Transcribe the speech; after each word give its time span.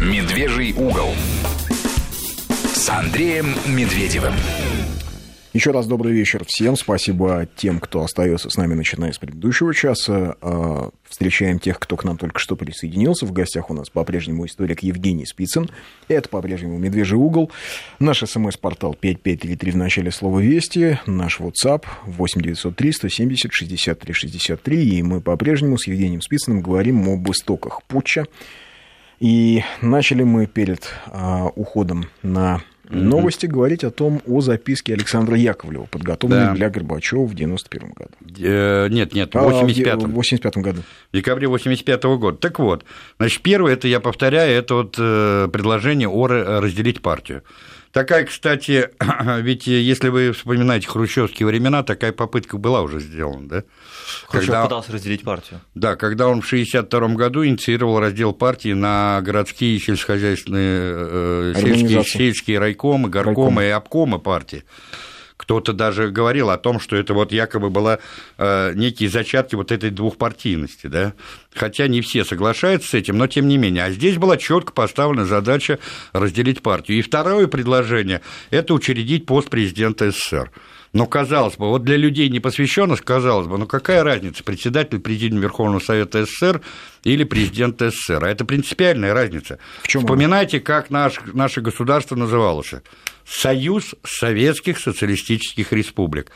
«Медвежий 0.00 0.72
угол» 0.74 1.10
с 2.72 2.88
Андреем 2.88 3.46
Медведевым. 3.66 4.32
Еще 5.52 5.72
раз 5.72 5.88
добрый 5.88 6.12
вечер 6.12 6.44
всем. 6.46 6.76
Спасибо 6.76 7.48
тем, 7.56 7.80
кто 7.80 8.04
остается 8.04 8.48
с 8.48 8.56
нами, 8.56 8.74
начиная 8.74 9.10
с 9.10 9.18
предыдущего 9.18 9.74
часа. 9.74 10.36
А, 10.40 10.90
встречаем 11.02 11.58
тех, 11.58 11.80
кто 11.80 11.96
к 11.96 12.04
нам 12.04 12.16
только 12.16 12.38
что 12.38 12.54
присоединился. 12.54 13.26
В 13.26 13.32
гостях 13.32 13.70
у 13.70 13.74
нас 13.74 13.90
по-прежнему 13.90 14.46
историк 14.46 14.84
Евгений 14.84 15.26
Спицын. 15.26 15.68
Это 16.06 16.28
по-прежнему 16.28 16.78
«Медвежий 16.78 17.18
угол». 17.18 17.50
Наш 17.98 18.20
смс-портал 18.20 18.94
5533 18.94 19.72
в 19.72 19.76
начале 19.76 20.12
слова 20.12 20.38
«Вести». 20.38 21.00
Наш 21.06 21.40
WhatsApp 21.40 21.86
8903 22.06 22.92
170 22.92 23.52
63 23.52 24.14
63. 24.14 24.98
И 24.98 25.02
мы 25.02 25.20
по-прежнему 25.20 25.76
с 25.76 25.88
Евгением 25.88 26.20
Спицыным 26.20 26.60
говорим 26.60 27.08
об 27.08 27.28
истоках 27.32 27.82
путча. 27.82 28.26
И 29.20 29.62
начали 29.82 30.22
мы 30.22 30.46
перед 30.46 30.88
а, 31.06 31.46
уходом 31.54 32.06
на 32.22 32.62
новости 32.90 33.46
говорить 33.46 33.84
о 33.84 33.90
том, 33.90 34.22
о 34.26 34.40
записке 34.40 34.94
Александра 34.94 35.36
Яковлева, 35.36 35.86
подготовленной 35.86 36.46
да. 36.46 36.54
для 36.54 36.70
Горбачева 36.70 37.26
в 37.26 37.34
91 37.34 37.90
году. 37.90 38.10
Э, 38.38 38.88
нет, 38.88 39.14
нет, 39.14 39.34
в 39.34 39.38
85 39.38 40.02
В 40.04 40.12
85 40.12 40.56
году. 40.58 40.82
В 41.12 41.16
декабре 41.16 41.48
85 41.48 42.04
-го 42.04 42.18
года. 42.18 42.38
Так 42.38 42.58
вот, 42.58 42.84
значит, 43.18 43.42
первое, 43.42 43.74
это 43.74 43.88
я 43.88 44.00
повторяю, 44.00 44.56
это 44.56 44.74
вот 44.74 44.96
э, 44.98 45.48
предложение 45.52 46.08
о 46.08 46.26
разделить 46.26 47.02
партию. 47.02 47.42
Такая, 47.98 48.26
кстати, 48.26 48.90
ведь 49.40 49.66
если 49.66 50.08
вы 50.08 50.30
вспоминаете 50.30 50.86
хрущевские 50.86 51.48
времена, 51.48 51.82
такая 51.82 52.12
попытка 52.12 52.56
была 52.56 52.82
уже 52.82 53.00
сделана, 53.00 53.48
да? 53.48 53.64
Хрущев 54.28 54.46
когда, 54.46 54.62
пытался 54.62 54.92
разделить 54.92 55.24
партию. 55.24 55.60
Да, 55.74 55.96
когда 55.96 56.28
он 56.28 56.40
в 56.40 56.46
1962 56.46 57.16
году 57.16 57.44
инициировал 57.44 57.98
раздел 57.98 58.32
партии 58.32 58.72
на 58.72 59.20
городские 59.22 59.80
сельскохозяйственные, 59.80 60.92
э, 60.94 61.54
сельские, 61.56 62.04
сельские 62.04 62.58
райкомы, 62.60 63.08
горкомы 63.08 63.62
Райком. 63.62 63.62
и 63.62 63.68
обкомы 63.70 64.18
партии. 64.20 64.62
Кто-то 65.38 65.72
даже 65.72 66.10
говорил 66.10 66.50
о 66.50 66.58
том, 66.58 66.80
что 66.80 66.96
это 66.96 67.14
вот 67.14 67.30
якобы 67.30 67.70
была 67.70 68.00
э, 68.38 68.72
некие 68.74 69.08
зачатки 69.08 69.54
вот 69.54 69.70
этой 69.70 69.90
двухпартийности, 69.90 70.88
да, 70.88 71.14
хотя 71.54 71.86
не 71.86 72.00
все 72.00 72.24
соглашаются 72.24 72.90
с 72.90 72.94
этим, 72.94 73.16
но 73.16 73.28
тем 73.28 73.46
не 73.46 73.56
менее. 73.56 73.84
А 73.84 73.90
здесь 73.90 74.16
была 74.16 74.36
четко 74.36 74.72
поставлена 74.72 75.24
задача 75.24 75.78
разделить 76.12 76.60
партию. 76.60 76.98
И 76.98 77.02
второе 77.02 77.46
предложение– 77.46 78.20
это 78.50 78.74
учредить 78.74 79.26
пост 79.26 79.48
президента 79.48 80.10
СССР. 80.10 80.50
Но 80.92 81.06
казалось 81.06 81.56
бы, 81.56 81.68
вот 81.68 81.84
для 81.84 81.96
людей 81.96 82.28
непосвященных, 82.28 83.04
казалось 83.04 83.46
бы, 83.46 83.58
ну 83.58 83.66
какая 83.66 84.02
разница, 84.02 84.42
председатель 84.42 84.98
Президиума 84.98 85.42
Верховного 85.42 85.80
Совета 85.80 86.24
СССР 86.24 86.62
или 87.04 87.24
президент 87.24 87.80
СССР? 87.80 88.24
А 88.24 88.28
это 88.28 88.44
принципиальная 88.44 89.14
разница. 89.14 89.58
В 89.82 89.88
чем 89.88 90.02
Вспоминайте, 90.02 90.60
как 90.60 90.90
наш, 90.90 91.20
наше 91.32 91.60
государство 91.60 92.16
называлось. 92.16 92.72
Союз 93.28 93.94
Советских 94.04 94.78
Социалистических 94.78 95.72
Республик. 95.72 96.32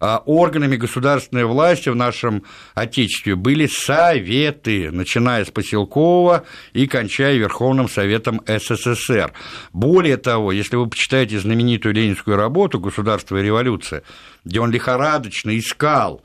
А 0.00 0.22
органами 0.26 0.76
государственной 0.76 1.44
власти 1.44 1.88
в 1.88 1.96
нашем 1.96 2.42
Отечестве 2.74 3.36
были 3.36 3.66
советы, 3.66 4.90
начиная 4.90 5.44
с 5.44 5.50
Поселкового 5.50 6.44
и 6.74 6.86
кончая 6.86 7.36
Верховным 7.36 7.88
Советом 7.88 8.42
СССР. 8.46 9.32
Более 9.72 10.18
того, 10.18 10.52
если 10.52 10.76
вы 10.76 10.88
почитаете 10.88 11.38
знаменитую 11.38 11.94
ленинскую 11.94 12.36
работу 12.36 12.80
«Государство 12.80 13.38
и 13.38 13.42
революция», 13.42 14.02
где 14.44 14.60
он 14.60 14.70
лихорадочно 14.70 15.56
искал 15.56 16.22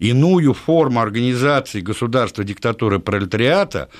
иную 0.00 0.54
форму 0.54 1.00
организации 1.00 1.80
государства 1.80 2.42
диктатуры 2.42 2.98
пролетариата, 2.98 3.90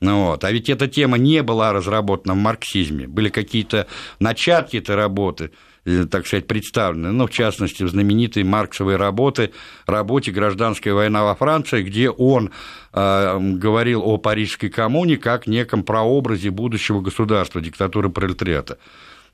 ну 0.00 0.26
вот. 0.26 0.44
А 0.44 0.52
ведь 0.52 0.68
эта 0.68 0.88
тема 0.88 1.16
не 1.16 1.42
была 1.42 1.72
разработана 1.72 2.34
в 2.34 2.38
марксизме. 2.38 3.06
Были 3.06 3.30
какие-то 3.30 3.86
начатки 4.20 4.76
этой 4.76 4.94
работы, 4.94 5.52
э, 5.86 6.04
так 6.10 6.26
сказать, 6.26 6.46
представлены, 6.46 7.12
ну, 7.12 7.26
в 7.26 7.30
частности, 7.30 7.82
в 7.82 7.88
знаменитой 7.88 8.44
марксовой 8.44 8.96
работе, 8.96 9.52
работе 9.86 10.32
«Гражданская 10.32 10.92
война 10.92 11.24
во 11.24 11.34
Франции», 11.34 11.82
где 11.82 12.10
он 12.10 12.50
э, 12.92 13.38
говорил 13.40 14.02
о 14.04 14.18
Парижской 14.18 14.68
коммуне 14.68 15.16
как 15.16 15.46
неком 15.46 15.82
прообразе 15.82 16.50
будущего 16.50 17.00
государства, 17.00 17.62
диктатуры 17.62 18.10
пролетариата. 18.10 18.76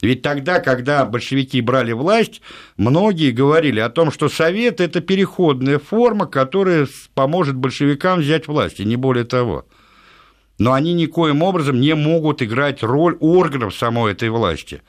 Ведь 0.00 0.22
тогда, 0.22 0.58
когда 0.58 1.04
большевики 1.04 1.60
брали 1.60 1.92
власть, 1.92 2.40
многие 2.76 3.30
говорили 3.30 3.78
о 3.78 3.88
том, 3.88 4.10
что 4.10 4.28
Совет– 4.28 4.80
это 4.80 5.00
переходная 5.00 5.78
форма, 5.78 6.26
которая 6.26 6.88
поможет 7.14 7.56
большевикам 7.56 8.20
взять 8.20 8.48
власть, 8.48 8.78
и 8.78 8.84
не 8.84 8.94
более 8.94 9.24
того– 9.24 9.66
но 10.58 10.72
они 10.72 10.92
никоим 10.92 11.42
образом 11.42 11.80
не 11.80 11.94
могут 11.94 12.42
играть 12.42 12.82
роль 12.82 13.16
органов 13.20 13.74
самой 13.74 14.12
этой 14.12 14.30
власти. 14.30 14.82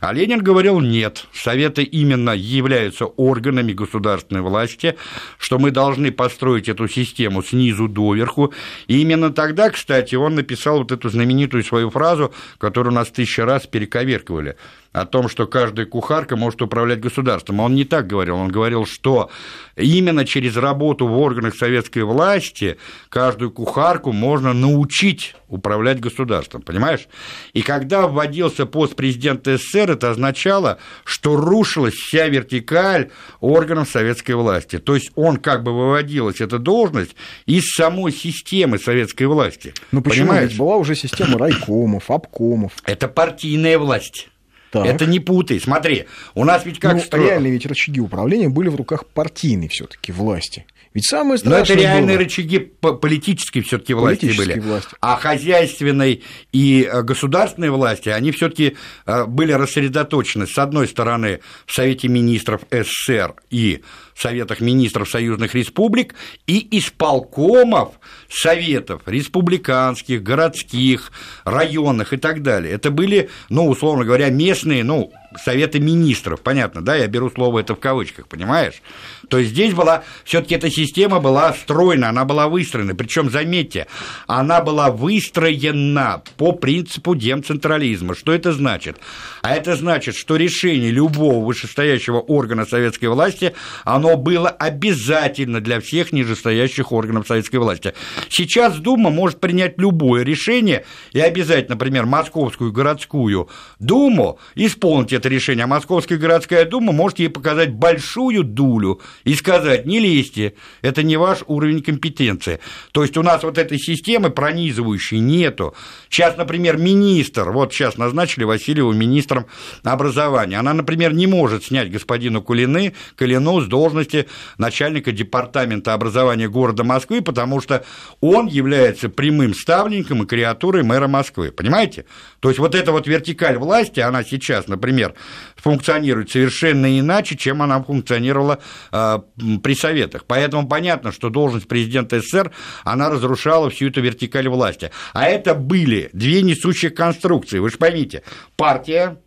А 0.00 0.12
Ленин 0.12 0.42
говорил 0.42 0.80
нет, 0.80 1.26
Советы 1.32 1.82
именно 1.82 2.30
являются 2.30 3.06
органами 3.06 3.72
государственной 3.72 4.42
власти, 4.42 4.96
что 5.38 5.58
мы 5.58 5.70
должны 5.70 6.10
построить 6.10 6.68
эту 6.68 6.88
систему 6.88 7.42
снизу 7.42 7.88
доверху. 7.88 8.52
И 8.86 9.00
именно 9.00 9.32
тогда, 9.32 9.70
кстати, 9.70 10.14
он 10.16 10.34
написал 10.34 10.78
вот 10.78 10.92
эту 10.92 11.08
знаменитую 11.08 11.62
свою 11.62 11.90
фразу, 11.90 12.32
которую 12.58 12.92
нас 12.94 13.08
тысяча 13.08 13.44
раз 13.44 13.66
перековеркивали– 13.66 14.56
о 14.92 15.04
том, 15.06 15.28
что 15.28 15.46
каждая 15.46 15.86
кухарка 15.86 16.36
может 16.36 16.62
управлять 16.62 17.00
государством. 17.00 17.60
Он 17.60 17.74
не 17.74 17.84
так 17.84 18.06
говорил. 18.06 18.36
Он 18.36 18.48
говорил, 18.48 18.86
что 18.86 19.30
именно 19.76 20.24
через 20.24 20.56
работу 20.56 21.06
в 21.06 21.18
органах 21.18 21.54
советской 21.54 22.04
власти 22.04 22.78
каждую 23.08 23.50
кухарку 23.50 24.12
можно 24.12 24.52
научить 24.52 25.34
управлять 25.48 26.00
государством, 26.00 26.62
понимаешь? 26.62 27.08
И 27.52 27.62
когда 27.62 28.06
вводился 28.06 28.66
пост 28.66 28.96
президента 28.96 29.56
СССР, 29.56 29.92
это 29.92 30.10
означало, 30.10 30.78
что 31.04 31.36
рушилась 31.36 31.94
вся 31.94 32.28
вертикаль 32.28 33.10
органов 33.40 33.88
советской 33.88 34.32
власти. 34.32 34.78
То 34.78 34.94
есть 34.94 35.10
он 35.14 35.36
как 35.36 35.62
бы 35.62 35.72
выводилась, 35.72 36.40
эта 36.40 36.58
должность, 36.58 37.14
из 37.46 37.70
самой 37.70 38.12
системы 38.12 38.78
советской 38.78 39.24
власти. 39.24 39.74
Ну 39.92 40.02
почему? 40.02 40.28
Понимаешь? 40.28 40.50
Ведь 40.50 40.58
была 40.58 40.76
уже 40.76 40.94
система 40.94 41.38
райкомов, 41.38 42.10
обкомов. 42.10 42.72
Это 42.84 43.08
партийная 43.08 43.78
власть. 43.78 44.28
Так. 44.70 44.86
Это 44.86 45.06
не 45.06 45.20
путай. 45.20 45.60
Смотри, 45.60 46.06
у 46.34 46.44
нас 46.44 46.64
ведь 46.66 46.78
как 46.78 46.94
ну, 46.94 47.00
стро... 47.00 47.22
реальные 47.22 47.52
ведь 47.52 47.66
рычаги 47.66 48.00
управления 48.00 48.48
были 48.48 48.68
в 48.68 48.76
руках 48.76 49.06
партийной 49.06 49.68
все 49.68 49.86
таки 49.86 50.12
власти. 50.12 50.66
Ведь 50.98 51.06
самое 51.06 51.38
страшное 51.38 51.58
Но 51.60 51.64
это 51.64 51.74
реальные 51.74 52.16
было... 52.16 52.24
рычаги 52.24 52.58
политической 52.58 53.60
все 53.60 53.78
таки 53.78 53.94
власти 53.94 54.34
были. 54.36 54.58
Власти. 54.58 54.96
А 55.00 55.14
хозяйственной 55.14 56.24
и 56.50 56.90
э, 56.90 57.02
государственной 57.02 57.70
власти, 57.70 58.08
они 58.08 58.32
все 58.32 58.48
таки 58.48 58.76
э, 59.06 59.24
были 59.26 59.52
рассредоточены, 59.52 60.48
с 60.48 60.58
одной 60.58 60.88
стороны, 60.88 61.38
в 61.66 61.72
Совете 61.72 62.08
министров 62.08 62.62
СССР 62.72 63.34
и 63.48 63.82
Советах 64.16 64.60
министров 64.60 65.08
союзных 65.08 65.54
республик 65.54 66.16
и 66.48 66.66
исполкомов 66.76 68.00
советов 68.28 69.02
республиканских, 69.06 70.24
городских, 70.24 71.12
районных 71.44 72.12
и 72.12 72.16
так 72.16 72.42
далее. 72.42 72.74
Это 72.74 72.90
были, 72.90 73.30
ну, 73.50 73.68
условно 73.68 74.04
говоря, 74.04 74.30
местные, 74.30 74.82
ну, 74.82 75.12
Советы 75.36 75.78
министров, 75.78 76.40
понятно, 76.40 76.82
да, 76.82 76.96
я 76.96 77.06
беру 77.06 77.30
слово 77.30 77.58
это 77.58 77.74
в 77.74 77.80
кавычках, 77.80 78.28
понимаешь? 78.28 78.82
То 79.28 79.38
есть 79.38 79.50
здесь 79.50 79.74
была, 79.74 80.04
все 80.24 80.40
таки 80.40 80.54
эта 80.54 80.70
система 80.70 81.20
была 81.20 81.52
стройна, 81.52 82.08
она 82.08 82.24
была 82.24 82.48
выстроена, 82.48 82.94
причем 82.94 83.30
заметьте, 83.30 83.86
она 84.26 84.60
была 84.60 84.90
выстроена 84.90 86.22
по 86.36 86.52
принципу 86.52 87.14
демцентрализма. 87.14 88.14
Что 88.14 88.32
это 88.32 88.52
значит? 88.52 88.96
А 89.42 89.54
это 89.54 89.76
значит, 89.76 90.14
что 90.14 90.36
решение 90.36 90.90
любого 90.90 91.44
вышестоящего 91.44 92.18
органа 92.18 92.64
советской 92.64 93.06
власти, 93.06 93.54
оно 93.84 94.16
было 94.16 94.48
обязательно 94.48 95.60
для 95.60 95.80
всех 95.80 96.12
нижестоящих 96.12 96.92
органов 96.92 97.26
советской 97.26 97.56
власти. 97.56 97.94
Сейчас 98.28 98.76
Дума 98.78 99.10
может 99.10 99.40
принять 99.40 99.78
любое 99.78 100.22
решение 100.22 100.84
и 101.12 101.20
обязать, 101.20 101.68
например, 101.68 102.06
Московскую 102.06 102.72
городскую 102.72 103.48
Думу 103.78 104.38
исполнить 104.54 105.12
это 105.12 105.28
решение, 105.28 105.64
а 105.64 105.66
Московская 105.66 106.16
городская 106.16 106.64
дума 106.64 106.92
может 106.92 107.18
ей 107.18 107.28
показать 107.28 107.72
большую 107.72 108.44
дулю 108.44 109.00
и 109.24 109.34
сказать, 109.34 109.86
не 109.86 109.98
лезьте, 109.98 110.54
это 110.82 111.02
не 111.02 111.16
ваш 111.16 111.40
уровень 111.46 111.82
компетенции. 111.82 112.60
То 112.92 113.02
есть 113.02 113.16
у 113.16 113.22
нас 113.22 113.42
вот 113.42 113.58
этой 113.58 113.78
системы 113.78 114.30
пронизывающей 114.30 115.18
нету. 115.18 115.74
Сейчас, 116.08 116.36
например, 116.36 116.76
министр, 116.76 117.50
вот 117.50 117.72
сейчас 117.72 117.96
назначили 117.96 118.44
Васильеву 118.44 118.92
министром 118.92 119.46
образования, 119.84 120.58
она, 120.58 120.74
например, 120.74 121.12
не 121.12 121.26
может 121.26 121.64
снять 121.64 121.90
господину 121.90 122.42
Кулины, 122.42 122.94
Калину 123.16 123.60
с 123.60 123.66
должности 123.66 124.28
начальника 124.58 125.12
департамента 125.12 125.94
образования 125.94 126.48
города 126.48 126.84
Москвы, 126.84 127.20
потому 127.20 127.60
что 127.60 127.84
он 128.20 128.46
является 128.46 129.08
прямым 129.08 129.54
ставленником 129.54 130.22
и 130.22 130.26
креатурой 130.26 130.82
мэра 130.82 131.08
Москвы, 131.08 131.52
понимаете? 131.52 132.04
То 132.40 132.48
есть 132.48 132.58
вот 132.58 132.74
эта 132.74 132.92
вот 132.92 133.06
вертикаль 133.06 133.56
власти, 133.56 134.00
она 134.00 134.22
сейчас, 134.22 134.68
например, 134.68 135.14
функционирует 135.56 136.30
совершенно 136.30 136.98
иначе, 136.98 137.36
чем 137.36 137.62
она 137.62 137.82
функционировала 137.82 138.60
э, 138.92 139.18
при 139.62 139.74
Советах. 139.74 140.24
Поэтому 140.26 140.68
понятно, 140.68 141.12
что 141.12 141.30
должность 141.30 141.66
президента 141.66 142.20
СССР, 142.20 142.52
она 142.84 143.10
разрушала 143.10 143.70
всю 143.70 143.88
эту 143.88 144.00
вертикаль 144.00 144.48
власти. 144.48 144.90
А 145.12 145.26
это 145.26 145.54
были 145.54 146.10
две 146.12 146.42
несущие 146.42 146.90
конструкции. 146.90 147.58
Вы 147.58 147.70
же 147.70 147.78
поймите, 147.78 148.22
партия, 148.56 149.18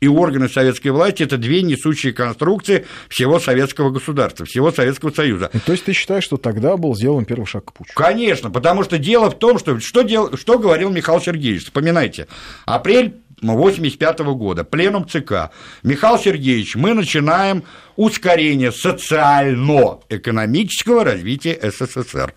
и 0.00 0.08
органы 0.08 0.48
советской 0.48 0.88
власти– 0.88 1.22
это 1.24 1.38
две 1.38 1.62
несущие 1.62 2.12
конструкции 2.12 2.86
всего 3.08 3.40
советского 3.40 3.90
государства, 3.90 4.44
всего 4.44 4.70
Советского 4.70 5.10
Союза. 5.10 5.50
То 5.64 5.72
есть 5.72 5.84
ты 5.84 5.92
считаешь, 5.92 6.24
что 6.24 6.36
тогда 6.36 6.76
был 6.76 6.94
сделан 6.94 7.24
первый 7.24 7.46
шаг 7.46 7.64
к 7.66 7.72
путчу? 7.72 7.92
Конечно, 7.94 8.50
потому 8.50 8.84
что 8.84 8.98
дело 8.98 9.30
в 9.30 9.38
том, 9.38 9.58
что 9.58 9.80
что, 9.80 10.02
дел, 10.02 10.36
что 10.36 10.58
говорил 10.58 10.90
Михаил 10.90 11.20
Сергеевич, 11.20 11.64
вспоминайте, 11.64 12.26
апрель 12.66 13.14
1985 13.42 14.18
года, 14.34 14.64
пленум 14.64 15.06
ЦК. 15.08 15.50
Михаил 15.82 16.18
Сергеевич, 16.18 16.74
мы 16.74 16.94
начинаем 16.94 17.64
ускорение 17.96 18.72
социально-экономического 18.72 21.04
развития 21.04 21.58
СССР. 21.62 22.32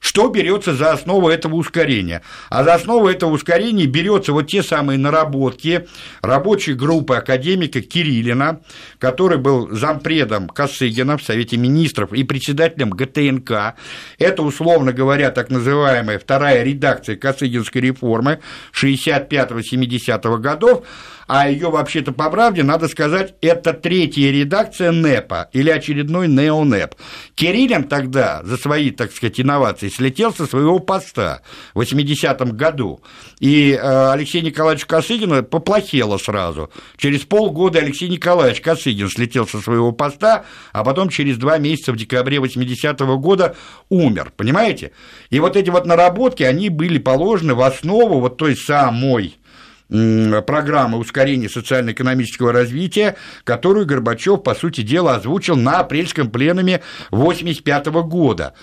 Что 0.00 0.28
берется 0.28 0.74
за 0.74 0.92
основу 0.92 1.28
этого 1.28 1.56
ускорения? 1.56 2.22
А 2.50 2.64
за 2.64 2.74
основу 2.74 3.08
этого 3.08 3.30
ускорения 3.30 3.86
берется 3.86 4.32
вот 4.32 4.46
те 4.46 4.62
самые 4.62 4.98
наработки 4.98 5.88
рабочей 6.22 6.74
группы 6.74 7.16
академика 7.16 7.80
Кириллина, 7.80 8.60
который 8.98 9.38
был 9.38 9.70
зампредом 9.70 10.48
Косыгина 10.48 11.18
в 11.18 11.22
Совете 11.22 11.56
Министров 11.56 12.12
и 12.12 12.24
председателем 12.24 12.90
ГТНК. 12.90 13.74
Это, 14.18 14.42
условно 14.42 14.92
говоря, 14.92 15.30
так 15.30 15.50
называемая 15.50 16.18
вторая 16.18 16.62
редакция 16.62 17.16
Косыгинской 17.16 17.80
реформы 17.80 18.40
65-70 18.72 20.38
годов, 20.38 20.84
а 21.28 21.50
ее 21.50 21.70
вообще-то 21.70 22.12
по 22.12 22.30
правде, 22.30 22.62
надо 22.62 22.88
сказать, 22.88 23.34
это 23.42 23.74
третья 23.74 24.30
редакция 24.30 24.92
НЭПа 24.92 25.50
или 25.52 25.68
очередной 25.68 26.26
неонеп. 26.26 26.94
Кириллин 27.34 27.84
тогда 27.84 28.40
за 28.44 28.56
свои, 28.56 28.90
так 28.90 29.12
сказать, 29.12 29.38
инновации 29.38 29.90
слетел 29.90 30.32
со 30.32 30.46
своего 30.46 30.78
поста 30.78 31.42
в 31.74 31.80
80-м 31.80 32.56
году, 32.56 33.02
и 33.40 33.72
э, 33.72 34.10
Алексей 34.10 34.40
Николаевич 34.40 34.86
Косыгин 34.86 35.44
поплохело 35.44 36.16
сразу. 36.16 36.70
Через 36.96 37.20
полгода 37.20 37.78
Алексей 37.78 38.08
Николаевич 38.08 38.62
Косыгин 38.62 39.10
слетел 39.10 39.46
со 39.46 39.60
своего 39.60 39.92
поста, 39.92 40.46
а 40.72 40.82
потом 40.82 41.10
через 41.10 41.36
два 41.36 41.58
месяца 41.58 41.92
в 41.92 41.96
декабре 41.96 42.38
80-го 42.38 43.18
года 43.18 43.54
умер, 43.90 44.32
понимаете? 44.34 44.92
И 45.28 45.40
вот 45.40 45.56
эти 45.58 45.68
вот 45.68 45.84
наработки, 45.84 46.42
они 46.42 46.70
были 46.70 46.96
положены 46.96 47.54
в 47.54 47.60
основу 47.60 48.20
вот 48.20 48.38
той 48.38 48.56
самой 48.56 49.36
программы 49.88 50.98
ускорения 50.98 51.48
социально-экономического 51.48 52.52
развития, 52.52 53.16
которую 53.44 53.86
Горбачев, 53.86 54.42
по 54.42 54.54
сути 54.54 54.82
дела, 54.82 55.16
озвучил 55.16 55.56
на 55.56 55.80
апрельском 55.80 56.30
пленуме 56.30 56.82
1985 57.10 57.86
года. 58.06 58.54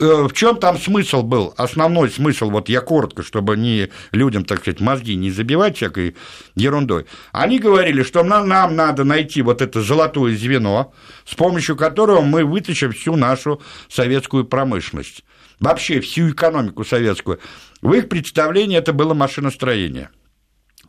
Э, 0.00 0.26
в 0.28 0.32
чем 0.32 0.56
там 0.56 0.78
смысл 0.78 1.22
был? 1.22 1.54
Основной 1.56 2.10
смысл, 2.10 2.50
вот 2.50 2.68
я 2.68 2.80
коротко, 2.80 3.22
чтобы 3.22 3.56
не 3.56 3.88
людям, 4.12 4.44
так 4.44 4.60
сказать, 4.60 4.80
мозги 4.80 5.14
не 5.14 5.30
забивать 5.30 5.76
всякой 5.76 6.16
ерундой. 6.54 7.06
Они 7.32 7.58
говорили, 7.58 8.02
что 8.02 8.22
нам, 8.24 8.48
нам 8.48 8.74
надо 8.74 9.04
найти 9.04 9.42
вот 9.42 9.62
это 9.62 9.82
золотое 9.82 10.36
звено, 10.36 10.92
с 11.24 11.34
помощью 11.34 11.76
которого 11.76 12.20
мы 12.20 12.44
вытащим 12.44 12.92
всю 12.92 13.16
нашу 13.16 13.60
советскую 13.88 14.44
промышленность, 14.44 15.24
вообще 15.60 16.00
всю 16.00 16.30
экономику 16.30 16.84
советскую. 16.84 17.38
В 17.80 17.92
их 17.92 18.08
представлении 18.08 18.76
это 18.76 18.92
было 18.92 19.14
машиностроение– 19.14 20.10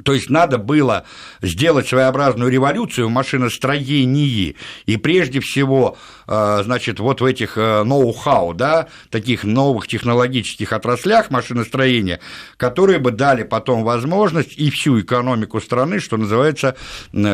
то 0.03 0.13
есть 0.13 0.29
надо 0.29 0.57
было 0.57 1.05
сделать 1.41 1.87
своеобразную 1.87 2.51
революцию 2.51 3.07
в 3.07 3.11
машиностроении, 3.11 4.55
и 4.85 4.97
прежде 4.97 5.39
всего, 5.39 5.97
э, 6.27 6.61
значит, 6.63 6.99
вот 6.99 7.21
в 7.21 7.25
этих 7.25 7.57
э, 7.57 7.83
ноу-хау, 7.83 8.53
да, 8.53 8.87
таких 9.09 9.43
новых 9.43 9.87
технологических 9.87 10.73
отраслях 10.73 11.31
машиностроения, 11.31 12.19
которые 12.57 12.99
бы 12.99 13.11
дали 13.11 13.43
потом 13.43 13.83
возможность 13.83 14.57
и 14.57 14.69
всю 14.69 14.99
экономику 15.01 15.59
страны, 15.61 15.99
что 15.99 16.17
называется, 16.17 16.75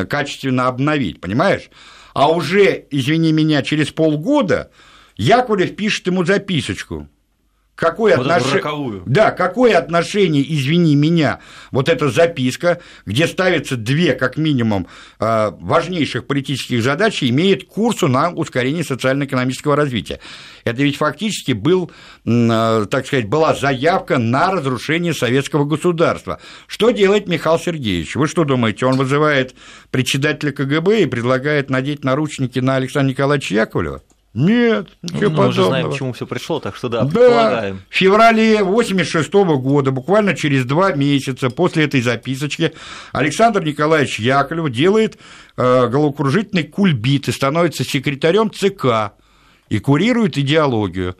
качественно 0.08 0.66
обновить, 0.66 1.20
понимаешь? 1.20 1.70
А 2.14 2.30
уже, 2.30 2.86
извини 2.90 3.32
меня, 3.32 3.62
через 3.62 3.90
полгода 3.90 4.70
Яковлев 5.16 5.76
пишет 5.76 6.06
ему 6.06 6.24
записочку, 6.24 7.08
Какое, 7.74 8.16
вот 8.16 8.28
отнош... 8.28 8.52
да, 9.04 9.32
какое 9.32 9.76
отношение, 9.76 10.44
извини 10.54 10.94
меня, 10.94 11.40
вот 11.72 11.88
эта 11.88 12.08
записка, 12.08 12.80
где 13.04 13.26
ставятся 13.26 13.76
две, 13.76 14.12
как 14.12 14.36
минимум, 14.36 14.86
э, 15.18 15.50
важнейших 15.58 16.28
политических 16.28 16.84
задачи, 16.84 17.28
имеет 17.30 17.66
курсу 17.66 18.06
на 18.06 18.30
ускорение 18.30 18.84
социально-экономического 18.84 19.74
развития. 19.74 20.20
Это 20.62 20.84
ведь 20.84 20.98
фактически 20.98 21.50
был, 21.50 21.90
э, 22.24 22.86
так 22.88 23.06
сказать, 23.06 23.26
была 23.26 23.54
заявка 23.54 24.18
на 24.18 24.52
разрушение 24.52 25.12
советского 25.12 25.64
государства. 25.64 26.38
Что 26.68 26.92
делает 26.92 27.26
Михаил 27.26 27.58
Сергеевич? 27.58 28.14
Вы 28.14 28.28
что 28.28 28.44
думаете, 28.44 28.86
он 28.86 28.96
вызывает 28.96 29.56
председателя 29.90 30.52
КГБ 30.52 31.02
и 31.02 31.06
предлагает 31.06 31.70
надеть 31.70 32.04
наручники 32.04 32.60
на 32.60 32.76
Александра 32.76 33.10
Николаевича 33.10 33.54
Яковлева? 33.54 34.00
Нет, 34.34 34.88
ничего 35.02 35.30
ну, 35.30 35.36
подобного. 35.36 35.42
Мы 35.42 35.48
уже 35.48 35.64
знаем, 35.64 35.90
к 35.92 35.94
чему 35.96 36.12
все 36.12 36.26
пришло, 36.26 36.58
так 36.58 36.74
что 36.74 36.88
да, 36.88 37.02
да 37.02 37.06
предполагаем. 37.06 37.82
В 37.88 37.94
феврале 37.94 38.58
1986 38.58 39.32
года, 39.62 39.92
буквально 39.92 40.34
через 40.34 40.64
два 40.64 40.92
месяца 40.92 41.50
после 41.50 41.84
этой 41.84 42.02
записочки, 42.02 42.72
Александр 43.12 43.62
Николаевич 43.62 44.18
Яковлев 44.18 44.72
делает 44.72 45.18
э, 45.56 45.86
головокружительный 45.86 46.64
кульбит 46.64 47.28
и 47.28 47.32
становится 47.32 47.84
секретарем 47.84 48.50
ЦК 48.50 49.12
и 49.68 49.78
курирует 49.78 50.36
идеологию. 50.36 51.16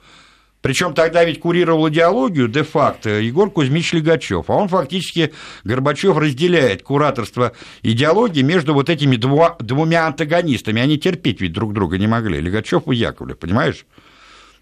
Причем 0.64 0.94
тогда 0.94 1.22
ведь 1.25 1.40
курировал 1.40 1.90
идеологию 1.90 2.49
де-факто 2.49 3.11
Егор 3.20 3.50
Кузьмич 3.50 3.93
Легачев, 3.93 4.49
а 4.49 4.55
он 4.55 4.69
фактически, 4.69 5.34
Горбачев 5.62 6.16
разделяет 6.16 6.82
кураторство 6.82 7.52
идеологии 7.82 8.40
между 8.40 8.72
вот 8.72 8.88
этими 8.88 9.16
дву, 9.16 9.44
двумя 9.58 10.06
антагонистами. 10.06 10.81
Они 10.81 10.96
терпеть 10.96 11.43
ведь 11.43 11.52
друг 11.52 11.75
друга 11.75 11.99
не 11.99 12.06
могли, 12.06 12.40
Легачев 12.40 12.88
и 12.88 12.94
Яковлев, 12.94 13.38
понимаешь? 13.38 13.84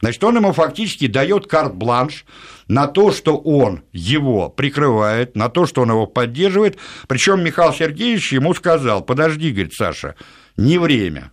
Значит, 0.01 0.25
он 0.25 0.39
ему 0.39 0.53
фактически 0.53 1.07
дает 1.07 1.47
карт-бланш 1.47 2.25
на 2.67 2.89
то, 2.89 3.13
что 3.13 3.37
он 3.37 3.85
его 3.93 4.49
прикрывает, 4.49 5.37
на 5.37 5.49
то, 5.49 5.67
что 5.67 5.83
он 5.83 5.91
его 5.91 6.09
поддерживает. 6.09 6.79
Причем 7.07 7.45
Михаил 7.45 7.73
Сергеевич 7.73 8.33
ему 8.33 8.55
сказал, 8.55 9.03
подожди, 9.03 9.53
говорит 9.53 9.75
Саша, 9.75 10.17
не 10.57 10.79
время, 10.79 11.31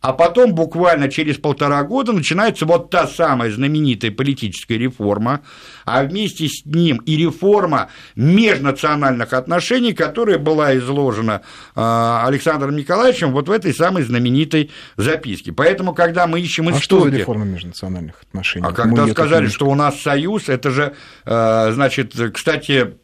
а 0.00 0.12
потом 0.12 0.54
буквально 0.54 1.10
через 1.10 1.36
полтора 1.36 1.82
года 1.82 2.12
начинается 2.12 2.66
вот 2.66 2.90
та 2.90 3.06
самая 3.06 3.50
знаменитая 3.50 4.10
политическая 4.10 4.78
реформа, 4.78 5.40
а 5.84 6.04
вместе 6.04 6.48
с 6.48 6.64
ним 6.64 6.98
и 6.98 7.16
реформа 7.16 7.90
межнациональных 8.14 9.32
отношений, 9.32 9.92
которая 9.92 10.38
была 10.38 10.76
изложена 10.76 11.42
а, 11.74 12.24
Александром 12.26 12.76
Николаевичем 12.76 13.32
вот 13.32 13.48
в 13.48 13.50
этой 13.50 13.74
самой 13.74 14.02
знаменитой 14.02 14.70
записке. 14.96 15.52
Поэтому, 15.52 15.94
когда 15.94 16.26
мы 16.26 16.40
ищем 16.40 16.70
истоки... 16.70 16.78
А 16.78 16.82
что 16.82 17.00
за 17.00 17.10
реформа 17.10 17.44
межнациональных 17.44 18.22
отношений? 18.22 18.66
А 18.66 18.72
когда 18.72 19.06
сказали, 19.08 19.48
что 19.48 19.66
у 19.66 19.74
нас 19.74 20.00
союз, 20.00 20.48
это 20.48 20.70
же, 20.70 20.94
а, 21.24 21.72
значит, 21.72 22.14
кстати, 22.32 22.96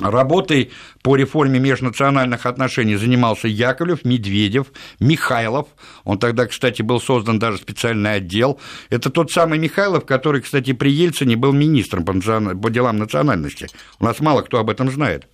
Работой 0.00 0.72
по 1.02 1.16
реформе 1.16 1.58
межнациональных 1.60 2.46
отношений 2.46 2.96
занимался 2.96 3.46
Яковлев, 3.46 4.04
Медведев, 4.04 4.68
Михайлов. 5.00 5.68
Он 6.04 6.18
тогда, 6.18 6.46
кстати, 6.46 6.80
был 6.80 6.98
создан 6.98 7.38
даже 7.38 7.58
специальный 7.58 8.14
отдел. 8.14 8.58
Это 8.88 9.10
тот 9.10 9.30
самый 9.30 9.58
Михайлов, 9.58 10.06
который, 10.06 10.40
кстати, 10.40 10.72
при 10.72 10.90
Ельцине 10.90 11.36
был 11.36 11.52
министром 11.52 12.04
по, 12.06 12.14
по 12.14 12.70
делам 12.70 12.96
национальности. 12.96 13.68
У 14.00 14.04
нас 14.04 14.18
мало 14.20 14.40
кто 14.42 14.58
об 14.58 14.70
этом 14.70 14.90
знает. 14.90 15.28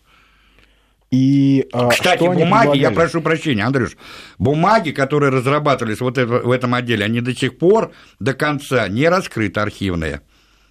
И, 1.10 1.66
а, 1.72 1.88
Кстати, 1.88 2.24
бумаги, 2.24 2.78
я 2.78 2.90
прошу 2.90 3.22
прощения, 3.22 3.64
Андрюш, 3.64 3.96
бумаги, 4.38 4.90
которые 4.90 5.30
разрабатывались 5.30 6.00
вот 6.00 6.18
в 6.18 6.50
этом 6.50 6.74
отделе, 6.74 7.04
они 7.04 7.20
до 7.22 7.34
сих 7.34 7.56
пор 7.58 7.92
до 8.18 8.34
конца 8.34 8.88
не 8.88 9.08
раскрыты 9.08 9.60
архивные. 9.60 10.20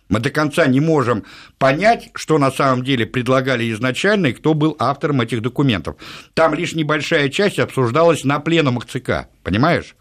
Мы 0.09 0.19
до 0.19 0.29
конца 0.29 0.65
не 0.67 0.79
можем 0.79 1.23
понять, 1.57 2.09
что 2.15 2.37
на 2.37 2.51
самом 2.51 2.83
деле 2.83 3.05
предлагали 3.05 3.71
изначально 3.73 4.27
и 4.27 4.33
кто 4.33 4.53
был 4.53 4.75
автором 4.79 5.21
этих 5.21 5.41
документов. 5.41 5.97
Там 6.33 6.53
лишь 6.53 6.73
небольшая 6.73 7.29
часть 7.29 7.59
обсуждалась 7.59 8.23
на 8.23 8.39
пленумах 8.39 8.85
ЦК, 8.85 9.27
понимаешь? 9.43 9.95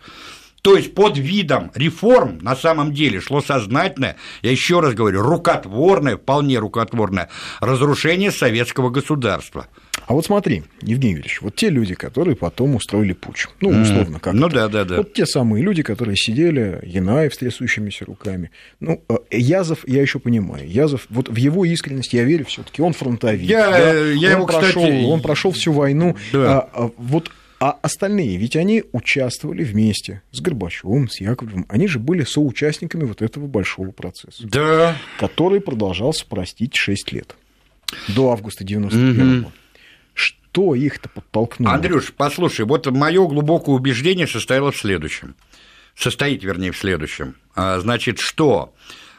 То 0.63 0.77
есть 0.77 0.95
под 0.95 1.17
видом 1.17 1.71
реформ 1.75 2.39
на 2.41 2.57
самом 2.57 2.93
деле 2.93 3.21
шло 3.21 3.41
сознательное, 3.41 4.17
я 4.43 4.51
еще 4.51 4.81
раз 4.81 4.95
говорю, 4.95 5.23
рукотворное, 5.23 6.17
вполне 6.17 6.59
рукотворное 6.59 7.29
разрушение 7.61 8.33
советского 8.33 8.91
государства. 8.91 9.69
А 10.07 10.15
вот 10.15 10.25
смотри, 10.25 10.63
Евгений 10.83 11.15
Юрьевич, 11.15 11.43
вот 11.43 11.57
те 11.57 11.69
люди, 11.69 11.95
которые 11.95 12.37
потом 12.37 12.77
устроили 12.77 13.13
путь, 13.13 13.47
ну, 13.61 13.71
условно, 13.71 14.21
как 14.21 14.35
Ну, 14.35 14.49
да, 14.49 14.69
да, 14.69 14.85
да. 14.85 14.99
Вот 14.99 15.13
те 15.13 15.27
самые 15.27 15.65
люди, 15.65 15.83
которые 15.83 16.17
сидели, 16.17 16.81
Янаев 16.85 17.35
с 17.35 17.39
трясущимися 17.39 18.05
руками. 18.05 18.51
Ну, 18.79 19.03
э, 19.09 19.17
Язов, 19.33 19.81
я 19.87 20.01
еще 20.01 20.21
понимаю, 20.21 20.69
Язов, 20.71 21.07
вот 21.11 21.29
в 21.29 21.37
его 21.37 21.65
искренность 21.65 22.13
я 22.13 22.23
верю 22.23 22.45
все 22.45 22.63
таки 22.63 22.83
он 22.83 22.93
фронтовик. 22.93 23.49
Я, 23.49 23.71
да? 23.71 23.93
я 23.95 24.31
он 24.31 24.37
его, 24.37 24.47
прошел, 24.47 24.83
кстати... 24.83 25.05
Он 25.05 25.23
прошел 25.23 25.51
всю 25.51 25.73
войну. 25.73 26.17
Да. 26.33 26.61
А, 26.61 26.71
а, 26.73 26.91
вот 26.97 27.31
а 27.59 27.71
остальные, 27.83 28.37
ведь 28.37 28.55
они 28.55 28.85
участвовали 28.93 29.65
вместе 29.65 30.23
с 30.31 30.41
Горбачевым, 30.41 31.09
с 31.09 31.21
Яковлевым. 31.21 31.65
Они 31.69 31.89
же 31.89 31.99
были 31.99 32.23
соучастниками 32.23 33.05
вот 33.05 33.23
этого 33.23 33.47
большого 33.47 33.93
процесса. 33.93 34.47
Да. 34.47 34.97
Который 35.19 35.61
продолжался, 35.61 36.27
простите, 36.29 36.79
6 36.79 37.13
лет. 37.13 37.35
До 38.09 38.31
августа 38.31 38.63
91 38.63 39.43
года. 39.43 39.53
Что 40.57 40.75
их-то 40.75 41.11
подтолкнуло? 41.11 41.75
Андрюш, 41.75 42.15
послушай, 42.17 42.65
вот 42.65 42.87
мое 42.87 43.27
глубокое 43.29 43.75
убеждение 43.75 44.27
состояло 44.27 44.73
в 44.73 44.77
следующем. 44.79 45.35
Состоит, 45.95 46.43
вернее, 46.43 46.73
в 46.73 46.79
следующем. 46.79 47.35
А, 47.55 47.79
значит, 47.79 48.19
что 48.21 48.73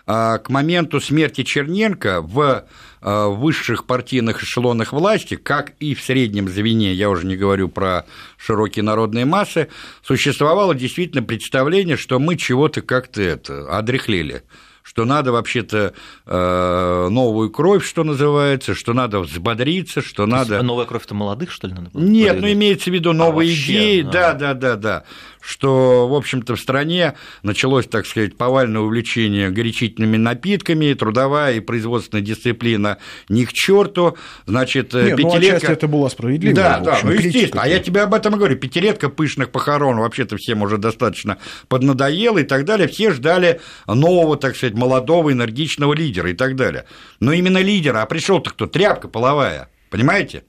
к 0.08 0.46
моменту 0.50 1.00
смерти 1.00 1.44
Черненко 1.44 2.22
в 2.22 2.66
высших 3.02 3.86
партийных 3.86 4.42
эшелонах 4.42 4.94
власти, 4.94 5.36
как 5.36 5.74
и 5.80 5.94
в 5.94 6.02
среднем 6.02 6.50
звене, 6.50 6.94
я 6.94 7.08
уже 7.08 7.28
не 7.28 7.36
говорю 7.36 7.70
про 7.70 8.08
широкие 8.38 8.82
народные 8.82 9.26
массы, 9.26 9.68
существовало 10.02 10.74
действительно 10.74 11.22
представление, 11.22 11.98
что 11.98 12.18
мы 12.18 12.36
чего-то 12.36 12.82
как-то 12.82 13.22
это 13.22 13.78
одряхлели 13.78 14.42
что 14.88 15.04
надо 15.04 15.34
вообще-то 15.34 15.94
э, 16.26 17.08
новую 17.10 17.50
кровь, 17.50 17.86
что 17.86 18.06
называется, 18.06 18.74
что 18.74 18.94
надо 18.94 19.20
взбодриться, 19.20 20.02
что 20.02 20.24
То 20.24 20.28
надо... 20.28 20.64
Новая 20.64 20.86
кровь-то 20.86 21.14
молодых, 21.14 21.52
что 21.52 21.68
ли, 21.68 21.74
надо? 21.74 21.90
Нет, 21.94 22.40
ну 22.40 22.50
имеется 22.50 22.90
в 22.90 22.94
виду 22.94 23.12
новые 23.12 23.52
а, 23.52 23.54
идеи, 23.54 24.02
вообще, 24.02 24.18
да, 24.18 24.34
да, 24.34 24.54
да, 24.54 24.76
да 24.78 25.04
что, 25.48 26.10
в 26.10 26.14
общем-то, 26.14 26.58
в 26.58 26.60
стране 26.60 27.14
началось, 27.42 27.88
так 27.88 28.06
сказать, 28.06 28.36
повальное 28.36 28.82
увлечение 28.82 29.50
горячительными 29.50 30.18
напитками, 30.18 30.94
трудовая 30.94 31.54
и 31.54 31.60
производственная 31.62 32.22
дисциплина 32.22 32.98
ни 33.30 33.46
к 33.46 33.54
черту, 33.54 34.18
значит, 34.46 34.94
Нет, 34.94 35.16
пятилетка... 35.16 35.68
Ну, 35.68 35.74
это 35.74 35.88
была 35.88 36.10
справедливая, 36.10 36.56
Да, 36.56 36.80
да, 36.80 37.00
ну, 37.02 37.12
естественно, 37.12 37.64
а 37.64 37.68
я 37.68 37.80
тебе 37.80 38.02
об 38.02 38.14
этом 38.14 38.36
и 38.36 38.38
говорю, 38.38 38.58
пятилетка 38.58 39.08
пышных 39.08 39.50
похорон 39.52 40.00
вообще-то 40.00 40.36
всем 40.36 40.64
уже 40.64 40.78
достаточно 40.78 41.38
поднадоело 41.70 42.40
и 42.40 42.44
так 42.44 42.66
далее, 42.66 42.90
все 42.90 43.12
ждали 43.12 43.62
нового, 43.88 44.36
так 44.36 44.58
сказать, 44.58 44.76
молодого, 44.76 45.32
энергичного 45.32 45.94
лидера 45.94 46.30
и 46.30 46.34
так 46.34 46.58
далее. 46.58 46.84
Но 47.22 47.32
именно 47.32 47.60
лидера, 47.60 48.02
а 48.02 48.06
пришел-то 48.06 48.50
кто? 48.50 48.68
Тряпка 48.68 49.08
половая, 49.08 49.70
понимаете? 49.92 50.44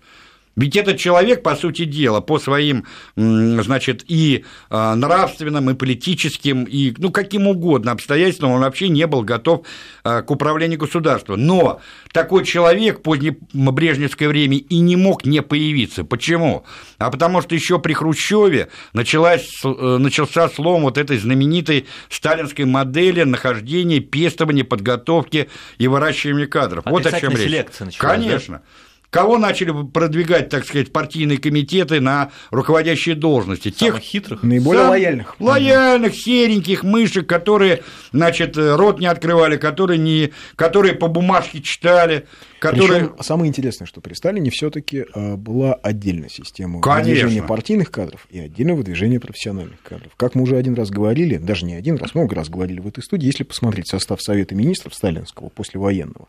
Ведь 0.58 0.74
этот 0.74 0.98
человек, 0.98 1.44
по 1.44 1.54
сути 1.54 1.84
дела, 1.84 2.20
по 2.20 2.40
своим, 2.40 2.84
значит, 3.14 4.04
и 4.08 4.44
а, 4.70 4.96
нравственным, 4.96 5.70
и 5.70 5.74
политическим, 5.74 6.64
и, 6.64 6.92
ну, 6.98 7.12
каким 7.12 7.46
угодно 7.46 7.92
обстоятельствам, 7.92 8.50
он 8.50 8.62
вообще 8.62 8.88
не 8.88 9.06
был 9.06 9.22
готов 9.22 9.64
а, 10.02 10.22
к 10.22 10.30
управлению 10.32 10.80
государством. 10.80 11.46
Но 11.46 11.80
такой 12.12 12.44
человек 12.44 12.98
в 12.98 13.02
позднебрежневское 13.02 14.28
время 14.28 14.58
и 14.58 14.80
не 14.80 14.96
мог 14.96 15.24
не 15.24 15.42
появиться. 15.42 16.02
Почему? 16.02 16.64
А 16.98 17.12
потому 17.12 17.40
что 17.40 17.54
еще 17.54 17.78
при 17.78 17.92
Хрущеве 17.92 18.68
началась, 18.92 19.48
э, 19.64 19.68
начался 19.68 20.48
слом 20.48 20.82
вот 20.82 20.98
этой 20.98 21.18
знаменитой 21.18 21.86
сталинской 22.08 22.64
модели 22.64 23.22
нахождения, 23.22 24.00
пестования, 24.00 24.64
подготовки 24.64 25.48
и 25.78 25.86
выращивания 25.86 26.48
кадров. 26.48 26.84
Вот 26.86 27.06
о 27.06 27.20
чем 27.20 27.30
речь. 27.30 27.50
Конечно. 27.98 28.54
Да? 28.56 28.62
Кого 29.10 29.38
начали 29.38 29.72
продвигать, 29.86 30.50
так 30.50 30.66
сказать, 30.66 30.92
партийные 30.92 31.38
комитеты 31.38 31.98
на 32.00 32.30
руководящие 32.50 33.14
должности? 33.14 33.72
Самых 33.74 33.94
Тех 33.94 34.02
хитрых. 34.02 34.42
Наиболее 34.42 34.82
сам... 34.82 34.90
лояльных. 34.90 35.36
Лояльных, 35.40 36.14
сереньких 36.14 36.82
мышек, 36.82 37.26
которые, 37.26 37.82
значит, 38.12 38.58
рот 38.58 39.00
не 39.00 39.06
открывали, 39.06 39.56
которые, 39.56 39.98
не... 39.98 40.32
которые 40.56 40.92
по 40.92 41.08
бумажке 41.08 41.62
читали. 41.62 42.26
Которые... 42.60 43.06
Причем 43.06 43.22
самое 43.22 43.48
интересное, 43.48 43.86
что 43.86 44.02
при 44.02 44.12
Сталине 44.12 44.50
все-таки 44.50 45.06
а, 45.14 45.36
была 45.36 45.72
отдельная 45.74 46.28
система 46.28 46.82
Конечно. 46.82 47.14
выдвижения 47.14 47.42
партийных 47.42 47.90
кадров 47.90 48.26
и 48.30 48.40
отдельное 48.40 48.74
выдвижение 48.74 49.20
профессиональных 49.20 49.80
кадров. 49.82 50.12
Как 50.18 50.34
мы 50.34 50.42
уже 50.42 50.56
один 50.56 50.74
раз 50.74 50.90
говорили, 50.90 51.38
даже 51.38 51.64
не 51.64 51.74
один 51.74 51.96
раз, 51.96 52.14
много 52.14 52.34
раз 52.34 52.50
говорили 52.50 52.80
в 52.80 52.86
этой 52.86 53.02
студии, 53.02 53.26
если 53.26 53.44
посмотреть 53.44 53.88
состав 53.88 54.20
Совета 54.20 54.54
министров 54.54 54.94
сталинского 54.94 55.48
послевоенного, 55.48 56.28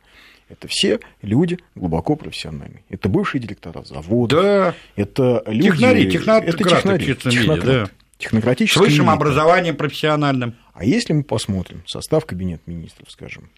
это 0.49 0.67
все 0.67 0.99
люди 1.21 1.59
глубоко 1.75 2.15
профессиональные. 2.15 2.83
Это 2.89 3.07
бывшие 3.07 3.39
директора 3.41 3.83
завода. 3.83 4.41
Да. 4.41 4.75
Это 4.95 5.43
люди... 5.45 5.71
Технари, 5.71 6.11
технократы, 6.11 6.47
это 6.47 6.63
технари, 6.63 7.15
технократы, 7.15 7.65
да. 7.65 7.89
Технократические 8.17 8.83
С 8.83 8.85
высшим 8.85 9.05
элита. 9.05 9.13
образованием 9.13 9.77
профессиональным. 9.77 10.55
А 10.73 10.83
если 10.83 11.13
мы 11.13 11.23
посмотрим 11.23 11.83
состав 11.87 12.25
кабинета 12.25 12.63
министров, 12.65 13.09
скажем, 13.09 13.49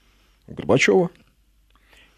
у 0.47 0.53
Горбачева, 0.53 1.09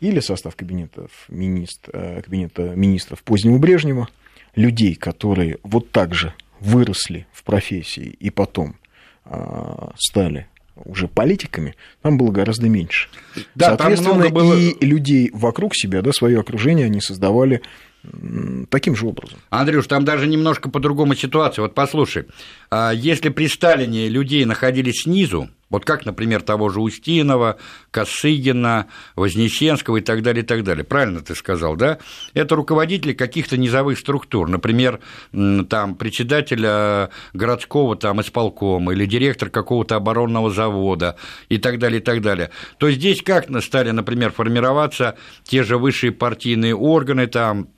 или 0.02 0.20
состав 0.20 0.56
кабинетов 0.56 1.12
министр, 1.30 1.92
э, 1.94 2.22
кабинета 2.22 2.76
министров 2.76 3.24
позднего 3.24 3.58
Брежнева, 3.60 4.10
людей, 4.56 4.96
которые 4.96 5.60
вот 5.64 5.92
так 5.92 6.14
же 6.14 6.34
выросли 6.60 7.26
в 7.32 7.44
профессии 7.44 8.08
и 8.20 8.30
потом 8.30 8.76
э, 9.26 9.88
стали 9.98 10.48
уже 10.76 11.08
политиками, 11.08 11.76
там 12.02 12.18
было 12.18 12.32
гораздо 12.32 12.68
меньше. 12.70 13.10
Да, 13.56 13.68
Соответственно, 13.78 14.24
там 14.24 14.34
было... 14.34 14.54
и 14.56 14.86
людей 14.86 15.30
вокруг 15.34 15.76
себя, 15.76 16.02
да, 16.02 16.12
свое 16.12 16.40
окружение 16.40 16.86
они 16.86 17.02
создавали 17.02 17.62
таким 18.70 18.96
же 18.96 19.06
образом. 19.08 19.40
Андрюш, 19.50 19.88
там 19.88 20.06
даже 20.06 20.28
немножко 20.28 20.70
по-другому 20.70 21.16
ситуация. 21.16 21.64
Вот 21.64 21.74
послушай, 21.74 22.26
а 22.70 22.92
если 22.92 23.30
при 23.30 23.48
Сталине 23.48 24.10
людей 24.10 24.46
находились 24.46 25.04
снизу, 25.04 25.50
вот 25.70 25.86
как, 25.86 26.06
например, 26.06 26.44
того 26.44 26.70
же 26.70 26.82
Устинова, 26.82 27.58
Косыгина, 27.90 28.86
Вознесенского 29.16 29.98
и 29.98 30.02
так 30.02 30.22
далее, 30.22 30.44
и 30.44 30.46
так 30.46 30.64
далее. 30.64 30.84
Правильно 30.84 31.22
ты 31.22 31.34
сказал, 31.34 31.76
да? 31.76 31.98
Это 32.36 32.56
руководители 32.56 33.14
каких-то 33.14 33.58
низовых 33.58 33.98
структур, 33.98 34.50
например, 34.50 35.00
там, 35.32 35.96
председателя 35.96 37.10
городского 37.34 37.96
там, 37.96 38.22
исполкома 38.22 38.94
или 38.94 39.08
директор 39.08 39.50
какого-то 39.50 39.96
оборонного 39.96 40.52
завода 40.52 41.16
и 41.50 41.58
так 41.58 41.80
далее, 41.80 42.02
и 42.02 42.04
так 42.04 42.22
далее. 42.22 42.52
То 42.78 42.92
здесь 42.92 43.24
как 43.24 43.48
стали, 43.64 43.90
например, 43.90 44.32
формироваться 44.32 45.16
те 45.44 45.64
же 45.64 45.80
высшие 45.80 46.12
партийные 46.12 46.76
органы, 46.76 47.26
там, 47.26 47.70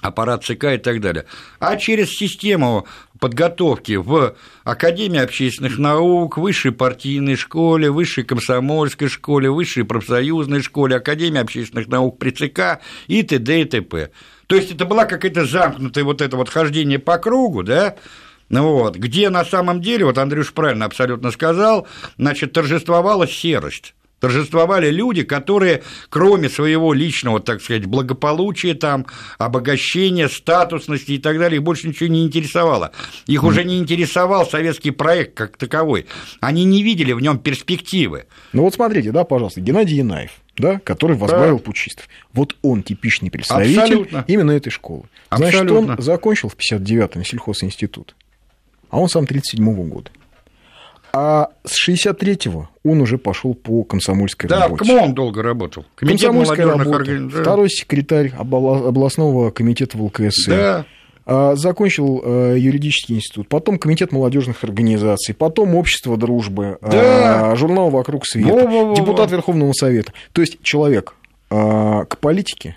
аппарат 0.00 0.44
ЦК 0.44 0.64
и 0.64 0.78
так 0.78 1.00
далее, 1.00 1.26
а 1.58 1.76
через 1.76 2.10
систему 2.10 2.86
подготовки 3.18 3.96
в 3.96 4.34
Академии 4.64 5.20
общественных 5.20 5.78
наук, 5.78 6.38
высшей 6.38 6.72
партийной 6.72 7.36
школе, 7.36 7.90
высшей 7.90 8.24
комсомольской 8.24 9.08
школе, 9.08 9.50
высшей 9.50 9.84
профсоюзной 9.84 10.62
школе, 10.62 10.96
Академии 10.96 11.40
общественных 11.40 11.88
наук 11.88 12.18
при 12.18 12.30
ЦК 12.30 12.80
и 13.06 13.22
т.д. 13.22 13.60
и 13.60 13.64
т.п. 13.64 14.10
То 14.46 14.56
есть 14.56 14.72
это 14.72 14.84
была 14.84 15.04
какая-то 15.04 15.44
замкнутая 15.44 16.04
вот 16.04 16.20
это 16.20 16.36
вот 16.36 16.48
хождение 16.48 16.98
по 16.98 17.18
кругу, 17.18 17.62
да, 17.62 17.96
вот, 18.48 18.96
где 18.96 19.30
на 19.30 19.44
самом 19.44 19.80
деле, 19.80 20.06
вот 20.06 20.18
Андрюш 20.18 20.52
правильно 20.52 20.86
абсолютно 20.86 21.30
сказал, 21.30 21.86
значит, 22.18 22.52
торжествовала 22.52 23.28
серость 23.28 23.94
торжествовали 24.20 24.90
люди, 24.90 25.22
которые, 25.22 25.82
кроме 26.08 26.48
своего 26.48 26.92
личного, 26.92 27.40
так 27.40 27.62
сказать, 27.62 27.86
благополучия, 27.86 28.74
там, 28.74 29.06
обогащения, 29.38 30.28
статусности 30.28 31.12
и 31.12 31.18
так 31.18 31.38
далее, 31.38 31.56
их 31.56 31.64
больше 31.64 31.88
ничего 31.88 32.08
не 32.08 32.24
интересовало. 32.24 32.92
Их 33.26 33.42
уже 33.42 33.64
не 33.64 33.78
интересовал 33.78 34.46
советский 34.46 34.90
проект 34.90 35.34
как 35.34 35.56
таковой. 35.56 36.06
Они 36.40 36.64
не 36.64 36.82
видели 36.82 37.12
в 37.12 37.20
нем 37.20 37.38
перспективы. 37.38 38.26
Ну 38.52 38.62
вот 38.62 38.74
смотрите, 38.74 39.10
да, 39.10 39.24
пожалуйста, 39.24 39.60
Геннадий 39.60 39.96
Янаев, 39.96 40.30
да, 40.56 40.78
который 40.84 41.16
возглавил 41.16 41.56
да. 41.56 41.64
пучистов. 41.64 42.08
Вот 42.32 42.56
он 42.62 42.82
типичный 42.82 43.30
представитель 43.30 43.80
Абсолютно. 43.80 44.24
именно 44.28 44.50
этой 44.52 44.70
школы. 44.70 45.04
Значит, 45.30 45.60
Абсолютно. 45.60 45.94
он 45.94 46.02
закончил 46.02 46.48
в 46.48 46.56
59-м 46.56 47.24
сельхозинститут, 47.24 48.14
а 48.90 48.98
он 49.00 49.08
сам 49.08 49.24
37-го 49.24 49.82
года. 49.84 50.10
А 51.12 51.50
с 51.64 51.88
63-го 51.88 52.68
он 52.84 53.00
уже 53.00 53.18
пошел 53.18 53.54
по 53.54 53.82
комсомольской 53.84 54.48
да, 54.48 54.62
работе. 54.62 54.84
Да, 54.84 54.92
КМО 54.92 55.04
он 55.04 55.14
долго 55.14 55.42
работал. 55.42 55.84
Комитет 55.94 56.28
Комсомольская 56.28 56.66
работа, 56.66 56.90
орган... 56.90 57.28
да. 57.28 57.40
второй 57.42 57.70
секретарь 57.70 58.32
областного 58.36 59.50
комитета 59.50 59.98
в 59.98 60.04
ЛКСМ. 60.04 60.50
Да. 60.50 60.86
А, 61.26 61.54
закончил 61.54 62.22
э, 62.24 62.56
юридический 62.58 63.16
институт, 63.16 63.48
потом 63.48 63.78
комитет 63.78 64.10
молодежных 64.10 64.64
организаций, 64.64 65.34
потом 65.34 65.74
общество 65.74 66.16
дружбы, 66.16 66.78
да. 66.80 67.54
журнал 67.56 67.90
«Вокруг 67.90 68.26
света», 68.26 68.52
Во-во-во. 68.52 68.94
депутат 68.94 69.30
Верховного 69.30 69.72
Совета. 69.72 70.12
То 70.32 70.40
есть 70.40 70.62
человек 70.62 71.14
а, 71.50 72.04
к 72.06 72.18
политике, 72.18 72.76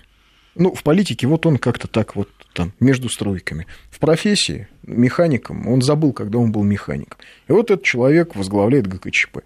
ну, 0.54 0.72
в 0.72 0.82
политике 0.82 1.26
вот 1.26 1.46
он 1.46 1.58
как-то 1.58 1.88
так 1.88 2.14
вот 2.14 2.28
там, 2.54 2.72
между 2.80 3.08
стройками. 3.10 3.66
В 3.90 3.98
профессии 3.98 4.68
механиком 4.86 5.68
он 5.68 5.82
забыл, 5.82 6.12
когда 6.12 6.38
он 6.38 6.52
был 6.52 6.62
механиком. 6.62 7.18
И 7.48 7.52
вот 7.52 7.70
этот 7.70 7.84
человек 7.84 8.34
возглавляет 8.34 8.86
ГКЧП. 8.86 9.40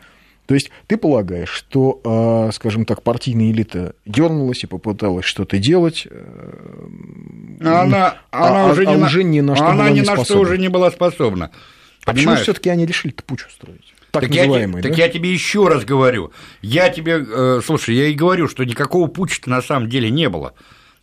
То 0.47 0.55
есть 0.55 0.71
ты 0.87 0.97
полагаешь, 0.97 1.51
что, 1.51 2.01
а, 2.05 2.51
скажем 2.53 2.87
так, 2.87 3.03
партийная 3.03 3.51
элита 3.51 3.95
дернулась 4.07 4.65
и 4.65 4.67
попыталась 4.67 5.27
что-то 5.27 5.59
делать, 5.59 6.07
э, 6.09 6.87
Она, 7.61 8.19
она 8.31 8.67
а, 8.67 8.71
уже, 8.71 8.87
а, 8.87 8.95
не, 8.95 9.03
уже 9.03 9.25
ни 9.25 9.41
на 9.41 9.57
что 9.57 9.67
она 9.67 9.91
ни 9.91 10.01
на 10.01 10.25
что 10.25 10.39
уже 10.39 10.57
не 10.57 10.69
была 10.69 10.91
способна. 10.91 11.51
А 12.07 12.13
почему 12.13 12.37
все-таки 12.37 12.71
они 12.71 12.87
решили-то 12.87 13.23
путь 13.25 13.45
устроить? 13.47 13.93
Так, 14.11 14.23
так, 14.23 14.31
называемый, 14.31 14.77
я, 14.79 14.83
да? 14.83 14.89
так 14.89 14.97
я 14.97 15.11
тебе 15.11 15.31
еще 15.31 15.69
раз 15.69 15.85
говорю. 15.85 16.33
Я 16.63 16.89
тебе, 16.89 17.23
э, 17.29 17.61
слушай, 17.63 17.95
я 17.95 18.07
и 18.07 18.15
говорю, 18.15 18.49
что 18.49 18.65
никакого 18.65 19.07
путча 19.07 19.43
на 19.45 19.61
самом 19.61 19.91
деле 19.91 20.09
не 20.09 20.31
было. 20.31 20.55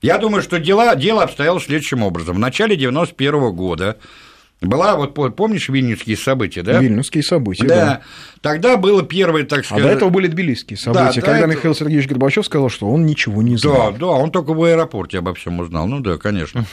Я 0.05 0.19
думаю, 0.19 0.43
что 0.43 0.59
дела, 0.59 0.95
дело 0.95 1.23
обстояло 1.23 1.59
следующим 1.59 2.03
образом. 2.03 2.35
В 2.35 2.39
начале 2.39 2.75
91 2.75 3.51
года 3.55 3.97
была, 4.61 4.95
вот 4.95 5.15
помнишь, 5.35 5.67
вильнюсские 5.67 6.15
события, 6.15 6.61
да? 6.61 6.79
Вильнюсские 6.79 7.23
события, 7.23 7.65
да. 7.65 7.75
да. 7.75 8.01
Тогда 8.45 8.77
было 8.77 9.01
первое, 9.01 9.43
так 9.43 9.65
сказать... 9.65 9.83
А 9.83 9.87
до 9.87 9.93
этого 9.95 10.09
были 10.11 10.27
тбилисские 10.27 10.77
события, 10.77 11.19
да, 11.19 11.25
когда 11.25 11.39
это... 11.39 11.47
Михаил 11.47 11.73
Сергеевич 11.73 12.07
Горбачев 12.07 12.45
сказал, 12.45 12.69
что 12.69 12.87
он 12.87 13.03
ничего 13.03 13.41
не 13.41 13.57
знал. 13.57 13.91
Да, 13.91 13.97
да, 13.97 14.05
он 14.05 14.29
только 14.29 14.53
в 14.53 14.63
аэропорте 14.63 15.17
обо 15.17 15.33
всем 15.33 15.59
узнал. 15.61 15.87
Ну 15.87 15.99
да, 15.99 16.17
конечно. 16.17 16.63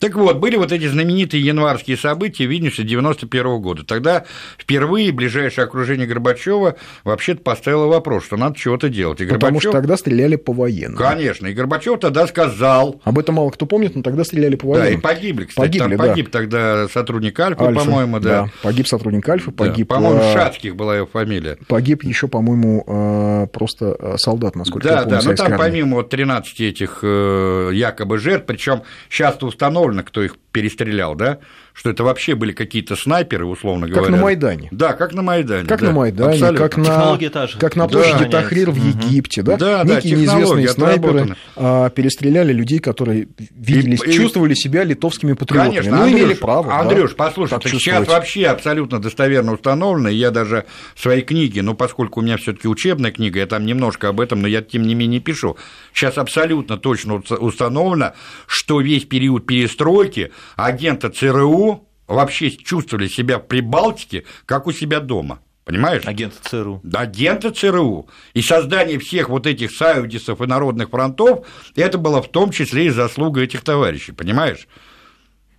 Так 0.00 0.16
вот, 0.16 0.36
были 0.36 0.56
вот 0.56 0.70
эти 0.70 0.86
знаменитые 0.86 1.42
январские 1.42 1.96
события 1.96 2.46
в 2.46 2.50
Вильнюсе 2.50 2.82
91 2.82 3.62
года. 3.62 3.84
Тогда 3.86 4.24
впервые 4.58 5.12
ближайшее 5.12 5.64
окружение 5.64 6.06
Горбачева 6.06 6.76
вообще-то 7.04 7.40
поставило 7.40 7.86
вопрос, 7.86 8.26
что 8.26 8.36
надо 8.36 8.58
чего-то 8.58 8.90
делать. 8.90 9.22
И 9.22 9.24
Горбачёв... 9.24 9.40
Потому 9.40 9.60
что 9.60 9.72
тогда 9.72 9.96
стреляли 9.96 10.36
по 10.36 10.52
военным. 10.52 10.98
Конечно, 10.98 11.46
и 11.46 11.54
Горбачев 11.54 12.00
тогда 12.00 12.26
сказал... 12.26 13.00
Об 13.02 13.18
этом 13.18 13.36
мало 13.36 13.48
кто 13.48 13.64
помнит, 13.64 13.96
но 13.96 14.02
тогда 14.02 14.24
стреляли 14.24 14.56
по 14.56 14.68
военным. 14.68 14.92
Да, 14.92 14.98
и 14.98 15.00
погибли, 15.00 15.46
кстати. 15.46 15.78
Погибли, 15.78 15.96
Там 15.96 16.06
погиб 16.06 16.30
тогда 16.30 16.86
сотрудник 16.88 17.40
Альфа, 17.40 17.68
Альфа 17.68 17.80
по-моему, 17.80 18.20
да. 18.20 18.42
да. 18.42 18.50
Погиб 18.62 18.86
сотрудник 18.86 19.26
Альфа, 19.26 19.52
погиб... 19.52 19.88
Да, 19.88 19.94
по-моему, 19.94 20.20
э, 20.20 20.32
Шацких 20.34 20.76
была 20.76 20.96
его 20.96 21.06
фамилия. 21.14 21.56
Погиб 21.68 22.02
еще, 22.02 22.26
по-моему, 22.26 22.84
э, 22.86 23.46
просто 23.52 23.96
э, 23.98 24.14
солдат, 24.18 24.56
насколько 24.56 24.88
да, 24.88 24.94
я 24.94 25.02
помню. 25.02 25.20
Да, 25.20 25.30
ну 25.30 25.36
там 25.36 25.58
помимо 25.58 26.02
13 26.02 26.60
этих 26.60 26.98
э, 27.02 27.70
якобы 27.72 28.18
жертв, 28.18 28.46
причем 28.46 28.82
сейчас 29.08 29.40
установлено, 29.42 30.02
кто 30.02 30.22
их 30.22 30.36
перестрелял, 30.50 31.14
да, 31.14 31.38
что 31.74 31.90
это 31.90 32.04
вообще 32.04 32.36
были 32.36 32.52
какие-то 32.52 32.94
снайперы, 32.94 33.44
условно 33.44 33.88
говоря. 33.88 34.06
Как 34.06 34.16
на 34.16 34.22
Майдане. 34.22 34.68
Да, 34.70 34.92
как 34.92 35.12
на 35.12 35.22
Майдане. 35.22 35.66
Как 35.66 35.80
да, 35.80 35.86
на 35.88 35.92
Майдане, 35.92 36.38
как 36.56 36.76
на, 36.76 37.18
как 37.58 37.74
на 37.74 37.88
площади 37.88 38.24
да, 38.26 38.42
Тахрир 38.42 38.70
в 38.70 38.76
Египте, 38.76 39.42
да? 39.42 39.56
Да, 39.56 39.82
Некие 39.82 40.14
да, 40.14 40.20
неизвестные 40.20 40.68
снайперы 40.68 41.36
а, 41.56 41.90
перестреляли 41.90 42.52
людей, 42.52 42.78
которые 42.78 43.26
виделись, 43.38 44.02
и, 44.06 44.12
чувствовали 44.12 44.54
себя 44.54 44.84
литовскими 44.84 45.32
патриотами. 45.32 45.70
Конечно, 45.70 45.96
ну, 45.96 46.02
Андрюш, 46.04 46.20
имели 46.20 46.34
право. 46.34 46.78
Андрюш, 46.78 47.10
да, 47.10 47.16
послушай, 47.16 47.50
так 47.50 47.66
сейчас 47.66 48.06
вообще 48.06 48.46
абсолютно 48.46 49.02
достоверно 49.02 49.52
установлено, 49.52 50.10
и 50.10 50.14
я 50.14 50.30
даже 50.30 50.66
в 50.94 51.00
своей 51.00 51.22
книге, 51.22 51.62
ну, 51.62 51.74
поскольку 51.74 52.20
у 52.20 52.22
меня 52.22 52.36
все 52.36 52.52
таки 52.52 52.68
учебная 52.68 53.10
книга, 53.10 53.40
я 53.40 53.46
там 53.46 53.66
немножко 53.66 54.08
об 54.08 54.20
этом, 54.20 54.42
но 54.42 54.46
я 54.46 54.62
тем 54.62 54.82
не 54.82 54.94
менее 54.94 55.20
пишу, 55.20 55.56
сейчас 55.92 56.18
абсолютно 56.18 56.76
точно 56.76 57.16
установлено, 57.16 58.12
что 58.46 58.80
весь 58.80 59.06
период 59.06 59.44
перестройки 59.44 60.30
агента 60.54 61.10
ЦРУ 61.10 61.63
вообще 62.06 62.50
чувствовали 62.50 63.08
себя 63.08 63.38
в 63.38 63.46
Прибалтике, 63.46 64.24
как 64.46 64.66
у 64.66 64.72
себя 64.72 65.00
дома. 65.00 65.40
Понимаешь? 65.64 66.02
Агенты 66.04 66.36
ЦРУ. 66.42 66.80
Да, 66.82 67.00
агенты 67.00 67.50
ЦРУ. 67.50 68.06
И 68.34 68.42
создание 68.42 68.98
всех 68.98 69.30
вот 69.30 69.46
этих 69.46 69.70
саюдисов 69.70 70.42
и 70.42 70.46
народных 70.46 70.90
фронтов, 70.90 71.46
это 71.74 71.96
было 71.96 72.20
в 72.20 72.28
том 72.28 72.50
числе 72.50 72.86
и 72.86 72.90
заслуга 72.90 73.40
этих 73.40 73.62
товарищей, 73.62 74.12
понимаешь? 74.12 74.68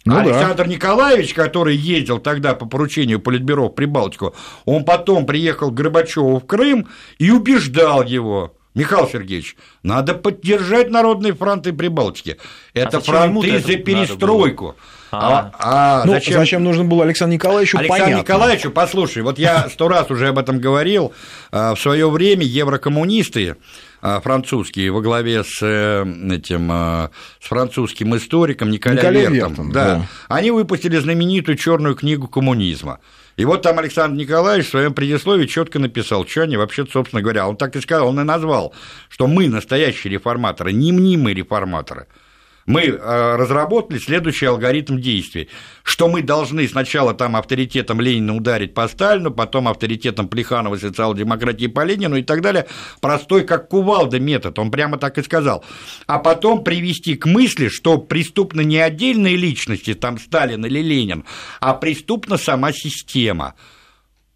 Ну, 0.06 0.18
Александр 0.18 0.66
да. 0.66 0.70
Николаевич, 0.70 1.34
который 1.34 1.76
ездил 1.76 2.20
тогда 2.20 2.54
по 2.54 2.68
поручению 2.68 3.20
Политбюро 3.20 3.70
в 3.70 3.74
Прибалтику, 3.74 4.36
он 4.66 4.86
потом 4.86 5.26
приехал 5.26 5.72
к 5.72 5.74
Горбачеву 5.74 6.38
в 6.38 6.46
Крым 6.46 6.88
и 7.18 7.32
убеждал 7.32 8.04
его, 8.04 8.56
Михаил 8.76 9.08
Сергеевич, 9.08 9.56
надо 9.82 10.14
поддержать 10.14 10.92
народные 10.92 11.34
фронты 11.34 11.74
Прибалтики. 11.74 12.38
Это 12.76 12.98
а 12.98 13.02
фронты 13.02 13.60
за 13.60 13.78
перестройку. 13.78 14.76
А, 15.22 15.52
а, 15.60 16.02
а 16.02 16.06
ну, 16.06 16.14
зачем? 16.14 16.40
зачем 16.40 16.64
нужно 16.64 16.84
было 16.84 17.04
Александру 17.04 17.34
Николаевичу? 17.34 17.78
Александру 17.78 18.06
понятно. 18.06 18.22
Николаевичу, 18.22 18.72
послушай, 18.72 19.24
вот 19.24 19.40
я 19.40 19.70
сто 19.74 19.88
раз 19.88 20.10
уже 20.12 20.30
об 20.30 20.40
этом 20.40 20.60
говорил. 20.60 21.14
А, 21.52 21.76
в 21.76 21.80
свое 21.80 22.10
время 22.10 22.44
еврокоммунисты 22.44 23.56
а, 24.02 24.22
французские 24.22 24.92
во 24.92 25.02
главе 25.02 25.44
с 25.44 25.60
э, 25.62 26.06
этим 26.32 26.70
с 26.70 27.48
французским 27.48 28.16
историком 28.16 28.70
Николя, 28.70 28.98
Николя 28.98 29.22
Вертом, 29.22 29.34
Вертом 29.34 29.72
да, 29.72 29.86
да. 29.86 30.06
они 30.28 30.52
выпустили 30.52 30.98
знаменитую 30.98 31.58
черную 31.58 31.96
книгу 31.96 32.28
коммунизма. 32.28 33.00
И 33.38 33.46
вот 33.46 33.62
там 33.64 33.80
Александр 33.80 34.18
Николаевич 34.18 34.68
в 34.68 34.72
своем 34.72 34.94
предисловии 34.94 35.46
четко 35.46 35.80
написал, 35.80 36.26
что 36.26 36.44
они 36.44 36.56
вообще, 36.56 36.86
собственно 36.86 37.22
говоря, 37.22 37.48
он 37.48 37.58
так 37.58 37.76
и 37.76 37.82
сказал, 37.82 38.08
он 38.08 38.20
и 38.20 38.24
назвал, 38.24 38.74
что 39.10 39.28
мы 39.28 39.50
настоящие 39.50 40.14
реформаторы, 40.14 40.72
не 40.72 40.92
мнимые 40.92 41.34
реформаторы– 41.34 42.08
мы 42.66 42.82
э, 42.82 43.36
разработали 43.36 44.00
следующий 44.00 44.48
алгоритм 44.48 44.98
действий, 44.98 45.50
что 45.84 46.08
мы 46.08 46.24
должны 46.24 46.68
сначала 46.68 47.14
там 47.14 47.36
авторитетом 47.36 48.02
Ленина 48.02 48.36
ударить 48.36 48.74
по 48.74 48.88
Сталину, 48.88 49.32
потом 49.32 49.68
авторитетом 49.68 50.28
Плеханова 50.28 50.78
социал-демократии 50.78 51.68
по 51.68 51.84
Ленину 51.84 52.16
и 52.18 52.24
так 52.24 52.42
далее, 52.42 52.68
простой 53.02 53.44
как 53.44 53.70
кувалда 53.70 54.20
метод, 54.20 54.58
он 54.58 54.72
прямо 54.72 54.98
так 54.98 55.18
и 55.18 55.24
сказал, 55.24 55.64
а 56.08 56.18
потом 56.20 56.64
привести 56.64 57.16
к 57.16 57.26
мысли, 57.26 57.68
что 57.68 58.00
преступны 58.00 58.64
не 58.64 58.80
отдельные 58.80 59.36
личности, 59.36 59.94
там 59.94 60.18
Сталин 60.18 60.66
или 60.66 60.80
Ленин, 60.80 61.24
а 61.60 61.74
преступна 61.76 62.38
сама 62.38 62.72
система. 62.72 63.54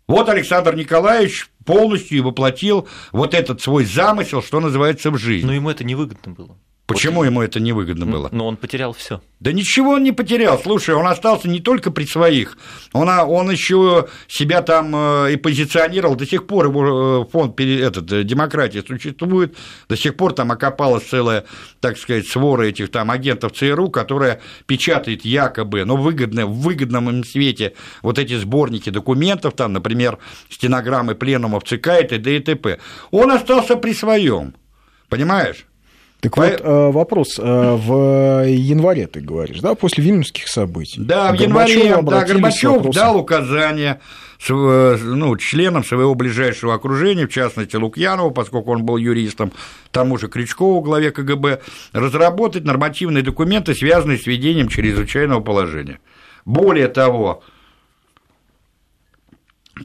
Вот 0.08 0.28
Александр 0.30 0.76
Николаевич 0.76 1.50
полностью 1.66 2.24
воплотил 2.24 2.88
вот 3.12 3.34
этот 3.36 3.62
свой 3.62 3.86
замысел, 3.86 4.42
что 4.42 4.60
называется, 4.60 5.12
в 5.12 5.18
жизнь. 5.18 5.46
Но 5.46 5.54
ему 5.54 5.70
это 5.70 5.84
невыгодно 5.84 6.34
было. 6.34 6.58
Почему 6.90 7.24
ему 7.24 7.42
это 7.42 7.60
невыгодно 7.60 8.06
было? 8.06 8.30
Но 8.32 8.48
он 8.48 8.58
потерял 8.58 8.94
все. 8.94 9.22
Да 9.40 9.54
ничего 9.54 9.92
он 9.92 10.04
не 10.04 10.12
потерял. 10.12 10.60
Слушай, 10.60 10.96
он 10.96 11.08
остался 11.08 11.48
не 11.48 11.60
только 11.60 11.92
при 11.92 12.06
своих, 12.06 12.58
он, 12.92 13.08
он 13.08 13.50
еще 13.50 14.08
себя 14.28 14.62
там 14.62 14.94
э, 14.94 15.34
и 15.34 15.36
позиционировал. 15.38 16.16
До 16.16 16.26
сих 16.26 16.46
пор 16.46 16.66
его 16.66 17.26
э, 17.26 17.32
фонд 17.32 17.60
этот, 17.62 18.12
э, 18.12 18.24
демократии 18.24 18.84
существует, 18.86 19.56
до 19.88 19.96
сих 19.96 20.18
пор 20.18 20.34
там 20.34 20.52
окопалась 20.52 21.04
целая, 21.04 21.46
так 21.80 21.98
сказать, 21.98 22.28
свора 22.28 22.64
этих 22.64 22.92
там 22.92 23.12
агентов 23.12 23.54
ЦРУ, 23.54 23.90
которая 23.92 24.42
печатает 24.66 25.24
якобы, 25.24 25.86
но 25.86 25.96
выгодно, 25.96 26.46
в 26.46 26.60
выгодном 26.60 27.10
им 27.10 27.24
свете 27.24 27.76
вот 28.02 28.20
эти 28.20 28.36
сборники 28.36 28.90
документов, 28.90 29.54
там, 29.54 29.74
например, 29.74 30.18
стенограммы 30.50 31.16
пленумов 31.16 31.64
ЦК 31.64 32.02
и 32.02 32.08
т.д. 32.08 32.36
и 32.36 32.40
т.п. 32.40 32.80
Он 33.12 33.32
остался 33.32 33.76
при 33.78 33.94
своем. 33.94 34.56
Понимаешь? 35.08 35.66
Так 36.22 36.36
По... 36.36 36.42
вот, 36.42 36.62
э, 36.62 36.92
вопрос. 36.92 37.40
Э, 37.40 37.76
в 37.76 38.46
январе, 38.46 39.08
ты 39.08 39.22
говоришь, 39.22 39.60
да, 39.62 39.74
после 39.76 40.04
вильнюсских 40.04 40.48
событий? 40.48 41.00
Да, 41.00 41.32
в 41.32 41.36
январе 41.36 41.96
да, 42.02 42.26
Горбачев 42.26 42.90
дал 42.94 43.18
указание 43.18 44.02
ну, 44.48 45.36
членам 45.38 45.84
своего 45.84 46.16
ближайшего 46.16 46.74
окружения, 46.74 47.28
в 47.28 47.32
частности 47.32 47.76
Лукьянову, 47.76 48.32
поскольку 48.32 48.72
он 48.72 48.84
был 48.84 48.98
юристом, 48.98 49.52
тому 49.92 50.18
же 50.18 50.30
Крючкову, 50.30 50.82
главе 50.82 51.12
КГБ, 51.12 51.60
разработать 51.92 52.64
нормативные 52.64 53.22
документы, 53.22 53.74
связанные 53.74 54.18
с 54.18 54.26
введением 54.26 54.70
чрезвычайного 54.70 55.42
положения. 55.42 56.00
Более 56.46 56.88
того, 56.88 57.44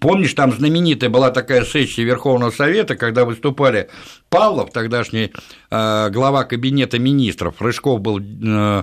Помнишь, 0.01 0.35
там 0.35 0.53
знаменитая 0.53 1.11
была 1.11 1.31
такая 1.31 1.65
сессия 1.65 2.05
Верховного 2.05 2.51
Совета, 2.51 2.97
когда 2.97 3.25
выступали 3.25 3.89
Павлов, 4.29 4.71
тогдашний 4.73 5.33
э, 5.71 6.11
глава 6.11 6.45
кабинета 6.45 6.99
министров, 6.99 7.61
Рыжков 7.61 8.01
был 8.01 8.21
э, 8.21 8.83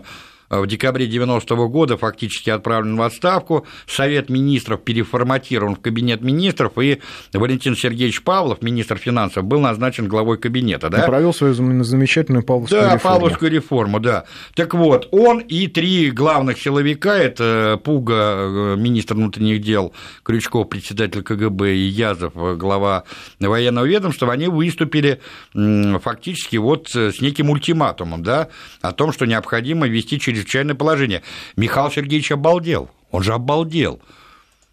в 0.60 0.68
декабре 0.68 1.08
90 1.08 1.56
-го 1.56 1.68
года 1.68 1.98
фактически 1.98 2.50
отправлен 2.50 2.98
в 2.98 3.02
отставку, 3.02 3.66
Совет 3.88 4.30
министров 4.30 4.82
переформатирован 4.84 5.76
в 5.76 5.80
Кабинет 5.80 6.22
министров, 6.22 6.74
и 6.78 7.00
Валентин 7.34 7.76
Сергеевич 7.76 8.22
Павлов, 8.24 8.62
министр 8.62 8.98
финансов, 8.98 9.46
был 9.46 9.62
назначен 9.62 10.08
главой 10.08 10.38
кабинета. 10.38 10.90
Да? 10.90 11.04
И 11.04 11.08
провел 11.08 11.34
свою 11.34 11.54
замечательную 11.54 12.44
Павловскую 12.44 12.82
да, 12.82 12.94
реформу. 12.96 13.04
Да, 13.04 13.10
Павловскую 13.10 13.52
реформу, 13.52 14.00
да. 14.00 14.26
Так 14.56 14.74
вот, 14.74 15.08
он 15.12 15.40
и 15.40 15.68
три 15.68 16.12
главных 16.12 16.60
силовика, 16.60 17.18
это 17.18 17.80
Пуга, 17.84 18.14
э, 18.14 18.76
министр 18.78 19.16
внутренних 19.16 19.62
дел, 19.62 19.94
Крючков, 20.24 20.70
председатель 20.70 21.24
КГБ, 21.24 21.76
и 21.76 21.88
Язов, 21.88 22.34
глава 22.58 23.04
военного 23.40 23.86
ведомства, 23.86 24.32
они 24.34 24.48
выступили 24.48 25.22
фактически 25.54 26.58
вот 26.58 26.90
с 26.90 27.22
неким 27.22 27.50
ультиматумом, 27.50 28.24
да, 28.24 28.50
о 28.82 28.92
том, 28.92 29.14
что 29.14 29.26
необходимо 29.26 29.88
ввести 29.88 30.20
через 30.20 30.41
чрезвычайное 30.42 30.76
положение. 30.76 31.22
Михаил 31.56 31.92
Сергеевич 31.92 32.32
обалдел, 32.32 32.90
он 33.12 33.24
же 33.24 33.34
обалдел. 33.34 34.02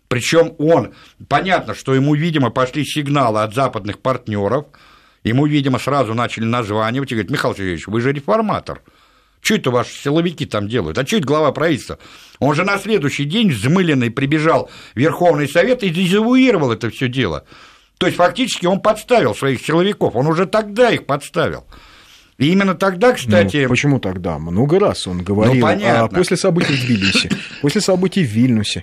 Причем 0.08 0.54
он, 0.58 0.94
понятно, 1.28 1.74
что 1.74 1.94
ему, 1.94 2.14
видимо, 2.14 2.50
пошли 2.50 2.84
сигналы 2.84 3.42
от 3.42 3.54
западных 3.54 3.98
партнеров, 3.98 4.66
ему, 5.22 5.46
видимо, 5.46 5.78
сразу 5.78 6.14
начали 6.14 6.44
названивать 6.44 7.12
и 7.12 7.14
говорить, 7.14 7.30
Михаил 7.30 7.54
Сергеевич, 7.54 7.86
вы 7.86 8.00
же 8.00 8.12
реформатор, 8.12 8.80
что 9.42 9.54
это 9.54 9.70
ваши 9.70 9.92
силовики 9.92 10.46
там 10.46 10.66
делают? 10.66 10.96
А 10.98 11.06
что 11.06 11.18
это 11.18 11.26
глава 11.26 11.52
правительства? 11.52 11.98
Он 12.38 12.54
же 12.54 12.64
на 12.64 12.78
следующий 12.78 13.24
день 13.24 13.50
взмыленный 13.50 14.10
прибежал 14.10 14.70
в 14.94 14.98
Верховный 14.98 15.48
Совет 15.48 15.82
и 15.82 15.90
дезавуировал 15.90 16.72
это 16.72 16.90
все 16.90 17.08
дело. 17.08 17.44
То 17.98 18.06
есть, 18.06 18.16
фактически, 18.16 18.64
он 18.66 18.80
подставил 18.80 19.34
своих 19.34 19.60
силовиков, 19.60 20.16
он 20.16 20.26
уже 20.26 20.46
тогда 20.46 20.90
их 20.90 21.04
подставил. 21.04 21.66
И 22.38 22.52
именно 22.52 22.74
тогда, 22.74 23.12
кстати... 23.14 23.62
Ну, 23.64 23.68
почему 23.68 23.98
тогда? 23.98 24.38
Много 24.38 24.78
раз 24.78 25.08
он 25.08 25.24
говорил. 25.24 25.56
Ну, 25.56 25.60
понятно. 25.60 26.04
А 26.04 26.08
после 26.08 26.36
событий 26.36 26.72
в 26.72 26.84
Тбилиси, 26.84 27.30
после 27.60 27.80
событий 27.80 28.24
в 28.24 28.28
Вильнюсе, 28.28 28.80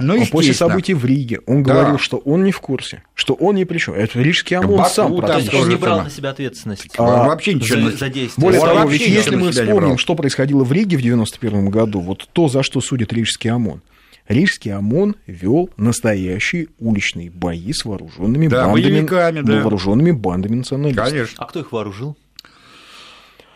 ну, 0.00 0.26
после 0.26 0.54
событий 0.54 0.94
в 0.94 1.04
Риге, 1.04 1.40
он 1.46 1.62
да. 1.62 1.74
говорил, 1.74 1.98
что 1.98 2.16
он 2.16 2.44
не 2.44 2.50
в 2.50 2.60
курсе, 2.60 3.02
что 3.14 3.34
он 3.34 3.56
ни 3.56 3.64
при 3.64 3.76
чем. 3.76 3.92
Это 3.92 4.18
Рижский 4.20 4.56
ОМОН 4.56 4.78
Баку 4.78 4.90
сам 4.90 5.16
протестовал. 5.16 5.62
Он 5.62 5.68
не 5.68 5.76
брал 5.76 6.02
на 6.04 6.10
себя 6.10 6.30
ответственность. 6.30 6.88
А, 6.96 7.26
вообще 7.26 7.52
ничего 7.54 7.90
за, 7.90 7.96
за 7.96 8.08
действия. 8.08 8.42
Более 8.42 8.60
того, 8.60 8.88
ведь 8.88 9.06
если 9.06 9.36
мы 9.36 9.50
вспомним, 9.50 9.98
что 9.98 10.14
происходило 10.14 10.64
в 10.64 10.72
Риге 10.72 10.96
в 10.96 11.02
91 11.02 11.68
году, 11.68 12.00
вот 12.00 12.26
то, 12.32 12.48
за 12.48 12.62
что 12.62 12.80
судит 12.80 13.12
Рижский 13.12 13.50
ОМОН, 13.50 13.82
Рижский 14.28 14.72
ОМОН 14.72 15.16
вел 15.26 15.68
настоящие 15.76 16.68
уличные 16.78 17.30
бои 17.30 17.72
с 17.72 17.84
вооруженными 17.84 18.46
да, 18.46 18.66
бандами, 18.66 19.40
да. 19.42 19.60
вооруженными 19.60 20.12
бандами 20.12 20.56
националистов. 20.56 21.08
Конечно. 21.08 21.36
А 21.38 21.46
кто 21.46 21.60
их 21.60 21.72
вооружил? 21.72 22.16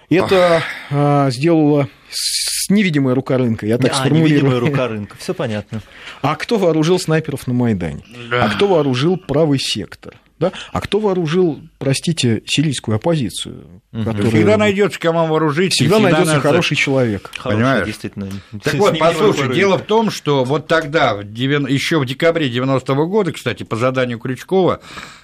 Это 0.09 0.62
а, 0.90 1.31
сделала 1.31 1.88
с 2.11 2.69
невидимая 2.71 3.14
рука 3.14 3.38
рынка, 3.38 3.66
я 3.66 3.79
так 3.79 3.92
а, 3.92 3.95
сформулирую. 3.95 4.31
невидимая 4.31 4.61
рука 4.61 4.88
рынка, 4.88 5.16
все 5.19 5.35
понятно. 5.35 5.83
А 6.23 6.35
кто 6.37 6.59
вооружил 6.59 6.99
снайперов 6.99 7.47
на 7.47 7.55
Майдане? 7.55 8.05
Да. 8.31 8.45
А 8.45 8.49
кто 8.49 8.66
вооружил 8.69 9.16
правый 9.16 9.59
сектор? 9.59 10.14
Да? 10.38 10.53
А 10.72 10.81
кто 10.83 10.99
вооружил, 10.99 11.61
простите, 11.79 12.42
сирийскую 12.46 12.96
оппозицию? 12.96 13.83
Угу. 13.92 14.05
Которая... 14.05 14.31
Всегда 14.31 14.57
найдется, 14.59 15.01
кому 15.01 15.27
вооружить. 15.27 15.72
Всегда, 15.72 15.96
всегда 15.96 16.11
найдется 16.11 16.37
надо... 16.37 16.49
хороший 16.49 16.77
человек. 16.77 17.31
Хороший, 17.37 17.57
Понимаешь? 17.57 17.87
действительно. 17.87 18.29
Так 18.62 18.75
вот, 18.75 18.99
послушай, 18.99 19.55
дело 19.55 19.79
в 19.79 19.83
том, 19.83 20.11
что 20.11 20.44
вот 20.44 20.66
тогда, 20.66 21.12
еще 21.12 21.99
в 21.99 22.05
декабре 22.05 22.51
90-го 22.51 23.07
года, 23.07 23.33
кстати, 23.33 23.62
по 23.62 23.77
заданию 23.77 24.18
Крючкова, 24.18 24.81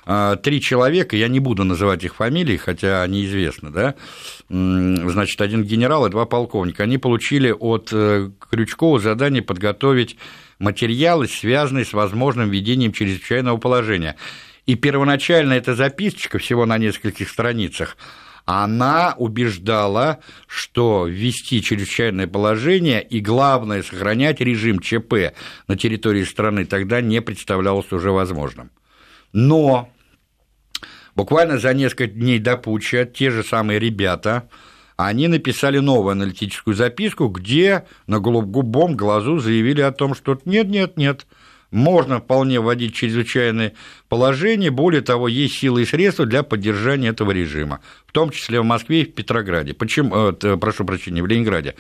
а, 0.07 0.37
три 0.37 0.61
человека, 0.61 1.17
я 1.17 1.29
не 1.29 1.41
буду 1.41 1.65
называть 1.65 2.05
их 2.05 2.15
фамилии, 2.15 2.57
хотя 2.57 3.03
они 3.03 3.27
известны, 3.27 3.71
да, 3.71 3.95
значит, 4.49 5.41
один 5.41 5.63
генерал 5.65 6.07
и 6.07 6.11
два 6.11 6.25
полковника, 6.25 6.83
они 6.83 6.99
получили 6.99 7.51
от 7.51 7.91
э, 7.93 8.31
Крючкова 8.51 8.99
задание 8.99 9.43
подготовить 9.43 10.17
материалы, 10.59 11.29
связанные 11.29 11.85
с 11.85 11.93
возможным 11.93 12.51
введением 12.51 12.93
чрезвычайного 12.93 13.57
положения. 13.59 14.17
И 14.67 14.77
первоначально 14.77 15.55
эта 15.55 15.75
записочка 15.75 16.39
всего 16.39 16.67
на 16.67 16.79
нескольких 16.79 17.29
страницах, 17.29 17.97
она 18.45 19.15
убеждала, 19.19 20.19
что 20.47 21.07
ввести 21.07 21.63
чрезвычайное 21.63 22.27
положение 22.27 23.03
и, 23.03 23.21
главное, 23.21 23.83
сохранять 23.83 24.41
режим 24.41 24.81
ЧП 24.81 25.35
на 25.69 25.77
территории 25.77 26.25
страны 26.25 26.65
тогда 26.65 27.01
не 27.01 27.21
представлялось 27.23 27.93
уже 27.93 28.11
возможным. 28.11 28.71
Но 29.33 29.91
буквально 31.15 31.59
за 31.59 31.73
несколько 31.73 32.07
дней 32.07 32.39
до 32.39 32.57
путча 32.57 33.05
те 33.05 33.31
же 33.31 33.45
самые 33.45 33.79
ребята, 33.79 34.49
они 34.97 35.29
написали 35.29 35.79
новую 35.79 36.13
аналитическую 36.13 36.75
записку, 36.75 37.29
где 37.29 37.87
на 38.07 38.19
голубом 38.19 38.97
глазу 38.97 39.39
заявили 39.39 39.81
о 39.81 39.93
том, 39.93 40.15
что 40.15 40.39
нет, 40.45 40.69
нет, 40.69 40.97
нет, 40.97 41.27
можно 41.73 42.21
вполне 42.21 42.61
вводить 42.61 42.95
чрезвычайное 42.95 43.73
положение, 44.09 44.71
более 44.71 45.01
того, 45.01 45.27
есть 45.27 45.59
силы 45.59 45.83
и 45.83 45.87
средства 45.87 46.27
для 46.27 46.43
поддержания 46.43 47.09
этого 47.09 47.33
режима, 47.33 47.81
в 48.07 48.13
том 48.13 48.31
числе 48.31 48.61
в 48.61 48.65
Москве 48.65 49.03
и 49.03 49.05
в 49.05 49.15
Петрограде. 49.15 49.75
Почему, 49.75 50.15
э, 50.15 50.57
прошу 50.57 50.85
прощения, 50.85 51.23
в 51.23 51.27
Ленинграде. 51.27 51.75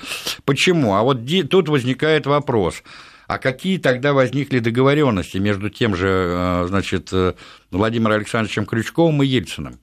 Почему? 0.44 0.94
А 0.94 1.02
вот 1.02 1.20
тут 1.48 1.68
возникает 1.68 2.26
вопрос. 2.26 2.82
А 3.28 3.38
какие 3.38 3.78
тогда 3.78 4.12
возникли 4.12 4.58
договоренности 4.58 5.38
между 5.38 5.70
тем 5.70 5.94
же, 5.94 6.08
э, 6.08 6.64
значит, 6.68 7.10
э, 7.12 7.34
Владимиром 7.70 8.16
Александровичем 8.16 8.66
Крючковым 8.66 9.22
и 9.22 9.26
Ельциным? 9.26 9.78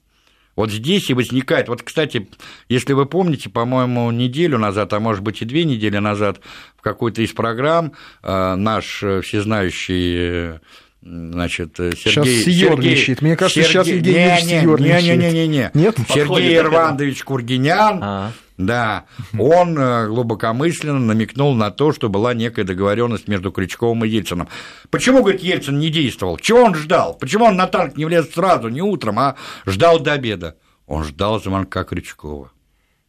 Вот 0.60 0.72
здесь 0.72 1.10
и 1.10 1.14
возникает, 1.14 1.70
вот, 1.70 1.84
кстати, 1.84 2.28
если 2.68 2.92
вы 2.92 3.06
помните, 3.06 3.50
по-моему, 3.50 4.12
неделю 4.12 4.58
назад, 4.58 4.92
а 4.92 5.00
может 5.00 5.24
быть 5.24 5.42
и 5.42 5.46
две 5.46 5.64
недели 5.64 6.00
назад, 6.00 6.42
в 6.76 6.82
какой-то 6.82 7.22
из 7.22 7.32
программ 7.32 7.94
э, 8.24 8.56
наш 8.56 8.86
всезнающий 9.24 10.16
э, 10.18 10.60
значит, 11.02 11.78
Сергей... 11.78 11.96
Сейчас 11.96 12.28
съёрничает. 12.44 13.22
Мне 13.22 13.38
кажется, 13.38 13.64
Сергей, 13.64 13.72
сейчас 13.72 13.88
Евгений 13.88 14.18
не, 14.18 14.26
Ильич 14.26 14.60
съёрничает. 14.60 15.20
Не-не-не. 15.22 15.72
Нет? 15.76 15.98
Сергей 16.10 16.58
Ирванович 16.58 17.24
Кургинян, 17.24 18.00
а. 18.02 18.32
Да, 18.60 19.06
он 19.40 19.80
э, 19.80 20.08
глубокомысленно 20.08 21.00
намекнул 21.00 21.56
на 21.56 21.72
то, 21.72 21.94
что 21.94 22.10
была 22.10 22.34
некая 22.34 22.66
договоренность 22.66 23.30
между 23.30 23.54
Крючковым 23.54 24.04
и 24.04 24.10
Ельцином. 24.10 24.50
Почему, 24.90 25.22
говорит, 25.22 25.42
Ельцин 25.42 25.80
не 25.80 25.90
действовал? 25.90 26.38
Чего 26.38 26.64
он 26.64 26.76
ждал? 26.76 27.18
Почему 27.18 27.46
он 27.46 27.56
на 27.56 27.68
танк 27.68 27.96
не 27.96 28.04
влез 28.04 28.30
сразу, 28.34 28.68
не 28.68 28.82
утром, 28.82 29.18
а 29.18 29.38
ждал 29.66 30.02
до 30.02 30.12
обеда? 30.12 30.58
Он 30.88 31.06
ждал 31.06 31.42
звонка 31.42 31.86
Крючкова. 31.86 32.52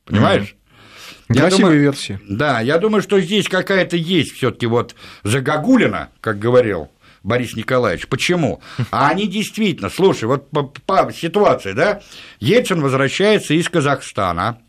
Понимаешь? 0.05 0.55
Я 1.29 1.43
Красивая 1.43 1.63
думаю, 1.63 1.81
версия. 1.81 2.21
Да, 2.29 2.61
я 2.61 2.79
думаю, 2.79 3.03
что 3.03 3.21
здесь 3.21 3.49
какая-то 3.49 3.97
есть 3.97 4.37
все 4.37 4.53
таки 4.53 4.67
вот 4.67 4.95
загогулина, 5.25 6.11
как 6.21 6.39
говорил 6.39 6.93
Борис 7.25 7.57
Николаевич. 7.57 8.07
Почему? 8.07 8.63
А 8.93 9.09
они 9.09 9.27
действительно, 9.27 9.91
слушай, 9.91 10.25
вот 10.25 10.49
по, 10.51 10.63
по 10.63 11.13
ситуации, 11.13 11.73
да, 11.73 12.03
Ельцин 12.39 12.81
возвращается 12.81 13.55
из 13.55 13.69
Казахстана, 13.69 14.61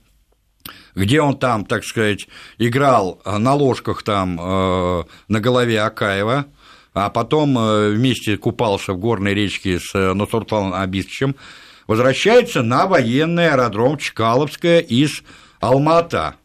где 0.95 1.21
он 1.21 1.37
там, 1.37 1.65
так 1.65 1.83
сказать, 1.83 2.27
играл 2.57 3.21
на 3.25 3.53
ложках 3.53 4.03
там 4.03 4.39
э, 4.39 5.03
на 5.27 5.39
голове 5.39 5.81
Акаева, 5.81 6.45
а 6.93 7.09
потом 7.09 7.57
э, 7.57 7.89
вместе 7.91 8.37
купался 8.37 8.93
в 8.93 8.97
горной 8.97 9.33
речке 9.33 9.79
с 9.79 9.95
э, 9.95 10.13
Нусурталом 10.13 10.73
Абисовичем, 10.73 11.35
возвращается 11.87 12.61
на 12.61 12.85
военный 12.87 13.49
аэродром 13.49 13.97
Чкаловская 13.97 14.79
из 14.79 15.23
Алмата. 15.59 16.35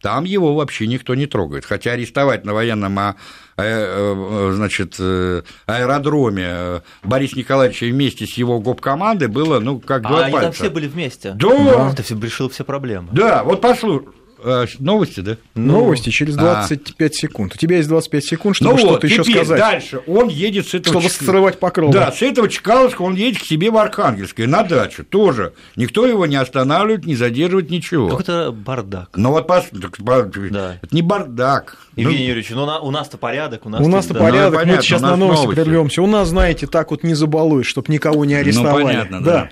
Там 0.00 0.24
его 0.24 0.54
вообще 0.54 0.86
никто 0.86 1.14
не 1.14 1.26
трогает. 1.26 1.64
Хотя 1.64 1.92
арестовать 1.92 2.44
на 2.44 2.54
военном 2.54 2.98
а, 2.98 3.10
э, 3.10 3.14
э, 3.14 3.45
значит, 3.56 4.96
э, 4.98 5.42
аэродроме 5.66 6.82
Бориса 7.02 7.38
Николаевича 7.38 7.86
вместе 7.86 8.26
с 8.26 8.34
его 8.34 8.60
гоп-командой 8.60 9.28
было, 9.28 9.60
ну, 9.60 9.80
как 9.80 10.02
два 10.02 10.18
а 10.18 10.22
пальца. 10.22 10.36
Они 10.36 10.40
там 10.46 10.52
все 10.52 10.70
были 10.70 10.88
вместе? 10.88 11.32
Да. 11.32 11.48
да. 11.48 11.90
Это 11.92 12.02
все 12.02 12.18
решил 12.18 12.48
все 12.50 12.64
проблемы. 12.64 13.08
Да, 13.12 13.44
вот 13.44 13.60
послушай. 13.60 14.08
А, 14.38 14.66
новости, 14.78 15.20
да? 15.20 15.36
Ну, 15.54 15.72
Новости 15.72 16.10
через 16.10 16.36
25 16.36 17.12
а. 17.12 17.14
секунд. 17.14 17.54
У 17.54 17.58
тебя 17.58 17.76
есть 17.76 17.88
25 17.88 18.24
секунд, 18.24 18.56
чтобы 18.56 18.72
ну 18.72 18.78
что-то 18.78 18.92
вот, 18.92 19.04
еще 19.04 19.24
сказать. 19.24 19.58
дальше 19.58 20.00
он 20.06 20.28
едет 20.28 20.68
с 20.68 20.74
этого... 20.74 21.00
Чтобы 21.00 21.14
срывать 21.14 21.58
покров. 21.58 21.92
Да, 21.92 22.12
с 22.12 22.22
этого 22.22 22.48
Чкаловска 22.48 23.02
он 23.02 23.14
едет 23.14 23.42
к 23.42 23.44
себе 23.44 23.70
в 23.70 23.76
Архангельское, 23.76 24.46
на 24.46 24.62
дачу 24.62 25.04
тоже. 25.04 25.54
Никто 25.76 26.06
его 26.06 26.26
не 26.26 26.36
останавливает, 26.36 27.06
не 27.06 27.16
задерживает, 27.16 27.70
ничего. 27.70 28.08
Какой-то 28.08 28.52
бардак. 28.52 29.10
Ну 29.16 29.30
вот, 29.30 29.46
пос... 29.46 29.66
да. 29.72 30.78
это 30.82 30.94
не 30.94 31.02
бардак. 31.02 31.78
Евгений 31.96 32.18
ну... 32.18 32.28
Юрьевич, 32.28 32.50
ну 32.50 32.64
у 32.64 32.90
нас-то 32.90 33.16
порядок. 33.16 33.66
У, 33.66 33.68
нас 33.68 33.80
у 33.80 33.88
нас-то 33.88 34.14
да. 34.14 34.20
порядок, 34.20 34.52
ну, 34.52 34.58
понятно, 34.58 34.76
мы 34.76 34.82
сейчас 34.82 35.00
на 35.00 35.16
новости, 35.16 35.42
новости 35.44 35.60
прервемся. 35.62 36.02
У 36.02 36.06
нас, 36.06 36.28
знаете, 36.28 36.66
так 36.66 36.90
вот 36.90 37.02
не 37.02 37.14
забалуешь, 37.14 37.66
чтобы 37.66 37.92
никого 37.92 38.24
не 38.24 38.34
арестовали. 38.34 38.82
Ну, 38.82 38.88
понятно, 38.88 39.22
да. 39.22 39.50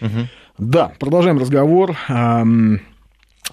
Да, 0.00 0.06
угу. 0.06 0.28
да 0.58 0.92
продолжаем 0.98 1.38
разговор 1.38 1.96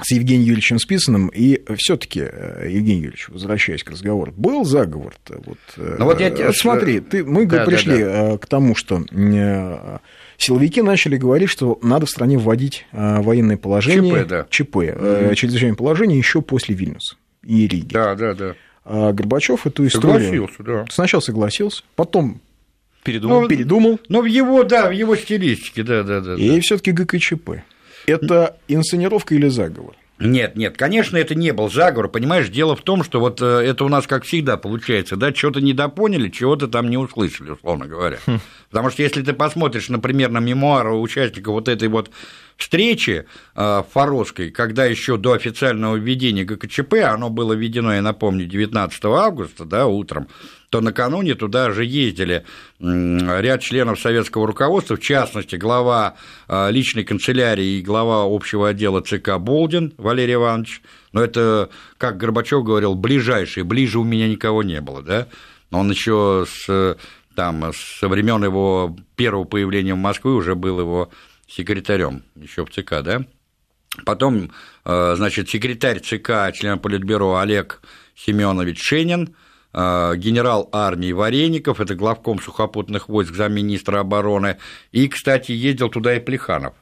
с 0.01 0.11
Евгением 0.11 0.45
Юрьевичем 0.45 0.79
Списаным. 0.79 1.27
И 1.29 1.61
все-таки, 1.77 2.21
э, 2.21 2.69
Евгений 2.69 3.01
Юрьевич, 3.01 3.29
возвращаясь 3.29 3.83
к 3.83 3.91
разговору, 3.91 4.33
был 4.35 4.65
заговор-то. 4.65 5.41
Вот, 5.45 5.57
э, 5.77 5.95
ну, 5.99 6.05
вот 6.05 6.19
я 6.19 6.29
тебе... 6.29 6.53
смотри, 6.53 6.99
ты, 6.99 7.23
мы 7.23 7.45
да, 7.45 7.65
пришли 7.65 8.03
да, 8.03 8.31
да. 8.31 8.37
к 8.37 8.45
тому, 8.47 8.75
что 8.75 9.03
силовики 10.37 10.81
начали 10.81 11.17
говорить, 11.17 11.49
что 11.49 11.79
надо 11.81 12.05
в 12.05 12.09
стране 12.09 12.37
вводить 12.37 12.85
э, 12.91 13.21
военное 13.21 13.57
положение, 13.57 14.23
ЧП, 14.23 14.29
да. 14.29 14.47
ЧП 14.49 14.75
mm-hmm. 14.75 15.35
чрезвычайное 15.35 15.75
положение 15.75 16.17
еще 16.17 16.41
после 16.41 16.75
Вильнюса 16.75 17.15
и 17.43 17.67
Риги. 17.67 17.93
Да, 17.93 18.15
да, 18.15 18.33
да. 18.33 18.55
А 18.85 19.11
Горбачев 19.13 19.67
эту 19.67 19.85
историю... 19.85 20.19
Согласился, 20.19 20.63
да. 20.63 20.85
Сначала 20.89 21.21
согласился, 21.21 21.83
потом 21.95 22.41
передумал. 23.03 23.41
Ну, 23.41 23.47
передумал. 23.47 23.99
Ну, 24.09 24.21
в 24.21 24.25
его, 24.25 24.63
да, 24.63 24.89
в 24.89 24.91
его 24.91 25.15
стилистике, 25.15 25.83
да, 25.83 26.03
да, 26.03 26.21
да. 26.21 26.35
И 26.35 26.55
да. 26.55 26.61
все-таки 26.61 26.91
ГКЧП. 26.91 27.61
Это 28.05 28.57
инсценировка 28.67 29.35
или 29.35 29.47
заговор? 29.47 29.95
Нет, 30.19 30.57
нет, 30.57 30.75
конечно, 30.75 31.15
это 31.15 31.33
не 31.33 31.53
был 31.53 31.71
заговор, 31.71 32.09
понимаешь, 32.09 32.49
дело 32.49 32.75
в 32.75 32.81
том, 32.81 33.05
что 33.05 33.21
вот 33.21 33.41
э, 33.41 33.45
это 33.45 33.85
у 33.85 33.87
нас 33.87 34.05
как 34.05 34.25
всегда 34.25 34.57
получается, 34.57 35.15
да, 35.15 35.31
чего-то 35.31 35.61
недопоняли, 35.61 36.27
чего-то 36.27 36.67
там 36.67 36.89
не 36.89 36.97
услышали, 36.97 37.51
условно 37.51 37.85
говоря. 37.85 38.17
Хм. 38.27 38.39
Потому 38.69 38.89
что 38.89 39.01
если 39.01 39.21
ты 39.21 39.31
посмотришь, 39.31 39.87
например, 39.87 40.29
на 40.29 40.39
мемуары 40.39 40.93
участников 40.93 41.53
вот 41.53 41.69
этой 41.69 41.87
вот 41.87 42.11
встречи 42.59 43.25
э, 43.55 43.83
Форосской, 43.91 44.51
когда 44.51 44.85
еще 44.85 45.17
до 45.17 45.31
официального 45.31 45.95
введения 45.95 46.43
ГКЧП, 46.43 46.95
оно 47.05 47.29
было 47.29 47.53
введено, 47.53 47.93
я 47.93 48.01
напомню, 48.01 48.45
19 48.45 49.05
августа, 49.05 49.63
да, 49.63 49.87
утром, 49.87 50.27
то 50.69 50.81
накануне 50.81 51.35
туда 51.35 51.71
же 51.71 51.85
ездили 51.85 52.43
ряд 52.79 53.61
членов 53.61 53.99
советского 53.99 54.45
руководства, 54.45 54.97
в 54.97 54.99
частности, 54.99 55.55
глава 55.55 56.15
э, 56.49 56.69
личной 56.69 57.05
канцелярии 57.05 57.79
и 57.79 57.81
глава 57.81 58.25
общего 58.25 58.67
отдела 58.67 59.01
ЦК 59.01 59.37
Болдин 59.39 59.93
Валерий 59.97 60.35
Иванович, 60.35 60.81
но 61.13 61.23
это, 61.23 61.69
как 61.97 62.17
Горбачев 62.17 62.63
говорил, 62.63 62.93
ближайший, 62.93 63.63
ближе 63.63 63.99
у 63.99 64.03
меня 64.03 64.27
никого 64.27 64.63
не 64.63 64.81
было, 64.81 65.01
да, 65.01 65.27
он 65.71 65.89
еще 65.89 66.45
с 66.45 66.97
там 67.35 67.71
со 67.73 68.09
времен 68.09 68.43
его 68.43 68.97
первого 69.15 69.45
появления 69.45 69.93
в 69.93 69.97
Москве 69.97 70.31
уже 70.31 70.55
был 70.55 70.81
его 70.81 71.09
секретарем 71.49 72.23
еще 72.35 72.65
в 72.65 72.69
ЦК, 72.69 73.01
да? 73.01 73.25
потом, 74.05 74.51
э, 74.85 75.13
значит, 75.15 75.49
секретарь 75.49 75.99
ЦК, 75.99 76.53
член 76.53 76.79
Политбюро 76.79 77.37
Олег 77.37 77.81
Семенович 78.15 78.81
Шенин, 78.81 79.35
э, 79.73 80.13
генерал 80.15 80.69
армии 80.71 81.11
Вареников, 81.11 81.79
это 81.81 81.95
главком 81.95 82.39
сухопутных 82.39 83.09
войск, 83.09 83.33
замминистра 83.33 83.99
обороны, 83.99 84.57
и, 84.91 85.07
кстати, 85.07 85.51
ездил 85.51 85.89
туда 85.89 86.15
и 86.15 86.19
Плеханов 86.19 86.73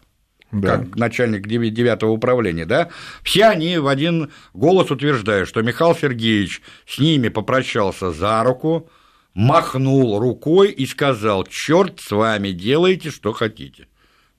да. 0.52 0.78
как 0.78 0.96
начальник 0.96 1.48
9 1.48 2.04
управления, 2.04 2.66
да, 2.66 2.90
все 3.24 3.46
они 3.46 3.78
в 3.78 3.88
один 3.88 4.32
голос 4.54 4.92
утверждают, 4.92 5.50
что 5.50 5.62
Михаил 5.62 5.96
Сергеевич 5.96 6.62
с 6.86 7.00
ними 7.00 7.30
попрощался 7.30 8.12
за 8.12 8.44
руку, 8.44 8.90
махнул 9.34 10.20
рукой 10.20 10.72
и 10.72 10.86
сказал, 10.86 11.46
черт 11.50 12.00
с 12.00 12.12
вами, 12.12 12.50
делайте, 12.50 13.12
что 13.12 13.34
хотите. 13.34 13.88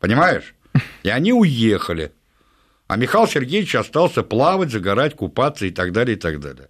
Понимаешь? 0.01 0.55
И 1.03 1.09
они 1.09 1.33
уехали. 1.33 2.13
А 2.87 2.97
Михаил 2.97 3.27
Сергеевич 3.27 3.75
остался 3.75 4.23
плавать, 4.23 4.71
загорать, 4.71 5.15
купаться 5.15 5.67
и 5.67 5.71
так 5.71 5.93
далее, 5.93 6.17
и 6.17 6.21
так 6.21 6.41
далее. 6.41 6.69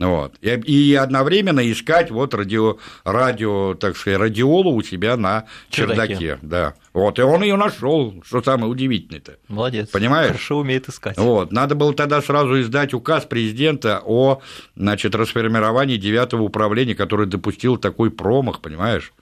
Вот. 0.00 0.34
И, 0.40 0.48
и 0.48 0.94
одновременно 0.94 1.70
искать 1.70 2.10
вот 2.10 2.34
радио, 2.34 2.78
радио, 3.04 3.74
так 3.74 3.96
сказать, 3.96 4.18
радиолу 4.18 4.74
у 4.74 4.82
себя 4.82 5.16
на 5.16 5.46
чердаке. 5.70 6.16
чердаке. 6.16 6.38
Да. 6.42 6.74
Вот. 6.92 7.18
И 7.18 7.22
он 7.22 7.42
ее 7.42 7.56
нашел, 7.56 8.22
что 8.26 8.42
самое 8.42 8.70
удивительное-то. 8.70 9.36
Молодец. 9.48 9.88
Понимаешь? 9.90 10.28
Хорошо 10.28 10.58
умеет 10.58 10.88
искать. 10.88 11.16
Вот. 11.16 11.52
Надо 11.52 11.76
было 11.76 11.94
тогда 11.94 12.20
сразу 12.22 12.60
издать 12.60 12.92
указ 12.92 13.24
президента 13.24 14.02
о 14.04 14.42
значит, 14.74 15.14
расформировании 15.14 15.96
девятого 15.96 16.42
управления, 16.42 16.96
который 16.96 17.26
допустил 17.26 17.76
такой 17.76 18.10
промах, 18.10 18.60
понимаешь? 18.60 19.12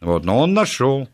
Вот. 0.00 0.24
Но 0.24 0.38
он 0.40 0.52
нашел. 0.52 1.08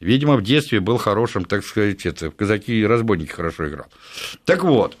Видимо, 0.00 0.36
в 0.36 0.42
детстве 0.42 0.80
был 0.80 0.98
хорошим, 0.98 1.44
так 1.44 1.64
сказать, 1.64 2.04
это, 2.04 2.30
в 2.30 2.36
казаки 2.36 2.80
и 2.80 2.86
разбойники 2.86 3.30
хорошо 3.30 3.68
играл. 3.68 3.86
Так 4.44 4.62
вот, 4.62 4.96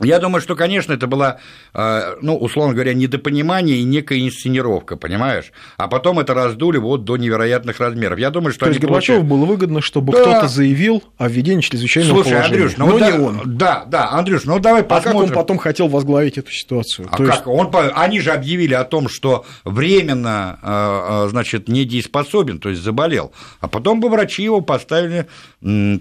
я 0.00 0.18
думаю, 0.18 0.42
что, 0.42 0.56
конечно, 0.56 0.92
это 0.92 1.06
была, 1.06 1.38
э, 1.72 2.16
ну, 2.20 2.36
условно 2.36 2.74
говоря, 2.74 2.92
недопонимание 2.92 3.78
и 3.78 3.82
некая 3.82 4.20
инсценировка, 4.20 4.96
понимаешь? 4.96 5.52
А 5.78 5.88
потом 5.88 6.18
это 6.18 6.34
раздули 6.34 6.76
вот 6.76 7.04
до 7.04 7.16
невероятных 7.16 7.80
размеров. 7.80 8.18
Я 8.18 8.30
думаю, 8.30 8.52
что 8.52 8.66
То 8.66 8.70
есть 8.70 8.80
Горбачеву 8.80 9.20
получили... 9.20 9.38
было 9.38 9.46
выгодно, 9.46 9.80
чтобы 9.80 10.12
да. 10.12 10.20
кто-то 10.20 10.48
заявил 10.48 11.02
о 11.16 11.28
введении 11.28 11.62
чрезвычайного 11.62 12.16
Слушай, 12.16 12.32
положения. 12.32 12.56
Андрюш, 12.56 12.76
ну, 12.76 12.86
но 12.86 12.98
да, 12.98 13.10
не 13.10 13.18
он. 13.18 13.42
Да, 13.56 13.84
да, 13.86 14.10
Андрюш, 14.10 14.44
ну 14.44 14.58
давай 14.58 14.82
посмотрим. 14.82 15.18
А 15.18 15.22
как 15.22 15.28
он 15.30 15.34
потом 15.34 15.58
хотел 15.58 15.88
возглавить 15.88 16.36
эту 16.36 16.50
ситуацию? 16.52 17.08
А 17.10 17.16
То 17.16 17.24
как? 17.24 17.34
Есть... 17.34 17.46
Он, 17.46 17.70
они 17.94 18.20
же 18.20 18.32
объявили 18.32 18.74
о 18.74 18.84
том, 18.84 19.08
что 19.08 19.46
временно, 19.64 20.58
э, 20.62 21.26
э, 21.26 21.28
значит, 21.30 21.68
недееспособен, 21.68 22.58
то 22.58 22.68
есть 22.68 22.82
заболел. 22.82 23.32
А 23.60 23.68
потом 23.68 24.00
бы 24.00 24.10
врачи 24.10 24.42
его 24.42 24.60
поставили, 24.60 25.26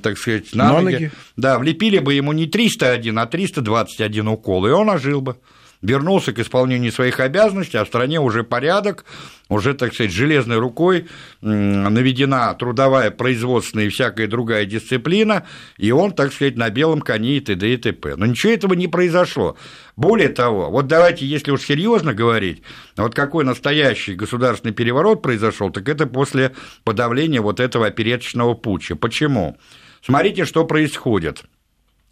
так 0.03 0.17
сказать, 0.17 0.53
на, 0.53 0.65
на 0.65 0.81
ноги. 0.81 0.93
ноги. 0.93 1.11
Да, 1.37 1.59
влепили 1.59 1.99
бы 1.99 2.13
ему 2.13 2.33
не 2.33 2.45
301, 2.45 3.17
а 3.17 3.25
320 3.25 3.84
21 3.85 4.27
укол, 4.27 4.65
и 4.67 4.71
он 4.71 4.89
ожил 4.89 5.21
бы 5.21 5.37
вернулся 5.85 6.33
к 6.33 6.39
исполнению 6.39 6.91
своих 6.91 7.19
обязанностей, 7.19 7.77
а 7.77 7.85
в 7.85 7.87
стране 7.87 8.19
уже 8.19 8.43
порядок, 8.43 9.05
уже, 9.49 9.73
так 9.73 9.93
сказать, 9.93 10.11
железной 10.11 10.57
рукой 10.57 11.07
наведена 11.41 12.53
трудовая, 12.55 13.11
производственная 13.11 13.85
и 13.85 13.89
всякая 13.89 14.27
другая 14.27 14.65
дисциплина, 14.65 15.45
и 15.77 15.91
он, 15.91 16.13
так 16.13 16.33
сказать, 16.33 16.57
на 16.57 16.69
белом 16.69 17.01
коне 17.01 17.37
и 17.37 17.39
т.д. 17.39 17.73
и 17.73 17.77
т.п. 17.77 18.15
Но 18.15 18.25
ничего 18.25 18.53
этого 18.53 18.73
не 18.73 18.87
произошло. 18.87 19.55
Более 19.95 20.29
того, 20.29 20.69
вот 20.69 20.87
давайте, 20.87 21.25
если 21.25 21.51
уж 21.51 21.61
серьезно 21.61 22.13
говорить, 22.13 22.63
вот 22.97 23.13
какой 23.13 23.45
настоящий 23.45 24.15
государственный 24.15 24.73
переворот 24.73 25.21
произошел, 25.21 25.69
так 25.69 25.87
это 25.87 26.07
после 26.07 26.53
подавления 26.83 27.41
вот 27.41 27.59
этого 27.59 27.87
опереточного 27.87 28.55
путча. 28.55 28.95
Почему? 28.95 29.57
Смотрите, 30.01 30.45
что 30.45 30.65
происходит– 30.65 31.43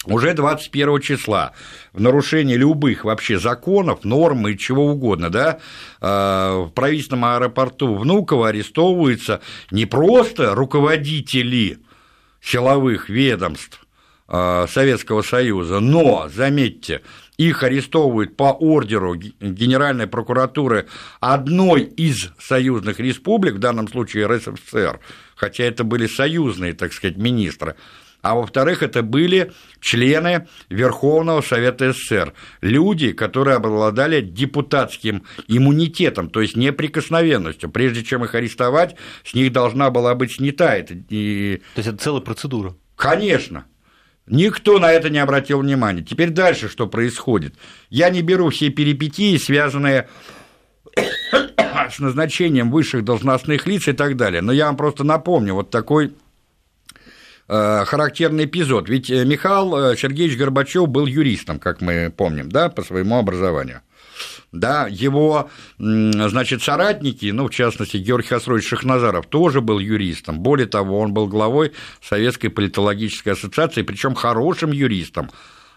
уже 0.06 0.34
21 0.34 1.02
числа 1.02 1.54
в 1.94 2.02
нарушении 2.02 2.56
любых 2.56 3.06
вообще 3.06 3.40
законов, 3.40 4.04
норм 4.04 4.48
и 4.48 4.58
чего 4.58 4.88
угодно, 4.88 5.30
да, 5.30 5.60
э, 6.02 6.66
в 6.68 6.72
правительственном 6.72 7.26
аэропорту 7.26 7.96
Внуково 7.96 8.50
арестовываются 8.50 9.42
не 9.72 9.86
просто 9.86 10.56
руководители 10.56 11.80
силовых 12.42 13.10
ведомств 13.10 13.86
э, 14.28 14.66
Советского 14.70 15.22
Союза, 15.22 15.80
но, 15.80 16.30
заметьте, 16.34 17.02
их 17.38 17.64
арестовывают 17.64 18.36
по 18.38 18.52
ордеру 18.52 19.16
Генеральной 19.16 20.08
прокуратуры 20.08 20.88
одной 21.20 21.84
из 21.84 22.32
союзных 22.40 23.00
республик, 23.00 23.56
в 23.56 23.60
данном 23.60 23.88
случае 23.88 24.28
РСФСР, 24.28 25.00
хотя 25.36 25.64
это 25.64 25.84
были 25.84 26.08
союзные, 26.08 26.74
так 26.74 26.94
сказать, 26.94 27.18
министры, 27.18 27.76
а 28.24 28.36
во-вторых, 28.36 28.82
это 28.82 29.04
были 29.04 29.52
члены 29.82 30.48
Верховного 30.70 31.42
Совета 31.42 31.92
СССР, 31.92 32.34
люди, 32.62 33.12
которые 33.12 33.58
обладали 33.58 34.22
депутатским 34.22 35.26
иммунитетом, 35.50 36.30
то 36.30 36.42
есть 36.42 36.56
неприкосновенностью. 36.56 37.70
Прежде 37.70 38.02
чем 38.02 38.24
их 38.24 38.34
арестовать, 38.34 38.96
с 39.26 39.34
них 39.34 39.52
должна 39.52 39.92
была 39.92 40.16
быть 40.16 40.38
снята. 40.38 40.74
Это 40.74 40.96
и... 41.10 41.62
То 41.76 41.80
есть 41.80 41.90
это 41.90 41.98
целая 41.98 42.22
процедура? 42.22 42.76
Конечно. 42.96 43.66
Никто 44.26 44.80
на 44.80 44.90
это 44.90 45.10
не 45.10 45.20
обратил 45.20 45.60
внимания. 45.60 46.02
Теперь 46.02 46.30
дальше 46.30 46.70
что 46.70 46.88
происходит? 46.88 47.56
Я 47.90 48.10
не 48.10 48.22
беру 48.22 48.52
все 48.52 48.70
перипетии, 48.70 49.36
связанные 49.36 50.08
с 50.96 52.00
назначением 52.00 52.72
высших 52.72 53.04
должностных 53.04 53.68
лиц 53.68 53.90
и 53.90 53.92
так 53.92 54.16
далее. 54.16 54.42
Но 54.42 54.54
я 54.54 54.68
вам 54.68 54.78
просто 54.78 55.04
напомню 55.04 55.56
вот 55.56 55.72
такой 55.72 56.14
характерный 57.86 58.46
эпизод. 58.46 58.90
Ведь 58.90 59.10
э, 59.10 59.26
Михаил 59.26 59.76
э, 59.76 59.98
Сергеевич 59.98 60.38
Горбачев 60.38 60.88
был 60.88 61.06
юристом, 61.06 61.60
как 61.60 61.82
мы 61.82 62.12
помним, 62.16 62.50
да, 62.50 62.70
по 62.70 62.84
своему 62.84 63.18
образованию. 63.18 63.82
Да, 64.52 64.88
его, 64.88 65.50
значит, 65.80 66.62
соратники, 66.62 67.26
ну, 67.32 67.48
в 67.48 67.50
частности, 67.50 67.98
Георгий 67.98 68.28
Хасрович 68.28 68.68
Шахназаров 68.68 69.26
тоже 69.26 69.62
был 69.62 69.80
юристом. 69.80 70.40
Более 70.42 70.68
того, 70.68 71.00
он 71.00 71.12
был 71.12 71.28
главой 71.28 71.72
Советской 72.02 72.50
политологической 72.50 73.34
ассоциации, 73.34 73.82
причем 73.82 74.14
хорошим 74.14 74.72
юристом 74.72 75.32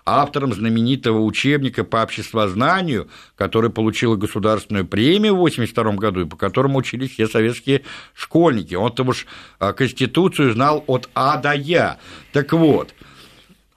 автором 0.06 0.54
знаменитого 0.54 1.20
учебника 1.20 1.82
по 1.82 2.02
обществознанию, 2.02 3.08
который 3.34 3.70
получил 3.70 4.16
государственную 4.16 4.86
премию 4.86 5.34
в 5.34 5.44
1982 5.44 5.92
году, 5.96 6.20
и 6.22 6.28
по 6.28 6.36
которому 6.36 6.78
учились 6.78 7.10
все 7.10 7.26
советские 7.26 7.82
школьники. 8.14 8.74
Он-то 8.74 9.02
уж 9.02 9.26
а, 9.58 9.72
Конституцию 9.72 10.52
знал 10.52 10.84
от 10.86 11.10
А 11.14 11.36
до 11.38 11.52
Я. 11.52 11.98
Так 12.32 12.52
вот, 12.52 12.94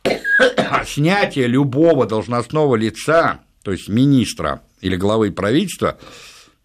снятие 0.86 1.48
любого 1.48 2.06
должностного 2.06 2.76
лица, 2.76 3.40
то 3.64 3.72
есть 3.72 3.90
министра 3.90 4.62
или 4.82 4.96
главы 4.96 5.32
правительства, 5.32 5.98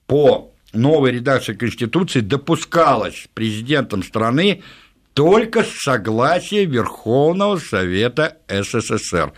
по 0.07 0.53
новой 0.75 1.13
редакции 1.13 1.55
Конституции 1.55 2.21
допускалось 2.21 3.29
президентом 3.33 4.03
страны 4.03 4.63
только 5.15 5.63
с 5.63 5.71
согласия 5.83 6.65
Верховного 6.65 7.59
Совета 7.59 8.39
СССР. 8.49 9.33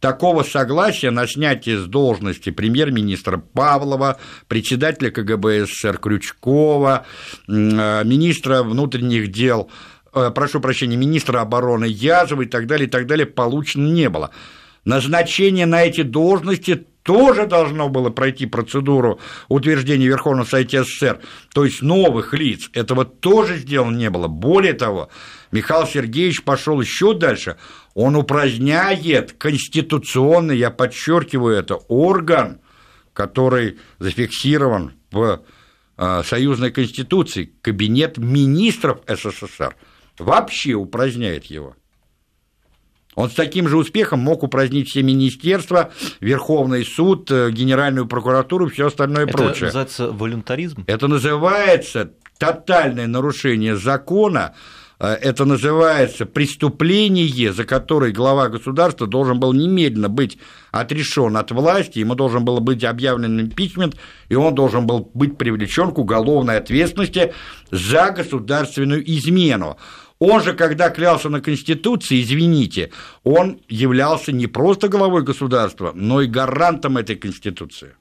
Такого 0.00 0.42
согласия 0.42 1.10
на 1.10 1.26
снятие 1.26 1.78
с 1.78 1.86
должности 1.86 2.50
премьер-министра 2.50 3.38
Павлова, 3.38 4.18
председателя 4.46 5.10
КГБ 5.10 5.66
СССР 5.66 5.98
Крючкова, 5.98 7.06
э, 7.48 7.52
министра 8.04 8.62
внутренних 8.62 9.32
дел 9.32 9.70
э, 10.14 10.30
прошу 10.34 10.60
прощения, 10.60 10.96
министра 10.96 11.40
обороны 11.40 11.86
Язова 11.86 12.42
и 12.42 12.46
так 12.46 12.66
далее, 12.66 12.86
и 12.86 12.90
так 12.90 13.06
далее, 13.06 13.26
получено 13.26 13.88
не 13.88 14.08
было. 14.08 14.30
Назначение 14.84 15.66
на 15.66 15.82
эти 15.82 16.02
должности 16.02 16.86
тоже 17.06 17.46
должно 17.46 17.88
было 17.88 18.10
пройти 18.10 18.46
процедуру 18.46 19.20
утверждения 19.48 20.08
Верховного 20.08 20.44
Совета 20.44 20.82
СССР, 20.82 21.20
то 21.54 21.64
есть 21.64 21.80
новых 21.80 22.34
лиц. 22.34 22.68
Этого 22.72 23.04
тоже 23.04 23.58
сделано 23.58 23.96
не 23.96 24.10
было. 24.10 24.26
Более 24.26 24.72
того, 24.72 25.08
Михаил 25.52 25.86
Сергеевич 25.86 26.42
пошел 26.42 26.80
еще 26.80 27.14
дальше. 27.14 27.58
Он 27.94 28.16
упраздняет 28.16 29.34
конституционный, 29.38 30.58
я 30.58 30.70
подчеркиваю 30.70 31.56
это, 31.56 31.76
орган, 31.76 32.60
который 33.12 33.78
зафиксирован 34.00 34.94
в 35.12 35.44
э, 35.96 36.22
союзной 36.24 36.72
конституции, 36.72 37.52
кабинет 37.62 38.18
министров 38.18 38.98
СССР, 39.06 39.76
вообще 40.18 40.72
упраздняет 40.72 41.44
его. 41.44 41.76
Он 43.16 43.30
с 43.30 43.34
таким 43.34 43.66
же 43.66 43.76
успехом 43.78 44.20
мог 44.20 44.42
упразднить 44.44 44.88
все 44.88 45.02
министерства, 45.02 45.90
Верховный 46.20 46.84
суд, 46.84 47.30
э, 47.30 47.50
Генеральную 47.50 48.06
прокуратуру, 48.06 48.68
все 48.68 48.86
остальное 48.86 49.24
Это 49.24 49.32
прочее. 49.32 49.54
Это 49.54 49.64
называется 49.64 50.12
волюнтаризм? 50.12 50.84
Это 50.86 51.08
называется 51.08 52.10
тотальное 52.38 53.06
нарушение 53.06 53.74
закона, 53.74 54.54
э, 55.00 55.14
это 55.14 55.46
называется 55.46 56.26
преступление, 56.26 57.54
за 57.54 57.64
которое 57.64 58.12
глава 58.12 58.48
государства 58.48 59.06
должен 59.06 59.40
был 59.40 59.54
немедленно 59.54 60.10
быть 60.10 60.36
отрешен 60.70 61.38
от 61.38 61.50
власти, 61.52 62.00
ему 62.00 62.16
должен 62.16 62.44
был 62.44 62.60
быть 62.60 62.84
объявлен 62.84 63.40
импичмент, 63.40 63.96
и 64.28 64.34
он 64.34 64.54
должен 64.54 64.86
был 64.86 65.10
быть 65.14 65.38
привлечен 65.38 65.92
к 65.92 65.98
уголовной 65.98 66.58
ответственности 66.58 67.32
за 67.70 68.10
государственную 68.10 69.02
измену. 69.10 69.78
Он 70.18 70.42
же, 70.42 70.54
когда 70.54 70.88
клялся 70.88 71.28
на 71.28 71.40
Конституции, 71.40 72.22
извините, 72.22 72.90
он 73.22 73.60
являлся 73.68 74.32
не 74.32 74.46
просто 74.46 74.88
главой 74.88 75.22
государства, 75.22 75.92
но 75.94 76.22
и 76.22 76.26
гарантом 76.26 76.96
этой 76.96 77.16
Конституции. 77.16 77.96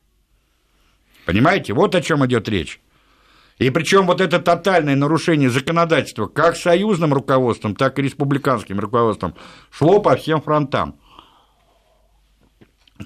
Понимаете, 1.26 1.74
вот 1.74 1.94
о 1.94 2.02
чем 2.02 2.26
идет 2.26 2.48
речь. 2.48 2.80
И 3.58 3.70
причем 3.70 4.06
вот 4.06 4.22
это 4.22 4.40
тотальное 4.40 4.96
нарушение 4.96 5.50
законодательства 5.50 6.28
как 6.28 6.56
союзным 6.56 7.14
руководством, 7.14 7.76
так 7.76 8.00
и 8.00 8.02
республиканским 8.02 8.80
руководством 8.80 9.36
шло 9.72 10.00
по 10.00 10.16
всем 10.16 10.42
фронтам. 10.42 11.00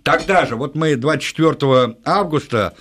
Тогда 0.03 0.45
же, 0.45 0.55
вот 0.55 0.75
мы 0.75 0.95
24 0.95 1.97
августа, 2.03 2.75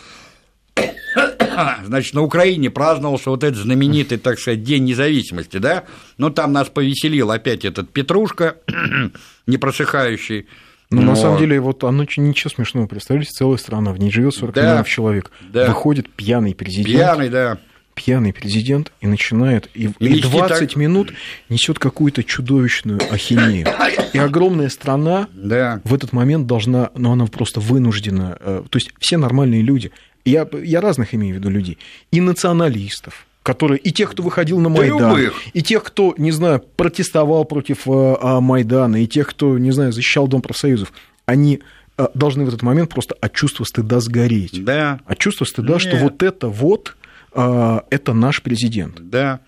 значит, 1.85 2.14
на 2.14 2.23
Украине 2.23 2.71
праздновался 2.71 3.31
вот 3.31 3.44
этот 3.44 3.59
знаменитый, 3.59 4.18
так 4.18 4.38
сказать, 4.38 4.62
День 4.62 4.85
независимости, 4.85 5.59
да? 5.59 5.85
Ну, 6.16 6.31
там 6.31 6.53
нас 6.53 6.68
повеселил 6.68 7.31
опять 7.31 7.64
этот 7.64 7.90
Петрушка, 7.90 8.57
непросыхающий. 9.47 10.47
Ну, 10.90 11.03
Но... 11.03 11.11
на 11.11 11.16
самом 11.16 11.38
деле, 11.38 11.61
вот 11.61 11.85
оно 11.85 12.05
ничего 12.05 12.51
смешного. 12.51 12.87
Представляете, 12.87 13.33
целая 13.33 13.59
страна, 13.59 13.92
в 13.92 13.99
ней 13.99 14.11
живет 14.11 14.35
40 14.35 14.55
да, 14.55 14.62
миллионов 14.62 14.88
человек. 14.88 15.31
Да. 15.53 15.66
Выходит 15.66 16.09
пьяный 16.11 16.55
президент. 16.55 16.97
Пьяный, 16.97 17.29
да 17.29 17.59
пьяный 17.99 18.33
президент 18.33 18.92
и 19.01 19.09
начинает, 19.09 19.68
и, 19.75 19.90
и 19.99 20.23
20 20.23 20.49
так... 20.49 20.77
минут 20.77 21.12
несет 21.49 21.81
какую-то 21.81 22.23
чудовищную 22.23 23.01
ахинею. 23.11 23.66
И 24.12 24.18
огромная 24.18 24.68
страна 24.68 25.29
да. 25.35 25.81
в 25.83 25.92
этот 25.92 26.12
момент 26.12 26.47
должна, 26.47 26.90
ну, 26.94 27.11
она 27.11 27.27
просто 27.27 27.59
вынуждена, 27.59 28.37
э, 28.38 28.62
то 28.71 28.77
есть 28.79 28.92
все 29.01 29.16
нормальные 29.16 29.62
люди, 29.62 29.90
я, 30.31 30.49
я 30.62 30.81
разных 30.81 31.14
имею 31.14 31.35
в 31.35 31.38
виду 31.38 31.51
людей, 31.51 31.79
и 32.11 32.21
националистов, 32.21 33.27
которые, 33.43 33.79
и 33.79 33.93
тех, 33.93 34.11
кто 34.11 34.23
выходил 34.23 34.59
на 34.61 34.69
Майдан, 34.69 35.14
да 35.14 35.31
и 35.53 35.62
тех, 35.62 35.83
кто, 35.83 36.14
не 36.19 36.33
знаю, 36.33 36.62
протестовал 36.77 37.45
против 37.45 37.88
э, 37.88 38.17
а, 38.21 38.41
Майдана, 38.41 39.03
и 39.03 39.07
тех, 39.07 39.29
кто, 39.29 39.59
не 39.59 39.71
знаю, 39.71 39.93
защищал 39.93 40.29
Дом 40.29 40.43
профсоюзов, 40.43 40.93
они 41.25 41.61
э, 41.97 42.07
должны 42.14 42.45
в 42.45 42.49
этот 42.49 42.62
момент 42.62 42.91
просто 42.91 43.17
от 43.21 43.33
чувства 43.33 43.64
стыда 43.64 44.01
сгореть. 44.01 44.62
Да. 44.64 45.01
От 45.07 45.19
чувства 45.19 45.45
стыда, 45.45 45.75
Нет. 45.75 45.81
что 45.81 45.97
вот 45.97 46.23
это 46.23 46.49
вот 46.49 46.95
а, 47.33 47.85
это 47.91 48.12
наш 48.14 48.43
президент. 48.43 48.97
Да. 49.09 49.41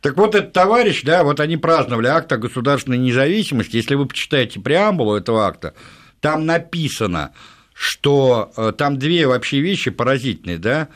Так 0.00 0.16
вот, 0.16 0.34
этот 0.34 0.52
товарищ, 0.52 1.02
да, 1.02 1.24
вот 1.24 1.40
они 1.40 1.56
праздновали 1.56 2.06
акт 2.06 2.30
о 2.32 2.38
государственной 2.38 2.98
независимости. 2.98 3.76
Если 3.76 3.94
вы 3.94 4.06
почитаете 4.06 4.60
преамбулу 4.60 5.16
этого 5.16 5.46
акта, 5.46 5.74
там 6.20 6.46
написано, 6.46 7.32
что 7.76 8.52
э, 8.56 8.72
там 8.76 8.98
две 8.98 9.26
вообще 9.26 9.60
вещи 9.60 9.90
поразительные, 9.90 10.56
да, 10.56 10.88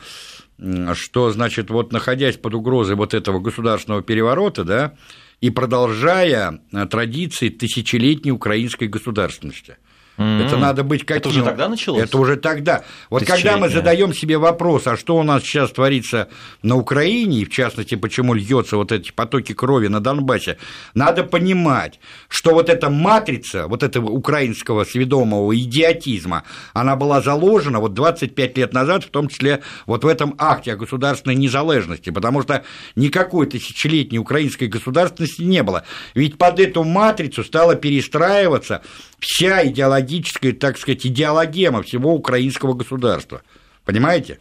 что, 0.93 1.31
значит, 1.31 1.69
вот 1.69 1.91
находясь 1.91 2.37
под 2.37 2.55
угрозой 2.55 2.95
вот 2.95 3.13
этого 3.13 3.39
государственного 3.39 4.01
переворота, 4.01 4.63
да, 4.63 4.95
и 5.41 5.51
продолжая 5.51 6.59
э, 6.71 6.85
традиции 6.87 7.49
тысячелетней 7.49 8.31
украинской 8.31 8.87
государственности– 8.87 9.77
Mm-hmm. 10.21 10.45
Это 10.45 10.57
надо 10.57 10.83
быть 10.83 11.05
каким... 11.05 11.17
Это 11.17 11.29
уже 11.29 11.43
тогда 11.43 11.67
началось? 11.67 12.03
Это 12.03 12.17
уже 12.17 12.35
тогда. 12.37 12.83
Вот 13.09 13.25
когда 13.25 13.57
мы 13.57 13.69
задаем 13.69 14.13
себе 14.13 14.37
вопрос, 14.37 14.87
а 14.87 14.97
что 14.97 15.17
у 15.17 15.23
нас 15.23 15.43
сейчас 15.43 15.71
творится 15.71 16.29
на 16.61 16.75
Украине, 16.75 17.39
и 17.39 17.45
в 17.45 17.49
частности, 17.49 17.95
почему 17.95 18.33
льется 18.33 18.77
вот 18.77 18.91
эти 18.91 19.11
потоки 19.11 19.53
крови 19.53 19.87
на 19.87 19.99
Донбассе, 19.99 20.57
надо 20.93 21.23
понимать, 21.23 21.99
что 22.29 22.51
вот 22.51 22.69
эта 22.69 22.89
матрица, 22.89 23.67
вот 23.67 23.83
этого 23.83 24.09
украинского 24.09 24.83
сведомого 24.83 25.57
идиотизма, 25.57 26.43
она 26.73 26.95
была 26.95 27.21
заложена 27.21 27.79
вот 27.79 27.93
25 27.93 28.57
лет 28.57 28.73
назад, 28.73 29.03
в 29.03 29.09
том 29.09 29.27
числе 29.27 29.61
вот 29.85 30.03
в 30.03 30.07
этом 30.07 30.35
акте 30.37 30.73
о 30.73 30.75
государственной 30.75 31.35
незалежности, 31.35 32.11
потому 32.11 32.43
что 32.43 32.63
никакой 32.95 33.47
тысячелетней 33.47 34.19
украинской 34.19 34.65
государственности 34.67 35.41
не 35.41 35.63
было. 35.63 35.83
Ведь 36.13 36.37
под 36.37 36.59
эту 36.59 36.83
матрицу 36.83 37.43
стала 37.43 37.75
перестраиваться 37.75 38.81
вся 39.21 39.65
идеологическая, 39.67 40.51
так 40.51 40.77
сказать, 40.77 41.05
идеологема 41.05 41.83
всего 41.83 42.13
украинского 42.13 42.73
государства. 42.73 43.43
Понимаете? 43.85 44.39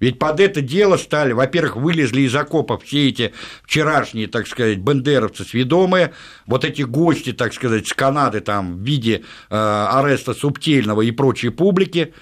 Ведь 0.00 0.18
под 0.18 0.40
это 0.40 0.62
дело 0.62 0.96
стали, 0.96 1.32
во-первых, 1.32 1.76
вылезли 1.76 2.22
из 2.22 2.34
окопов 2.34 2.82
все 2.84 3.08
эти 3.08 3.32
вчерашние, 3.64 4.26
так 4.26 4.48
сказать, 4.48 4.78
бендеровцы 4.78 5.44
сведомые, 5.44 6.12
вот 6.46 6.64
эти 6.64 6.82
гости, 6.82 7.32
так 7.32 7.52
сказать, 7.52 7.86
с 7.86 7.92
Канады 7.92 8.40
там 8.40 8.78
в 8.78 8.80
виде 8.80 9.22
э, 9.50 9.54
ареста 9.56 10.34
субтильного 10.34 11.02
и 11.02 11.12
прочей 11.12 11.50
публики, 11.50 12.14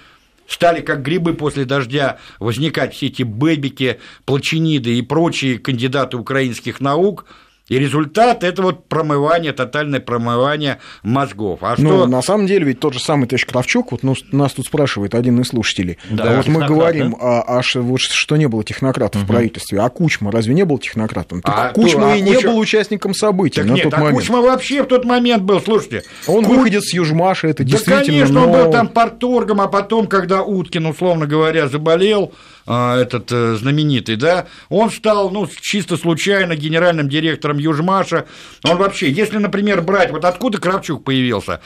стали 0.47 0.83
как 0.83 1.03
грибы 1.03 1.33
после 1.33 1.65
дождя 1.65 2.19
возникать 2.39 2.95
все 2.95 3.07
эти 3.07 3.23
бэбики, 3.23 3.99
плачениды 4.27 4.99
и 4.99 5.03
прочие 5.03 5.59
кандидаты 5.59 6.17
украинских 6.17 6.81
наук– 6.81 7.27
и 7.71 7.79
результат– 7.79 8.43
это 8.45 8.63
вот 8.63 8.89
промывание, 8.89 9.53
тотальное 9.53 10.01
промывание 10.01 10.81
мозгов. 11.05 11.61
А 11.63 11.77
ну, 11.79 11.89
что... 11.89 12.07
на 12.07 12.21
самом 12.21 12.47
деле, 12.47 12.67
ведь 12.67 12.81
тот 12.81 12.95
же 12.95 13.01
самый 13.01 13.27
товарищ 13.27 13.47
Кравчук, 13.47 13.93
вот 13.93 14.03
ну, 14.03 14.15
нас 14.33 14.53
тут 14.53 14.67
спрашивает 14.67 15.15
один 15.15 15.41
из 15.41 15.49
слушателей, 15.49 15.97
да, 16.11 16.25
да 16.25 16.37
вот 16.37 16.49
мы 16.49 16.67
говорим, 16.67 17.13
да? 17.13 17.43
а, 17.43 17.61
а 17.61 17.63
вот 17.77 18.01
что 18.01 18.37
не 18.37 18.49
было 18.49 18.65
технократов 18.65 19.23
угу. 19.23 19.27
в 19.27 19.33
правительстве, 19.33 19.81
а 19.81 19.89
Кучма 19.89 20.33
разве 20.33 20.53
не 20.53 20.65
был 20.65 20.79
технократом? 20.79 21.43
Так 21.43 21.55
а 21.57 21.73
Кучма 21.73 22.01
то, 22.01 22.13
а 22.13 22.17
и 22.17 22.23
Куча... 22.25 22.39
не 22.39 22.45
был 22.45 22.59
участником 22.59 23.15
событий 23.15 23.61
так 23.61 23.67
на 23.67 23.75
нет, 23.75 23.85
тот 23.85 23.95
а 23.95 23.99
момент. 23.99 24.19
Кучма 24.19 24.41
вообще 24.41 24.83
в 24.83 24.87
тот 24.87 25.05
момент 25.05 25.45
был, 25.45 25.61
слушайте. 25.61 26.03
Он 26.27 26.45
Куч... 26.45 26.57
выходит 26.57 26.83
с 26.83 26.93
Южмаша, 26.93 27.47
это 27.47 27.63
да, 27.63 27.71
действительно... 27.71 28.05
конечно, 28.05 28.35
но... 28.35 28.47
он 28.47 28.65
был 28.65 28.73
там 28.73 28.89
порторгом, 28.89 29.61
а 29.61 29.69
потом, 29.69 30.09
когда 30.09 30.43
Уткин, 30.43 30.87
условно 30.87 31.29
говоря, 31.29 31.69
заболел, 31.69 32.33
а, 32.33 32.60
этот 32.71 33.33
э, 33.33 33.57
знаменитый, 33.57 34.17
да, 34.17 34.47
он 34.69 34.91
стал, 34.91 35.31
ну, 35.31 35.49
чисто 35.61 35.97
случайно 35.97 36.55
генеральным 36.57 37.09
директором 37.09 37.59
Южмаша. 37.59 38.27
Он 38.65 38.77
вообще, 38.77 39.11
если, 39.11 39.39
например, 39.39 39.83
брать, 39.83 40.11
вот 40.11 40.25
откуда 40.25 40.59
Кравчук 40.59 41.05
появился, 41.05 41.61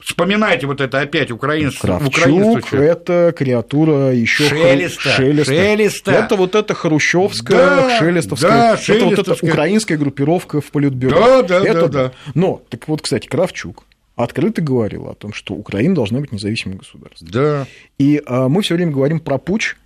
Вспоминайте 0.00 0.66
вот 0.66 0.80
это 0.80 1.00
опять 1.00 1.30
украинство. 1.30 1.98
Кравчук– 1.98 2.72
это 2.72 3.34
креатура 3.36 4.14
еще 4.14 4.44
Шелеста, 4.44 5.10
Шелеста. 5.10 5.52
Шелеста. 5.52 6.10
Это 6.12 6.36
вот 6.36 6.54
эта 6.54 6.72
хрущевская, 6.72 7.58
да, 7.58 7.98
шелестовская, 7.98 8.50
да, 8.50 8.94
это 8.94 9.04
вот 9.04 9.18
эта 9.18 9.32
украинская 9.34 9.98
группировка 9.98 10.62
в 10.62 10.70
Политбюро. 10.70 11.42
Да, 11.42 11.42
да, 11.42 11.66
это, 11.66 11.88
да, 11.88 11.88
да. 11.88 12.12
Но, 12.34 12.62
так 12.70 12.88
вот, 12.88 13.02
кстати, 13.02 13.26
Кравчук 13.26 13.84
открыто 14.16 14.62
говорил 14.62 15.06
о 15.08 15.14
том, 15.14 15.32
что 15.32 15.54
Украина 15.54 15.94
должна 15.94 16.20
быть 16.20 16.32
независимым 16.32 16.78
государством. 16.78 17.28
Да. 17.30 17.66
И 17.98 18.22
а, 18.26 18.48
мы 18.48 18.62
все 18.62 18.74
время 18.74 18.92
говорим 18.92 19.20
про 19.20 19.38
путь, 19.38 19.76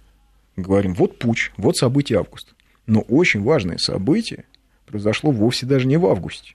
говорим, 0.57 0.95
вот 0.95 1.19
путь, 1.19 1.53
вот 1.57 1.77
события 1.77 2.19
августа. 2.19 2.53
Но 2.87 3.01
очень 3.01 3.43
важное 3.43 3.79
событие 3.79 4.45
произошло 4.87 5.31
вовсе 5.31 5.67
даже 5.67 5.87
не 5.87 5.97
в 5.97 6.07
августе. 6.07 6.55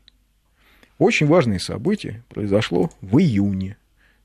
Очень 0.97 1.27
важное 1.27 1.59
событие 1.59 2.23
произошло 2.29 2.91
в 3.01 3.17
июне 3.19 3.77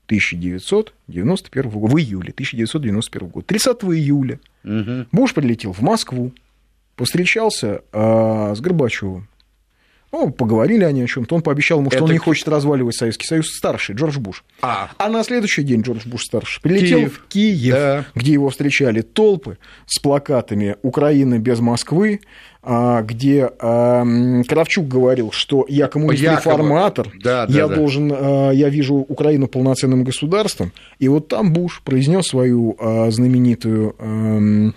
1991 0.05 1.71
года, 1.71 1.93
в 1.93 1.97
июле 1.97 2.31
1991 2.31 3.29
года, 3.29 3.45
30 3.47 3.77
июля. 3.85 4.39
Угу. 4.63 5.07
Буш 5.11 5.33
прилетел 5.33 5.71
в 5.73 5.81
Москву, 5.81 6.33
повстречался 6.95 7.81
а, 7.91 8.53
с 8.53 8.61
Горбачевым, 8.61 9.27
ну, 10.15 10.31
поговорили 10.31 10.83
они 10.83 11.03
о 11.03 11.07
чем-то. 11.07 11.35
Он 11.35 11.41
пообещал 11.41 11.79
ему, 11.79 11.89
что 11.89 11.97
Это... 11.97 12.05
он 12.05 12.11
не 12.11 12.17
хочет 12.17 12.47
разваливать 12.47 12.95
Советский 12.95 13.27
Союз. 13.27 13.47
Старший, 13.55 13.95
Джордж 13.95 14.17
Буш. 14.17 14.43
А, 14.61 14.91
а 14.97 15.09
на 15.09 15.23
следующий 15.23 15.63
день 15.63 15.81
Джордж 15.81 16.07
Буш 16.07 16.23
старший 16.23 16.61
прилетел 16.61 16.99
Киев. 16.99 17.13
в 17.13 17.27
Киев, 17.27 17.73
да. 17.73 18.05
где 18.15 18.31
его 18.33 18.49
встречали 18.49 19.01
толпы 19.01 19.57
с 19.85 19.99
плакатами 19.99 20.77
«Украина 20.83 21.37
без 21.37 21.59
Москвы», 21.59 22.21
а, 22.63 23.01
где 23.01 23.47
Кравчук 24.47 24.87
говорил, 24.87 25.31
что 25.31 25.65
я 25.67 25.87
коммунист 25.87 26.23
реформатор, 26.23 27.11
да, 27.21 27.45
да, 27.45 27.53
я 27.53 27.67
да. 27.67 27.75
должен, 27.75 28.11
а, 28.13 28.51
я 28.51 28.69
вижу 28.69 28.95
Украину 28.95 29.47
полноценным 29.47 30.03
государством. 30.03 30.71
И 30.97 31.09
вот 31.09 31.27
там 31.27 31.51
Буш 31.51 31.81
произнес 31.83 32.27
свою 32.27 32.77
а, 32.79 33.11
знаменитую 33.11 34.73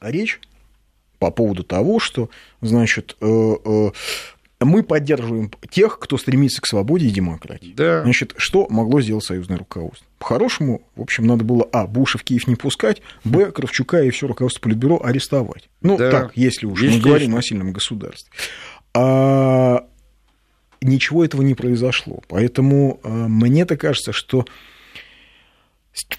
речь 0.00 0.40
по 1.22 1.30
поводу 1.30 1.62
того, 1.62 2.00
что, 2.00 2.30
значит, 2.62 3.16
э, 3.20 3.54
э, 3.64 3.90
мы 4.64 4.82
поддерживаем 4.82 5.50
тех, 5.70 5.98
кто 5.98 6.18
стремится 6.18 6.60
к 6.60 6.66
свободе 6.66 7.06
и 7.06 7.10
демократии. 7.10 7.72
Да. 7.76 8.02
Значит, 8.02 8.34
что 8.36 8.66
могло 8.68 9.00
сделать 9.00 9.24
союзное 9.24 9.58
руководство? 9.58 10.06
По-хорошему, 10.18 10.82
в 10.94 11.02
общем, 11.02 11.26
надо 11.26 11.44
было, 11.44 11.68
а, 11.72 11.86
Буша 11.86 12.18
в 12.18 12.22
Киев 12.22 12.46
не 12.46 12.54
пускать, 12.54 13.02
б, 13.24 13.50
Кравчука 13.50 14.02
и 14.02 14.10
все 14.10 14.26
руководство 14.26 14.60
Политбюро 14.60 15.00
арестовать. 15.02 15.68
Ну, 15.80 15.96
да. 15.96 16.10
так, 16.10 16.36
если 16.36 16.66
уж 16.66 16.82
мы 16.82 16.98
говорим 16.98 17.36
о 17.36 17.42
сильном 17.42 17.72
государстве. 17.72 18.30
А 18.94 19.86
ничего 20.80 21.24
этого 21.24 21.42
не 21.42 21.54
произошло. 21.54 22.22
Поэтому 22.28 23.00
а, 23.02 23.08
мне-то 23.08 23.76
кажется, 23.76 24.12
что 24.12 24.46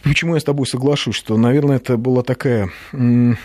Почему 0.03 0.36
я 0.36 0.39
с 0.39 0.43
тобой 0.43 0.67
соглашусь, 0.67 1.15
что, 1.15 1.36
наверное, 1.36 1.77
это 1.77 1.97
была 1.97 2.21
такая 2.21 2.69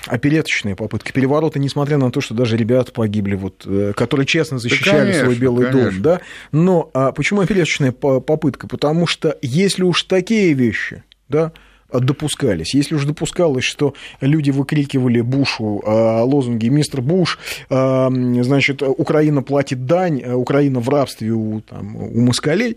опереточная 0.06 0.74
попытка 0.74 1.12
переворота, 1.12 1.58
несмотря 1.58 1.96
на 1.96 2.10
то, 2.10 2.20
что 2.20 2.34
даже 2.34 2.56
ребята 2.56 2.92
погибли, 2.92 3.34
вот, 3.34 3.64
э, 3.66 3.92
которые 3.96 4.26
честно 4.26 4.58
защищали 4.58 4.98
да, 4.98 5.02
конечно, 5.04 5.24
свой 5.24 5.36
Белый 5.36 5.66
конечно. 5.66 5.90
дом. 5.90 6.02
Да? 6.02 6.20
Но 6.52 6.90
а 6.92 7.12
почему 7.12 7.40
опереточная 7.40 7.92
попытка? 7.92 8.68
Потому 8.68 9.06
что 9.06 9.38
если 9.40 9.84
уж 9.84 10.02
такие 10.02 10.52
вещи, 10.52 11.02
да, 11.28 11.52
допускались. 11.90 12.74
Если 12.74 12.94
уж 12.94 13.06
допускалось, 13.06 13.64
что 13.64 13.94
люди 14.20 14.50
выкрикивали 14.50 15.22
Бушу 15.22 15.82
э, 15.84 16.20
лозунги 16.22 16.68
«Мистер 16.68 17.00
Буш», 17.00 17.38
э, 17.70 18.08
значит, 18.42 18.82
Украина 18.82 19.42
платит 19.42 19.86
дань, 19.86 20.22
Украина 20.22 20.80
в 20.80 20.88
рабстве 20.90 21.30
у, 21.30 21.62
там, 21.62 21.96
у 21.96 22.20
москалей, 22.20 22.76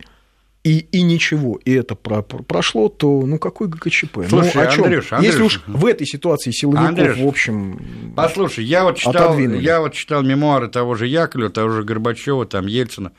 и, 0.63 0.79
и 0.91 1.01
ничего, 1.01 1.59
и 1.65 1.73
это 1.73 1.95
про, 1.95 2.21
про, 2.21 2.43
прошло, 2.43 2.87
то 2.87 3.25
ну 3.25 3.39
какой 3.39 3.67
ГКЧП? 3.67 4.17
Ну, 4.17 4.27
Слушай, 4.27 4.55
ну, 4.55 4.61
о 4.61 4.67
чем? 4.67 4.83
Андрюш, 4.83 5.13
Андрюш, 5.13 5.31
Если 5.31 5.43
уж 5.43 5.61
в 5.65 5.85
этой 5.87 6.05
ситуации 6.05 6.51
силовиков, 6.51 6.89
Андрюш, 6.89 7.17
в 7.17 7.27
общем, 7.27 8.13
послушай, 8.15 8.65
я 8.65 8.83
вот 8.83 8.97
читал, 8.97 9.37
я 9.39 9.79
вот 9.79 9.93
читал 9.93 10.21
мемуары 10.21 10.67
того 10.67 10.93
же 10.93 11.07
Яковлева, 11.07 11.49
того 11.49 11.69
же 11.69 11.83
Горбачева, 11.83 12.45
там 12.45 12.67
Ельцина. 12.67 13.11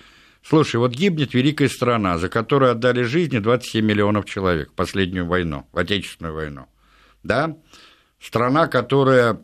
Слушай, 0.45 0.77
вот 0.77 0.93
гибнет 0.93 1.35
великая 1.35 1.69
страна, 1.69 2.19
за 2.19 2.29
которую 2.29 2.71
отдали 2.73 3.03
жизни 3.03 3.39
27 3.39 3.85
миллионов 3.85 4.25
человек 4.25 4.71
в 4.71 4.75
последнюю 4.75 5.27
войну, 5.27 5.67
в 5.73 5.79
Отечественную 5.79 6.35
войну. 6.35 6.67
Да? 7.23 7.57
Страна, 8.21 8.69
которая 8.69 9.41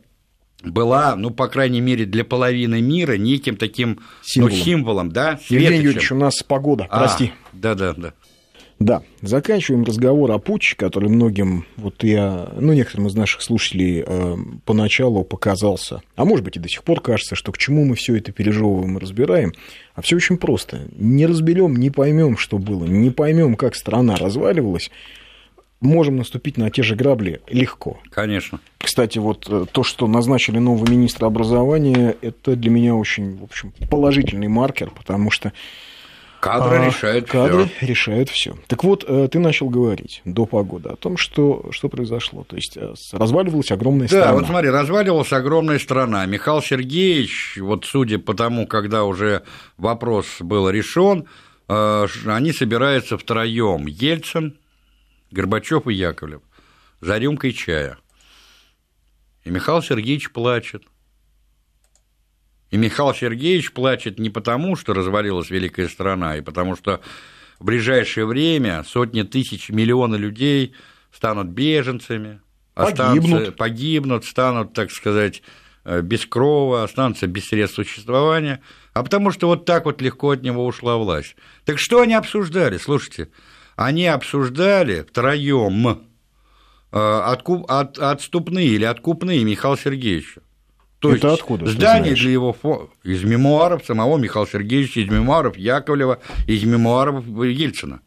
была, 0.63 1.15
ну, 1.17 1.31
по 1.31 1.49
крайней 1.49 1.81
мере, 1.81 2.05
для 2.05 2.25
половины 2.25 2.81
мира 2.81 3.15
неким 3.15 3.57
таким 3.57 4.01
символом, 4.23 4.57
ну, 4.57 4.65
символом 4.65 5.13
да, 5.13 5.41
Евгений 5.49 5.79
Юрьевич, 5.79 6.13
у 6.13 6.17
нас 6.17 6.43
погода, 6.43 6.87
а, 6.91 6.99
прости. 6.99 7.33
Да-да-да. 7.53 8.15
Да, 8.81 9.03
заканчиваем 9.23 9.83
разговор 9.83 10.31
о 10.31 10.39
путче, 10.39 10.77
который 10.77 11.09
многим, 11.09 11.67
вот 11.77 12.05
я, 12.05 12.49
ну, 12.61 12.73
некоторым 12.73 13.09
из 13.09 13.15
наших 13.17 13.43
слушателей 13.43 14.05
э, 14.07 14.37
поначалу 14.65 15.25
показался, 15.25 16.01
а 16.15 16.25
может 16.25 16.45
быть 16.45 16.57
и 16.57 16.61
до 16.61 16.69
сих 16.69 16.85
пор 16.85 17.01
кажется, 17.01 17.35
что 17.35 17.51
к 17.51 17.59
чему 17.59 17.85
мы 17.85 17.97
все 17.97 18.15
это 18.17 18.31
пережевываем 18.31 18.97
и 18.97 19.01
разбираем, 19.01 19.53
а 19.97 20.03
все 20.03 20.15
очень 20.15 20.37
просто. 20.37 20.83
Не 20.97 21.27
разберем, 21.27 21.75
не 21.75 21.91
поймем, 21.91 22.37
что 22.37 22.59
было, 22.59 22.85
не 22.85 23.11
поймем, 23.11 23.57
как 23.57 23.75
страна 23.75 24.15
разваливалась, 24.15 24.93
можем 25.81 26.17
наступить 26.17 26.57
на 26.57 26.71
те 26.71 26.83
же 26.83 26.97
грабли 26.97 27.41
легко. 27.49 27.99
Конечно. 28.11 28.61
Кстати, 28.79 29.19
вот 29.19 29.47
э, 29.49 29.67
то, 29.71 29.83
что 29.83 30.07
назначили 30.07 30.59
нового 30.59 30.89
министра 30.91 31.27
образования, 31.27 32.17
это 32.21 32.57
для 32.57 32.71
меня 32.71 32.95
очень, 32.95 33.37
в 33.37 33.45
общем, 33.45 33.73
положительный 33.91 34.49
маркер, 34.49 34.91
потому 34.91 35.31
что 35.31 35.53
Кадры 36.41 36.77
а, 36.77 36.87
решают 36.87 37.29
кадры 37.29 37.67
все. 37.67 37.87
решают 37.87 38.29
все. 38.29 38.57
Так 38.69 38.85
вот, 38.85 39.05
э, 39.09 39.29
ты 39.31 39.41
начал 39.41 39.69
говорить 39.69 40.23
до 40.25 40.47
погоды 40.47 40.89
о 40.89 40.95
том, 40.95 41.17
что, 41.17 41.67
что 41.73 41.89
произошло. 41.89 42.45
То 42.45 42.55
есть 42.55 42.77
э, 42.77 42.95
разваливалась 43.13 43.73
огромная 43.73 44.07
да, 44.07 44.09
страна. 44.09 44.27
Да, 44.27 44.33
вот 44.35 44.47
смотри, 44.47 44.71
разваливалась 44.71 45.33
огромная 45.33 45.81
страна. 45.81 46.27
Михаил 46.27 46.63
Сергеевич, 46.63 47.59
вот 47.61 47.87
судя 47.87 48.21
по 48.21 48.35
тому, 48.35 48.69
когда 48.69 49.03
уже 49.03 49.43
вопрос 49.79 50.27
был 50.39 50.71
решен, 50.71 51.27
они 51.67 52.53
собираются 52.53 53.19
втроем. 53.19 53.87
Ельцин, 53.87 54.58
Горбачев 55.31 55.87
и 55.87 55.95
Яковлев 55.95 56.43
за 57.01 57.19
рюмкой 57.19 57.53
чая. 57.53 57.99
И 59.45 59.51
Михаил 59.51 59.83
Сергеевич 59.83 60.31
плачет. 60.31 60.85
И 62.71 62.77
Михаил 62.77 63.15
Сергеевич 63.15 63.73
плачет 63.73 64.19
не 64.19 64.31
потому, 64.31 64.77
что 64.77 64.93
развалилась 64.93 65.51
великая 65.51 65.89
страна, 65.89 66.37
и 66.37 66.43
потому 66.43 66.77
что 66.77 67.01
в 67.59 67.65
ближайшее 67.65 68.27
время 68.27 68.85
сотни 68.85 69.23
тысяч, 69.23 69.71
миллионы 69.71 70.17
людей 70.17 70.75
станут 71.13 71.49
беженцами, 71.49 72.41
погибнут, 72.75 73.57
погибнут 73.57 74.25
станут, 74.25 74.75
так 74.75 74.91
сказать, 74.91 75.43
э, 75.85 76.03
без 76.03 76.27
крова, 76.27 76.85
останутся 76.85 77.27
без 77.27 77.47
средств 77.47 77.77
существования, 77.77 78.63
а 78.93 79.03
потому 79.03 79.33
что 79.33 79.49
вот 79.49 79.65
так 79.65 79.87
вот 79.87 80.03
легко 80.03 80.31
от 80.33 80.43
него 80.43 80.67
ушла 80.67 80.97
власть. 80.99 81.37
Так 81.65 81.79
что 81.79 82.03
они 82.03 82.15
обсуждали? 82.15 82.77
Слушайте, 82.77 83.29
они 83.79 84.07
обсуждали 84.07 85.03
втроем 85.03 85.87
э, 86.91 86.99
откуп, 86.99 87.71
от, 87.71 87.97
отступные 87.97 88.67
или 88.67 88.85
откупные 88.85 89.45
Михаила 89.45 89.79
Сергеевича. 89.79 90.43
То 90.99 91.15
Это 91.15 91.29
есть 91.29 91.41
откуда? 91.41 91.67
Здание 91.67 92.17
для 92.17 92.31
его 92.31 92.53
фо... 92.53 92.91
из 93.05 93.23
мемуаров 93.23 93.87
самого 93.87 94.19
Михаила 94.19 94.49
Сергеевича, 94.49 94.99
из 94.99 95.09
мемуаров 95.09 95.57
Яковлева, 95.57 96.19
из 96.49 96.65
мемуаров 96.65 97.25
Ельцина. 97.25 98.01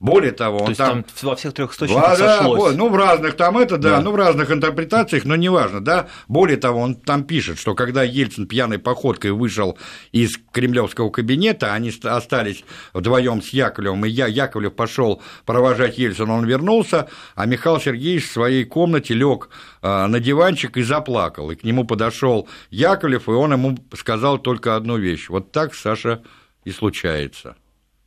Более 0.00 0.32
того, 0.32 0.58
он 0.58 0.64
То 0.64 0.70
есть 0.70 0.78
там... 0.78 1.04
там 1.04 1.12
во 1.22 1.36
всех 1.36 1.54
трех 1.54 1.72
источниках 1.72 2.18
да, 2.18 2.38
сошлось. 2.38 2.74
ну, 2.74 2.88
в 2.90 2.96
разных 2.96 3.36
там 3.36 3.56
это, 3.56 3.78
да, 3.78 3.96
да, 3.96 4.00
ну, 4.02 4.10
в 4.10 4.16
разных 4.16 4.50
интерпретациях, 4.50 5.24
но 5.24 5.36
неважно, 5.36 5.80
да. 5.80 6.08
Более 6.28 6.56
того, 6.56 6.80
он 6.80 6.94
там 6.96 7.24
пишет, 7.24 7.58
что 7.58 7.74
когда 7.74 8.02
Ельцин 8.02 8.46
пьяной 8.46 8.78
походкой 8.78 9.30
вышел 9.30 9.78
из 10.12 10.36
кремлевского 10.52 11.10
кабинета, 11.10 11.72
они 11.72 11.92
остались 12.02 12.64
вдвоем 12.92 13.40
с 13.40 13.50
Яковлевым, 13.50 14.04
и 14.04 14.10
я, 14.10 14.26
Яковлев 14.26 14.74
пошел 14.74 15.22
провожать 15.46 15.96
Ельцина, 15.96 16.34
он 16.34 16.44
вернулся, 16.44 17.08
а 17.34 17.46
Михаил 17.46 17.80
Сергеевич 17.80 18.28
в 18.28 18.32
своей 18.32 18.64
комнате 18.64 19.14
лег 19.14 19.48
а, 19.80 20.06
на 20.06 20.20
диванчик 20.20 20.76
и 20.76 20.82
заплакал. 20.82 21.50
И 21.50 21.56
к 21.56 21.64
нему 21.64 21.84
подошел 21.84 22.48
Яковлев, 22.70 23.28
и 23.28 23.32
он 23.32 23.52
ему 23.52 23.78
сказал 23.94 24.38
только 24.38 24.76
одну 24.76 24.98
вещь. 24.98 25.28
Вот 25.28 25.52
так, 25.52 25.74
Саша, 25.74 26.22
и 26.64 26.70
случается. 26.72 27.56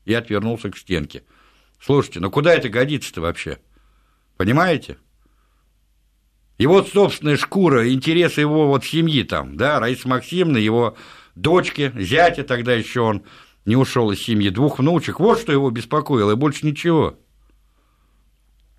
И 0.06 0.14
отвернулся 0.14 0.70
к 0.70 0.78
стенке. 0.78 1.24
Слушайте, 1.80 2.20
ну 2.20 2.32
куда 2.32 2.54
это 2.54 2.70
годится-то 2.70 3.22
вообще? 3.22 3.60
Понимаете? 4.38 4.98
И 6.58 6.66
вот 6.66 6.90
собственная 6.90 7.38
шкура, 7.38 7.92
интересы 7.92 8.42
его 8.42 8.68
вот 8.68 8.84
семьи 8.84 9.24
там, 9.24 9.58
да, 9.58 9.80
Раиса 9.80 10.08
Максимовна, 10.08 10.58
его 10.58 10.96
дочки, 11.36 11.94
зятя 11.96 12.44
тогда 12.44 12.74
еще 12.74 13.02
он 13.02 13.24
не 13.66 13.76
ушел 13.76 14.12
из 14.12 14.24
семьи, 14.24 14.50
двух 14.50 14.80
внучек, 14.80 15.20
вот 15.20 15.40
что 15.40 15.52
его 15.52 15.70
беспокоило, 15.70 16.32
и 16.32 16.36
больше 16.36 16.66
ничего. 16.66 17.16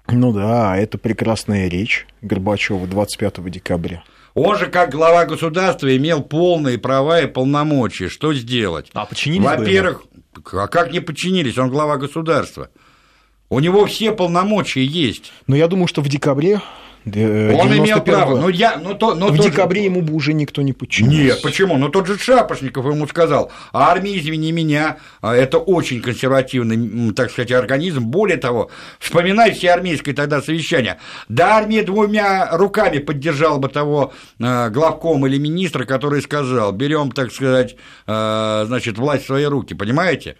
Ну 0.08 0.32
да, 0.32 0.76
это 0.76 0.96
прекрасная 0.98 1.68
речь 1.68 2.06
Горбачева 2.22 2.86
25 2.86 3.50
декабря. 3.50 4.02
Он 4.34 4.56
же, 4.56 4.66
как 4.66 4.90
глава 4.90 5.26
государства, 5.26 5.94
имел 5.94 6.22
полные 6.22 6.78
права 6.78 7.20
и 7.20 7.26
полномочия. 7.26 8.08
Что 8.08 8.32
сделать? 8.32 8.90
А 8.94 9.04
починились 9.04 9.44
Во-первых, 9.44 10.04
а 10.52 10.68
как 10.68 10.92
не 10.92 11.00
подчинились? 11.00 11.58
Он 11.58 11.70
глава 11.70 11.96
государства. 11.96 12.70
У 13.50 13.60
него 13.60 13.86
все 13.86 14.12
полномочия 14.12 14.84
есть. 14.84 15.32
Но 15.46 15.56
я 15.56 15.68
думаю, 15.68 15.86
что 15.86 16.02
в 16.02 16.08
декабре 16.08 16.60
э, 17.06 17.54
он 17.54 17.78
имел 17.78 18.02
право. 18.02 18.38
Но 18.38 18.50
я, 18.50 18.76
но 18.76 18.92
то, 18.92 19.14
но 19.14 19.28
в 19.28 19.38
декабре 19.38 19.80
же... 19.80 19.86
ему 19.86 20.02
бы 20.02 20.12
уже 20.12 20.34
никто 20.34 20.60
не 20.60 20.74
подчинился. 20.74 21.16
Нет, 21.16 21.42
почему? 21.42 21.78
Ну, 21.78 21.88
тот 21.88 22.06
же 22.06 22.18
Шапошников 22.18 22.84
ему 22.84 23.06
сказал, 23.06 23.50
а 23.72 23.90
армия, 23.90 24.18
извини 24.18 24.52
меня, 24.52 24.98
а, 25.22 25.34
это 25.34 25.56
очень 25.56 26.02
консервативный, 26.02 27.14
так 27.14 27.30
сказать, 27.30 27.50
организм. 27.52 28.04
Более 28.04 28.36
того, 28.36 28.70
вспоминай 28.98 29.52
все 29.52 29.70
армейское 29.70 30.14
тогда 30.14 30.42
совещание. 30.42 30.98
Да 31.30 31.56
армия 31.56 31.82
двумя 31.82 32.50
руками 32.52 32.98
поддержала 32.98 33.56
бы 33.56 33.70
того 33.70 34.12
э, 34.38 34.68
главком 34.68 35.26
или 35.26 35.38
министра, 35.38 35.86
который 35.86 36.20
сказал, 36.20 36.72
берем, 36.72 37.12
так 37.12 37.32
сказать, 37.32 37.76
значит, 38.06 38.98
власть 38.98 39.24
в 39.24 39.26
свои 39.26 39.44
руки, 39.44 39.72
понимаете? 39.72 40.36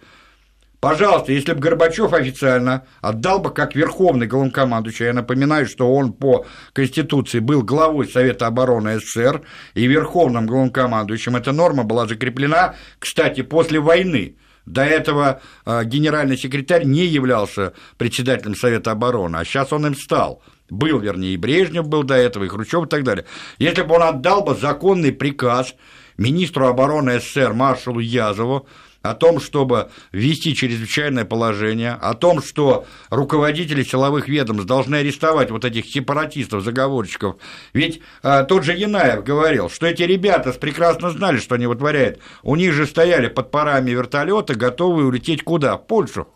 Пожалуйста, 0.79 1.33
если 1.33 1.51
бы 1.53 1.59
Горбачев 1.59 2.13
официально 2.13 2.85
отдал 3.01 3.39
бы 3.39 3.51
как 3.51 3.75
верховный 3.75 4.27
главнокомандующий, 4.27 5.07
я 5.07 5.13
напоминаю, 5.13 5.67
что 5.67 5.93
он 5.93 6.13
по 6.13 6.45
Конституции 6.71 7.39
был 7.39 7.63
главой 7.63 8.07
Совета 8.07 8.47
обороны 8.47 8.97
СССР 8.99 9.41
и 9.73 9.87
верховным 9.87 10.47
главнокомандующим, 10.47 11.35
эта 11.35 11.51
норма 11.51 11.83
была 11.83 12.07
закреплена, 12.07 12.75
кстати, 12.97 13.41
после 13.41 13.79
войны. 13.81 14.37
До 14.65 14.83
этого 14.83 15.41
а, 15.65 15.83
генеральный 15.83 16.37
секретарь 16.37 16.85
не 16.85 17.05
являлся 17.05 17.73
председателем 17.97 18.55
Совета 18.55 18.91
обороны, 18.91 19.37
а 19.37 19.43
сейчас 19.43 19.73
он 19.73 19.87
им 19.87 19.95
стал. 19.95 20.41
Был, 20.69 20.99
вернее, 20.99 21.33
и 21.33 21.37
Брежнев 21.37 21.87
был 21.87 22.03
до 22.03 22.13
этого, 22.13 22.43
и 22.43 22.47
Хрущев 22.47 22.85
и 22.85 22.87
так 22.87 23.03
далее. 23.03 23.25
Если 23.57 23.81
бы 23.81 23.95
он 23.95 24.03
отдал 24.03 24.43
бы 24.43 24.55
законный 24.55 25.11
приказ 25.11 25.73
министру 26.17 26.67
обороны 26.67 27.19
СССР 27.19 27.53
маршалу 27.53 27.99
Язову, 27.99 28.67
о 29.01 29.13
том, 29.13 29.39
чтобы 29.39 29.89
ввести 30.11 30.55
чрезвычайное 30.55 31.25
положение, 31.25 31.93
о 31.93 32.13
том, 32.15 32.41
что 32.41 32.85
руководители 33.09 33.83
силовых 33.83 34.27
ведомств 34.27 34.65
должны 34.65 34.97
арестовать 34.97 35.51
вот 35.51 35.63
этих 35.63 35.85
сепаратистов, 35.85 36.63
заговорщиков. 36.63 37.37
Ведь 37.73 38.01
а, 38.23 38.43
тот 38.43 38.63
же 38.63 38.73
Янаев 38.73 39.23
говорил, 39.23 39.69
что 39.69 39.87
эти 39.87 40.03
ребята 40.03 40.51
прекрасно 40.51 41.11
знали, 41.11 41.37
что 41.37 41.55
они 41.55 41.67
вытворяют. 41.67 42.19
У 42.43 42.55
них 42.55 42.73
же 42.73 42.85
стояли 42.85 43.27
под 43.27 43.51
парами 43.51 43.91
вертолета, 43.91 44.55
готовые 44.55 45.07
улететь 45.07 45.43
куда? 45.43 45.77
В 45.77 45.87
Польшу. 45.87 46.27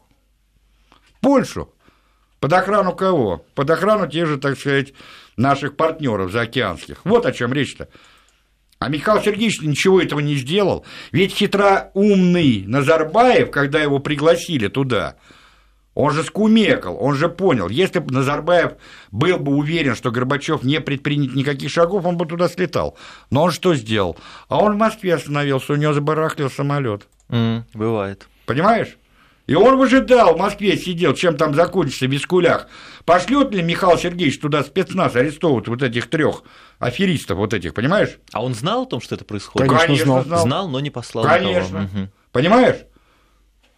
Польшу. 1.20 1.74
Под 2.40 2.52
охрану 2.54 2.94
кого? 2.94 3.46
Под 3.56 3.70
охрану 3.70 4.08
тех 4.08 4.28
же, 4.28 4.38
так 4.38 4.60
сказать, 4.60 4.94
наших 5.38 5.76
партнеров 5.76 6.32
заокеанских. 6.32 7.00
Вот 7.06 7.26
о 7.26 7.32
чем 7.32 7.54
речь-то. 7.54 7.88
А 8.84 8.90
Михаил 8.90 9.22
Сергеевич 9.22 9.62
ничего 9.62 10.02
этого 10.02 10.20
не 10.20 10.36
сделал. 10.36 10.86
Ведь 11.14 11.34
хитроумный 11.34 12.66
Назарбаев, 12.68 13.50
когда 13.50 13.82
его 13.82 14.00
пригласили 14.00 14.68
туда, 14.68 15.16
он 15.94 16.12
же 16.12 16.22
скумекал, 16.22 16.98
он 17.00 17.16
же 17.16 17.30
понял, 17.30 17.70
если 17.70 18.00
бы 18.00 18.14
Назарбаев 18.14 18.74
был 19.10 19.38
бы 19.38 19.56
уверен, 19.56 19.96
что 19.96 20.12
Горбачев 20.12 20.64
не 20.64 20.82
предпринят 20.82 21.34
никаких 21.34 21.72
шагов, 21.72 22.06
он 22.06 22.18
бы 22.18 22.26
туда 22.26 22.50
слетал. 22.50 22.98
Но 23.30 23.44
он 23.44 23.52
что 23.52 23.74
сделал? 23.74 24.18
А 24.50 24.58
он 24.58 24.74
в 24.74 24.78
Москве 24.78 25.14
остановился, 25.14 25.72
у 25.72 25.78
него 25.78 25.94
забарахлил 25.94 26.50
самолет. 26.50 27.08
Mm, 27.30 27.64
бывает. 27.74 28.28
Понимаешь? 28.46 28.98
И 29.46 29.56
он 29.56 29.78
выжидал, 29.78 30.36
в 30.36 30.40
Москве 30.40 30.78
сидел, 30.78 31.14
чем 31.14 31.36
там 31.36 31.54
закончится 31.54 32.06
в 32.06 32.12
Вискулях. 32.12 32.68
Пошлет 33.04 33.54
ли 33.54 33.62
Михаил 33.62 33.98
Сергеевич 33.98 34.40
туда 34.40 34.64
спецназ 34.64 35.16
арестовывать 35.16 35.68
вот 35.68 35.84
этих 35.84 36.10
трех 36.10 36.44
аферистов, 36.80 37.38
вот 37.38 37.54
этих, 37.54 37.74
понимаешь? 37.74 38.20
А 38.32 38.44
он 38.44 38.54
знал 38.54 38.84
о 38.84 38.86
том, 38.86 39.02
что 39.02 39.16
это 39.16 39.26
происходит? 39.26 39.68
Конечно, 39.68 39.88
Конечно 39.88 40.06
знал. 40.06 40.24
знал. 40.24 40.42
Знал, 40.44 40.70
но 40.70 40.80
не 40.80 40.90
послал 40.90 41.26
Конечно. 41.26 41.84
Угу. 41.84 42.10
Понимаешь? 42.32 42.78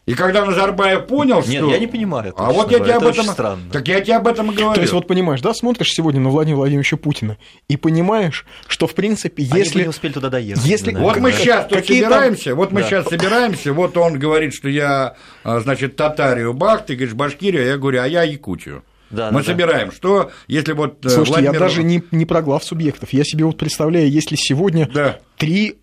И 0.06 0.14
когда 0.14 0.46
Назарбаев 0.46 1.08
понял, 1.08 1.42
что... 1.42 1.52
Нет, 1.52 1.64
я 1.64 1.80
не 1.80 1.88
понимаю. 1.88 2.34
А 2.38 2.52
вот 2.52 2.72
я 2.72 2.80
тебе 2.80 2.94
об 2.94 3.06
этом... 3.06 3.26
Странно. 3.26 3.72
Так 3.72 3.88
я 3.88 4.02
тебе 4.02 4.18
об 4.18 4.28
этом 4.28 4.52
и 4.52 4.56
говорю. 4.56 4.76
То 4.76 4.82
есть, 4.82 4.94
вот 4.94 5.08
понимаешь, 5.08 5.42
да, 5.42 5.54
смотришь 5.54 5.90
сегодня 5.90 6.22
на 6.22 6.30
Владимира 6.30 6.58
Владимировича 6.58 6.98
Путина 6.98 7.38
и 7.68 7.76
понимаешь, 7.76 8.46
что, 8.68 8.86
в 8.86 8.94
принципе, 8.94 9.44
если... 9.44 9.80
Они 9.80 9.84
не 9.84 9.90
успели 9.90 10.14
туда 10.14 10.30
доехать. 10.30 10.64
Если... 10.64 10.92
Да, 10.92 11.00
вот 11.00 11.18
мы 11.18 11.32
сейчас 11.32 11.68
тут 11.68 11.86
собираемся, 11.86 12.50
там... 12.52 12.58
вот 12.58 12.72
мы 12.72 12.82
да. 12.82 12.88
сейчас 12.88 13.08
собираемся, 13.08 13.74
вот 13.74 13.98
он 13.98 14.20
говорит, 14.20 14.54
что 14.54 14.70
я, 14.70 15.16
а, 15.44 15.60
значит, 15.60 15.96
Татарию 15.96 16.54
Бах, 16.54 16.86
ты 16.86 16.96
говоришь 16.96 17.16
Башкирию, 17.16 17.66
я 17.66 17.78
говорю, 17.78 18.02
а 18.02 18.08
я 18.08 18.22
Якутию. 18.24 18.84
Да, 19.10 19.32
мы 19.32 19.42
да, 19.42 19.46
собираем, 19.46 19.90
да. 19.90 19.96
что 19.96 20.32
если 20.48 20.74
вот... 20.74 21.04
Э, 21.06 21.10
Слушайте, 21.10 21.32
Владимир... 21.32 21.54
я 21.54 21.60
даже 21.60 21.84
не, 21.84 22.04
не 22.12 22.26
про 22.26 22.42
глав 22.42 22.64
субъектов. 22.64 23.12
Я 23.14 23.24
себе 23.24 23.46
вот 23.46 23.58
представляю, 23.58 24.10
если 24.10 24.36
сегодня 24.36 24.90
да. 24.92 25.20
три 25.38 25.78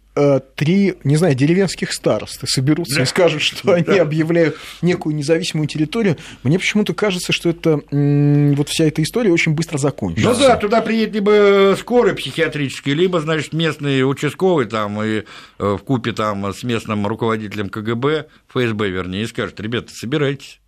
три, 0.57 0.95
не 1.05 1.17
знаю, 1.17 1.35
деревенских 1.35 1.93
старосты 1.93 2.47
соберутся 2.47 2.97
да. 2.97 3.03
и 3.03 3.07
скажут, 3.07 3.43
что 3.43 3.73
они 3.73 3.85
да. 3.85 4.03
объявляют 4.03 4.57
некую 4.83 5.15
независимую 5.15 5.67
территорию, 5.69 6.17
мне 6.43 6.59
почему-то 6.59 6.93
кажется, 6.95 7.33
что 7.33 7.49
это 7.49 7.81
вот 7.91 8.69
вся 8.69 8.85
эта 8.85 9.03
история 9.03 9.33
очень 9.33 9.53
быстро 9.53 9.79
закончится. 9.79 10.31
Ну 10.31 10.39
да, 10.39 10.57
туда 10.57 10.83
приедет 10.83 11.15
либо 11.15 11.75
скорый 11.79 12.15
психиатрический, 12.15 12.93
либо, 12.93 13.21
значит, 13.21 13.53
местный 13.53 14.09
участковый 14.09 14.67
там 14.67 15.03
и 15.03 15.19
э, 15.19 15.23
в 15.59 15.79
купе 15.79 16.13
там 16.13 16.53
с 16.53 16.63
местным 16.63 17.07
руководителем 17.07 17.71
КГБ, 17.71 18.27
ФСБ, 18.49 18.91
вернее, 18.91 19.23
и 19.23 19.27
скажет, 19.27 19.61
ребята, 19.61 19.93
собирайтесь. 19.93 20.61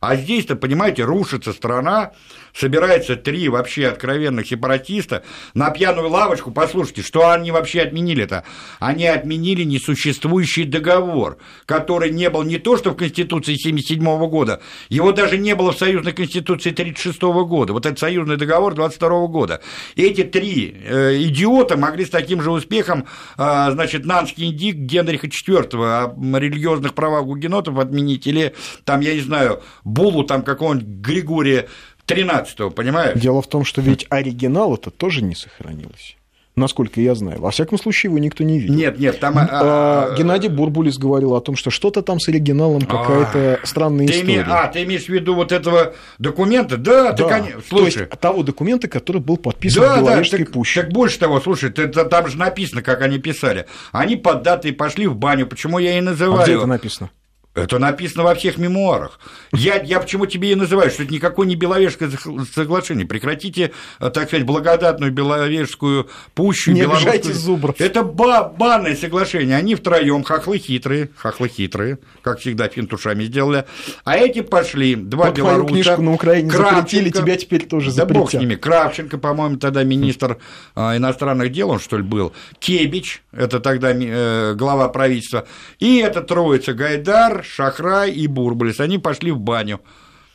А 0.00 0.14
здесь-то, 0.14 0.54
понимаете, 0.54 1.04
рушится 1.04 1.52
страна, 1.52 2.12
собирается 2.58 3.16
три 3.16 3.48
вообще 3.48 3.86
откровенных 3.86 4.46
сепаратиста 4.46 5.22
на 5.54 5.70
пьяную 5.70 6.08
лавочку. 6.08 6.50
Послушайте, 6.50 7.02
что 7.02 7.30
они 7.30 7.52
вообще 7.52 7.82
отменили-то? 7.82 8.44
Они 8.80 9.06
отменили 9.06 9.62
несуществующий 9.62 10.64
договор, 10.64 11.38
который 11.66 12.10
не 12.10 12.28
был 12.30 12.42
не 12.42 12.58
то, 12.58 12.76
что 12.76 12.90
в 12.90 12.96
Конституции 12.96 13.54
1977 13.54 14.28
года, 14.28 14.60
его 14.88 15.12
даже 15.12 15.38
не 15.38 15.54
было 15.54 15.72
в 15.72 15.78
Союзной 15.78 16.12
Конституции 16.12 16.70
1936 16.70 17.22
года. 17.48 17.72
Вот 17.72 17.86
этот 17.86 17.98
союзный 17.98 18.36
договор 18.36 18.74
22 18.74 19.26
года. 19.28 19.60
Эти 19.94 20.24
три 20.24 20.76
э, 20.84 21.22
идиота 21.22 21.76
могли 21.76 22.04
с 22.04 22.10
таким 22.10 22.42
же 22.42 22.50
успехом, 22.50 23.06
э, 23.36 23.68
значит, 23.70 24.04
Нанский 24.04 24.46
индик 24.46 24.76
Генриха 24.76 25.28
IV 25.28 25.76
о 25.76 26.38
религиозных 26.38 26.94
правах 26.94 27.24
гугенотов 27.24 27.78
отменить, 27.78 28.26
или 28.26 28.54
там, 28.84 29.00
я 29.00 29.14
не 29.14 29.20
знаю, 29.20 29.62
булу 29.84 30.24
там 30.24 30.42
какого-нибудь 30.42 30.88
Григория 30.88 31.68
13 32.08 32.74
понимаешь? 32.74 33.20
Дело 33.20 33.42
в 33.42 33.46
том, 33.46 33.64
что 33.64 33.80
ведь 33.80 34.06
оригинал 34.10 34.74
это 34.74 34.90
тоже 34.90 35.22
не 35.22 35.34
сохранилось 35.34 36.16
насколько 36.58 37.00
я 37.00 37.14
знаю. 37.14 37.40
Во 37.40 37.50
всяком 37.50 37.78
случае, 37.78 38.10
его 38.10 38.18
никто 38.18 38.44
не 38.44 38.58
видел. 38.58 38.74
Нет, 38.74 38.98
нет, 38.98 39.18
там... 39.20 39.34
А, 39.38 40.14
Геннадий 40.16 40.48
Бурбулис 40.48 40.98
говорил 40.98 41.34
о 41.34 41.40
том, 41.40 41.56
что 41.56 41.70
что-то 41.70 42.02
там 42.02 42.20
с 42.20 42.28
оригиналом, 42.28 42.82
какая-то 42.82 43.60
а, 43.62 43.66
странная 43.66 44.06
ты 44.06 44.12
история. 44.14 44.34
Име... 44.34 44.46
А, 44.48 44.66
ты 44.68 44.82
имеешь 44.82 45.04
в 45.04 45.08
виду 45.08 45.34
вот 45.34 45.52
этого 45.52 45.94
документа? 46.18 46.76
Да, 46.76 47.12
да. 47.12 47.16
ты, 47.16 47.24
конечно... 47.24 47.62
Слушай. 47.66 47.92
То 47.92 48.00
есть, 48.00 48.20
того 48.20 48.42
документа, 48.42 48.88
который 48.88 49.22
был 49.22 49.36
подписан 49.36 49.82
да, 49.82 49.96
в 49.96 49.98
Беловежской 50.00 50.40
да, 50.40 50.44
так, 50.44 50.54
пуще. 50.54 50.82
Так 50.82 50.92
больше 50.92 51.18
того, 51.18 51.40
слушай, 51.40 51.70
ты, 51.70 51.86
там 51.88 52.28
же 52.28 52.36
написано, 52.36 52.82
как 52.82 53.00
они 53.02 53.18
писали. 53.18 53.66
Они 53.92 54.16
под 54.16 54.42
датой 54.42 54.72
пошли 54.72 55.06
в 55.06 55.16
баню, 55.16 55.46
почему 55.46 55.78
я 55.78 55.96
и 55.96 56.00
называю... 56.00 56.40
А 56.40 56.44
где 56.44 56.54
это 56.56 56.66
написано? 56.66 57.10
Это 57.58 57.78
написано 57.78 58.24
во 58.24 58.34
всех 58.34 58.58
мемуарах. 58.58 59.18
Я, 59.52 59.80
я 59.82 60.00
почему 60.00 60.26
тебе 60.26 60.52
и 60.52 60.54
называю, 60.54 60.90
что 60.90 61.02
это 61.02 61.12
никакое 61.12 61.46
не 61.46 61.56
Беловежское 61.56 62.10
соглашение. 62.54 63.06
Прекратите, 63.06 63.72
э, 64.00 64.10
так 64.10 64.28
сказать, 64.28 64.46
благодатную 64.46 65.12
Беловежскую 65.12 66.08
пущу. 66.34 66.72
Не 66.72 66.82
обижайте 66.82 67.32
зубров. 67.32 67.80
Это 67.80 68.02
ба 68.02 68.44
банное 68.44 68.96
соглашение. 68.96 69.56
Они 69.56 69.74
втроем 69.74 70.22
хохлы 70.22 70.58
хитрые, 70.58 71.10
хохлы 71.16 71.48
хитрые, 71.48 71.98
как 72.22 72.40
всегда 72.40 72.68
финтушами 72.68 73.24
сделали. 73.24 73.64
А 74.04 74.16
эти 74.16 74.40
пошли, 74.40 74.94
два 74.94 75.26
вот 75.26 75.36
белоруса. 75.36 75.66
Твою 75.66 75.74
книжку 75.74 76.02
на 76.02 76.12
Украине 76.12 76.50
Кравченко, 76.50 76.76
запретили, 76.76 77.10
тебя 77.10 77.36
теперь 77.36 77.66
тоже 77.66 77.90
запретят. 77.90 78.14
Да 78.14 78.20
бог 78.20 78.30
с 78.30 78.34
ними. 78.34 78.54
Кравченко, 78.54 79.18
по-моему, 79.18 79.56
тогда 79.56 79.84
министр 79.84 80.38
э, 80.76 80.96
иностранных 80.96 81.52
дел, 81.52 81.70
он 81.70 81.80
что 81.80 81.96
ли 81.96 82.02
был. 82.02 82.32
Кебич, 82.58 83.22
это 83.32 83.60
тогда 83.60 83.92
э, 83.92 84.54
глава 84.54 84.88
правительства. 84.88 85.46
И 85.78 85.98
это 85.98 86.22
троица 86.22 86.74
Гайдар, 86.74 87.44
Шахрай 87.48 88.12
и 88.12 88.26
Бурбулис, 88.26 88.80
они 88.80 88.98
пошли 88.98 89.30
в 89.32 89.40
баню. 89.40 89.80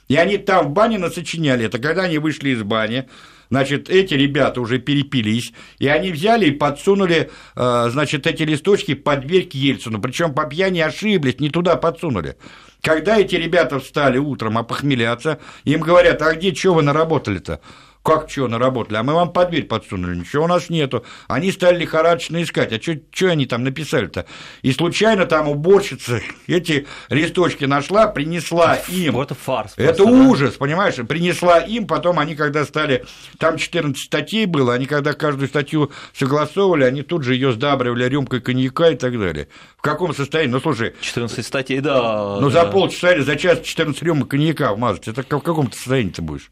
И 0.07 0.15
они 0.15 0.37
там 0.37 0.67
в 0.67 0.71
бане 0.71 0.97
насочиняли 0.97 1.65
это. 1.65 1.79
Когда 1.79 2.03
они 2.03 2.17
вышли 2.17 2.49
из 2.49 2.63
бани, 2.63 3.07
значит, 3.49 3.89
эти 3.89 4.13
ребята 4.13 4.59
уже 4.59 4.79
перепились, 4.79 5.53
и 5.79 5.87
они 5.87 6.11
взяли 6.11 6.47
и 6.47 6.51
подсунули, 6.51 7.31
э, 7.55 7.87
значит, 7.89 8.27
эти 8.27 8.43
листочки 8.43 8.95
под 8.95 9.21
дверь 9.21 9.47
к 9.47 9.53
Ельцину. 9.53 10.01
Причем 10.01 10.33
по 10.33 10.45
пьяни 10.45 10.81
ошиблись, 10.81 11.39
не 11.39 11.49
туда 11.49 11.77
подсунули. 11.77 12.35
Когда 12.81 13.17
эти 13.17 13.35
ребята 13.35 13.79
встали 13.79 14.17
утром 14.17 14.57
опохмеляться, 14.57 15.39
им 15.63 15.79
говорят, 15.79 16.21
а 16.21 16.35
где, 16.35 16.53
что 16.53 16.73
вы 16.73 16.83
наработали-то? 16.83 17.61
Как 18.03 18.29
что 18.29 18.49
наработали? 18.49 18.97
А 18.97 19.03
мы 19.03 19.13
вам 19.13 19.31
под 19.31 19.49
дверь 19.49 19.63
подсунули, 19.63 20.17
ничего 20.17 20.43
у 20.43 20.47
нас 20.47 20.69
нету. 20.69 21.05
Они 21.27 21.53
стали 21.53 21.79
лихорадочно 21.79 22.43
искать. 22.43 22.73
А 22.73 22.81
что 22.81 23.27
они 23.27 23.45
там 23.45 23.63
написали-то? 23.63 24.25
И 24.61 24.73
случайно 24.73 25.25
там 25.25 25.47
уборщица 25.47 26.19
эти 26.47 26.85
листочки 27.09 27.63
нашла, 27.63 28.07
принесла 28.07 28.75
им. 28.89 29.21
Это 29.21 29.35
фарс. 29.35 29.73
Это 29.77 30.03
просто, 30.03 30.21
ужас, 30.27 30.51
да? 30.53 30.59
понимаешь? 30.59 30.95
Принесла 31.07 31.59
им, 31.59 31.87
потом 31.87 32.19
они, 32.19 32.35
когда 32.35 32.65
стали... 32.65 33.05
Там 33.37 33.57
14 33.57 33.97
статей 33.97 34.47
было, 34.47 34.73
они 34.73 34.85
когда 34.85 35.13
каждую 35.13 35.47
статью 35.47 35.89
согласовывали, 36.13 36.83
они 36.83 37.03
тут 37.03 37.23
же 37.23 37.35
ее 37.35 37.53
сдабривали 37.53 38.03
рюмкой 38.09 38.41
коньяка 38.41 38.89
и 38.89 38.95
так 38.97 39.17
далее. 39.17 39.47
В 39.77 39.81
каком 39.81 40.13
состоянии? 40.13 40.51
Ну, 40.51 40.59
слушай... 40.59 40.93
14 40.99 41.45
статей, 41.45 41.79
да. 41.79 42.37
Ну, 42.41 42.49
да. 42.49 42.65
за 42.65 42.69
полчаса 42.69 43.13
или 43.13 43.21
за 43.21 43.37
час 43.37 43.61
14 43.61 44.03
рюмок 44.03 44.27
коньяка 44.27 44.73
вмазать. 44.73 45.07
Это 45.07 45.23
в 45.23 45.41
каком 45.41 45.67
то 45.67 45.77
состоянии 45.77 46.11
ты 46.11 46.21
будешь? 46.21 46.51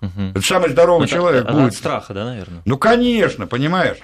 Угу. 0.00 0.22
Это 0.34 0.40
самый 0.42 0.70
здоровый 0.70 1.06
это, 1.06 1.14
человек 1.14 1.44
это 1.44 1.52
будет. 1.52 1.68
От 1.68 1.74
страха, 1.74 2.14
да, 2.14 2.24
наверное? 2.24 2.62
Ну, 2.64 2.78
конечно, 2.78 3.46
понимаешь. 3.46 3.98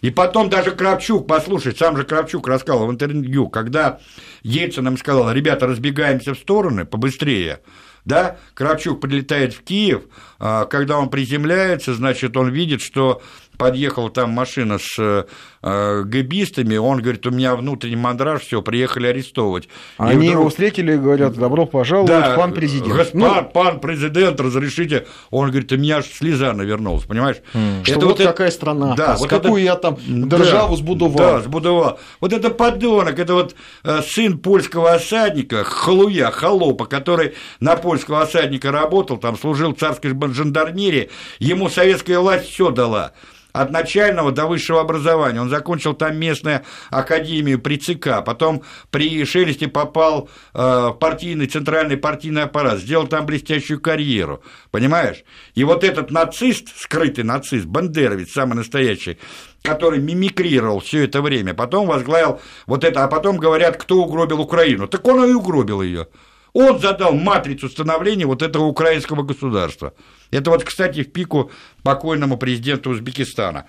И 0.00 0.10
потом 0.10 0.50
даже 0.50 0.70
Кравчук, 0.72 1.26
послушай, 1.26 1.74
сам 1.74 1.96
же 1.96 2.04
Кравчук 2.04 2.46
рассказал 2.46 2.86
в 2.86 2.90
интервью, 2.90 3.48
когда 3.48 4.00
Ельцин 4.42 4.84
нам 4.84 4.98
сказал, 4.98 5.32
ребята, 5.32 5.66
разбегаемся 5.66 6.34
в 6.34 6.38
стороны 6.38 6.84
побыстрее, 6.84 7.60
да, 8.04 8.36
Кравчук 8.52 9.00
прилетает 9.00 9.54
в 9.54 9.62
Киев, 9.62 10.02
а, 10.38 10.66
когда 10.66 10.98
он 10.98 11.08
приземляется, 11.08 11.94
значит, 11.94 12.36
он 12.36 12.50
видит, 12.50 12.82
что 12.82 13.22
подъехала 13.56 14.10
там 14.10 14.30
машина 14.30 14.78
с 14.78 14.98
э, 14.98 15.24
гэбистами, 15.64 16.76
он 16.76 17.00
говорит, 17.00 17.26
у 17.26 17.30
меня 17.30 17.56
внутренний 17.56 17.96
мандраж, 17.96 18.42
все, 18.42 18.60
приехали 18.60 19.06
арестовывать. 19.06 19.68
Они 19.96 20.28
вдруг... 20.28 20.40
его 20.40 20.48
встретили 20.50 20.94
и 20.94 20.96
говорят, 20.96 21.34
добро 21.34 21.64
пожаловать, 21.64 22.10
да, 22.10 22.34
пан 22.36 22.52
президент. 22.52 22.94
Госп... 22.94 23.14
Ну... 23.14 23.44
Пан 23.52 23.80
президент, 23.80 24.40
разрешите. 24.40 25.06
Он 25.30 25.48
говорит, 25.48 25.72
у 25.72 25.76
меня 25.76 25.98
аж 25.98 26.06
слеза 26.06 26.52
навернулась, 26.52 27.04
понимаешь? 27.04 27.36
Mm. 27.54 27.82
Что 27.82 27.92
это 27.92 28.06
вот, 28.06 28.18
вот 28.18 28.26
какая 28.26 28.48
это... 28.48 28.56
страна, 28.56 28.94
да, 28.94 29.16
вот 29.16 29.28
какую 29.28 29.62
это... 29.62 29.64
я 29.64 29.76
там 29.76 29.96
державу 30.28 30.76
да, 30.76 30.76
сбудовал. 30.76 31.16
Да, 31.16 31.40
сбудовал. 31.40 31.98
Вот 32.20 32.32
это 32.32 32.50
подонок, 32.50 33.18
это 33.18 33.34
вот 33.34 33.54
э, 33.84 34.02
сын 34.06 34.38
польского 34.38 34.92
осадника, 34.92 35.64
халуя, 35.64 36.30
холопа, 36.30 36.84
который 36.84 37.34
на 37.60 37.76
польского 37.76 38.20
осадника 38.20 38.70
работал, 38.70 39.16
там 39.16 39.38
служил 39.38 39.74
в 39.74 39.78
царской 39.78 40.14
жандармерии, 40.32 41.10
ему 41.38 41.70
советская 41.70 42.18
власть 42.18 42.50
все 42.50 42.70
дала 42.70 43.12
от 43.54 43.70
начального 43.70 44.32
до 44.32 44.46
высшего 44.46 44.80
образования. 44.80 45.40
Он 45.40 45.48
закончил 45.54 45.94
там 45.94 46.16
местную 46.16 46.62
академию 46.90 47.60
при 47.60 47.76
ЦК, 47.76 48.24
потом 48.24 48.62
при 48.90 49.24
Шелесте 49.24 49.68
попал 49.68 50.28
э, 50.52 50.58
в 50.58 50.92
партийный, 50.98 51.46
центральный 51.46 51.96
партийный 51.96 52.42
аппарат, 52.42 52.78
сделал 52.78 53.06
там 53.06 53.24
блестящую 53.26 53.80
карьеру, 53.80 54.42
понимаешь? 54.72 55.22
И 55.54 55.62
вот 55.62 55.84
этот 55.84 56.10
нацист, 56.10 56.76
скрытый 56.76 57.24
нацист, 57.24 57.66
бандеровец, 57.66 58.32
самый 58.32 58.54
настоящий, 58.54 59.18
который 59.62 60.00
мимикрировал 60.00 60.80
все 60.80 61.04
это 61.04 61.22
время, 61.22 61.54
потом 61.54 61.86
возглавил 61.86 62.40
вот 62.66 62.84
это, 62.84 63.04
а 63.04 63.08
потом 63.08 63.36
говорят, 63.36 63.76
кто 63.76 64.02
угробил 64.02 64.40
Украину. 64.40 64.88
Так 64.88 65.06
он 65.06 65.24
и 65.24 65.32
угробил 65.32 65.82
ее. 65.82 66.08
Он 66.52 66.78
задал 66.78 67.14
матрицу 67.14 67.68
становления 67.68 68.26
вот 68.26 68.42
этого 68.42 68.64
украинского 68.64 69.22
государства. 69.22 69.92
Это 70.30 70.50
вот, 70.50 70.64
кстати, 70.64 71.02
в 71.02 71.12
пику 71.12 71.50
покойному 71.82 72.38
президенту 72.38 72.90
Узбекистана. 72.90 73.66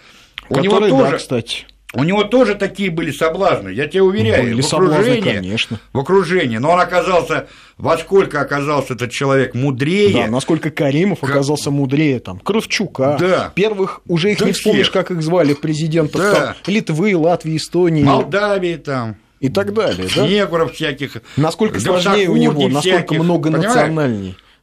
У 0.49 0.55
Который, 0.55 0.67
него 0.67 0.99
тоже, 0.99 1.11
да, 1.11 1.17
кстати. 1.17 1.65
У 1.95 2.03
него 2.03 2.23
тоже 2.23 2.55
такие 2.55 2.89
были 2.89 3.11
соблазны, 3.11 3.69
я 3.69 3.87
тебе 3.87 4.01
уверяю, 4.01 4.43
были 4.43 4.61
в 4.61 4.73
окружении, 4.73 5.15
соблазны, 5.15 5.21
конечно. 5.21 5.79
в 5.93 5.99
окружении, 5.99 6.57
но 6.57 6.71
он 6.71 6.79
оказался, 6.79 7.47
во 7.77 7.97
сколько 7.97 8.41
оказался 8.41 8.93
этот 8.93 9.11
человек 9.11 9.53
мудрее. 9.53 10.25
Да, 10.25 10.31
насколько 10.31 10.71
Каримов 10.71 11.19
как... 11.19 11.29
оказался 11.31 11.71
мудрее, 11.71 12.19
там, 12.19 12.39
Кравчука, 12.39 13.17
да. 13.19 13.51
первых, 13.55 14.01
уже 14.07 14.31
их 14.31 14.39
да 14.39 14.45
не 14.45 14.51
всех. 14.51 14.61
вспомнишь, 14.61 14.89
как 14.89 15.11
их 15.11 15.21
звали, 15.21 15.53
президентов 15.53 16.21
да. 16.21 16.33
там, 16.33 16.55
Литвы, 16.67 17.15
Латвии, 17.15 17.57
Эстонии. 17.57 18.03
Молдавии 18.03 18.75
там. 18.75 19.15
и 19.39 19.49
так 19.49 19.73
далее. 19.73 20.07
Да? 20.15 20.27
Снегуров 20.27 20.73
всяких. 20.73 21.21
Насколько 21.37 21.79
сложнее 21.79 22.29
у 22.29 22.37
него, 22.37 22.67
насколько 22.67 23.13
много 23.15 23.49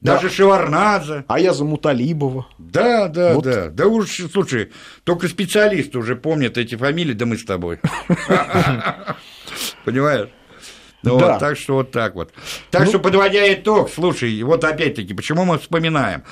национальней. 0.03 0.23
Даже 0.23 0.29
да. 0.29 0.35
Шеварнадзе. 0.35 1.25
А 1.29 1.41
я 1.41 1.55
за 1.55 1.65
Муталибова. 1.65 2.47
Да, 2.59 3.09
да, 3.09 3.35
вот. 3.35 3.45
да. 3.45 3.69
Да 3.69 3.87
уж, 3.87 4.21
слушай, 4.33 4.73
только 5.05 5.29
специалисты 5.29 5.99
уже 5.99 6.17
помнят 6.17 6.59
эти 6.59 6.75
фамилии, 6.75 7.15
да 7.15 7.27
мы 7.27 7.39
с 7.39 7.45
тобой. 7.45 7.79
Понимаешь? 9.85 10.29
Ну, 11.03 11.19
да. 11.19 11.33
вот, 11.33 11.39
так 11.41 11.57
что 11.57 11.75
вот 11.75 11.91
так 11.91 12.15
вот. 12.15 12.33
Так 12.71 12.83
ну... 12.83 12.89
что, 12.89 12.99
подводя 13.01 13.53
итог, 13.53 13.91
слушай, 13.91 14.43
вот 14.43 14.63
опять-таки, 14.65 15.15
почему 15.15 15.45
мы 15.45 15.59
вспоминаем? 15.59 16.23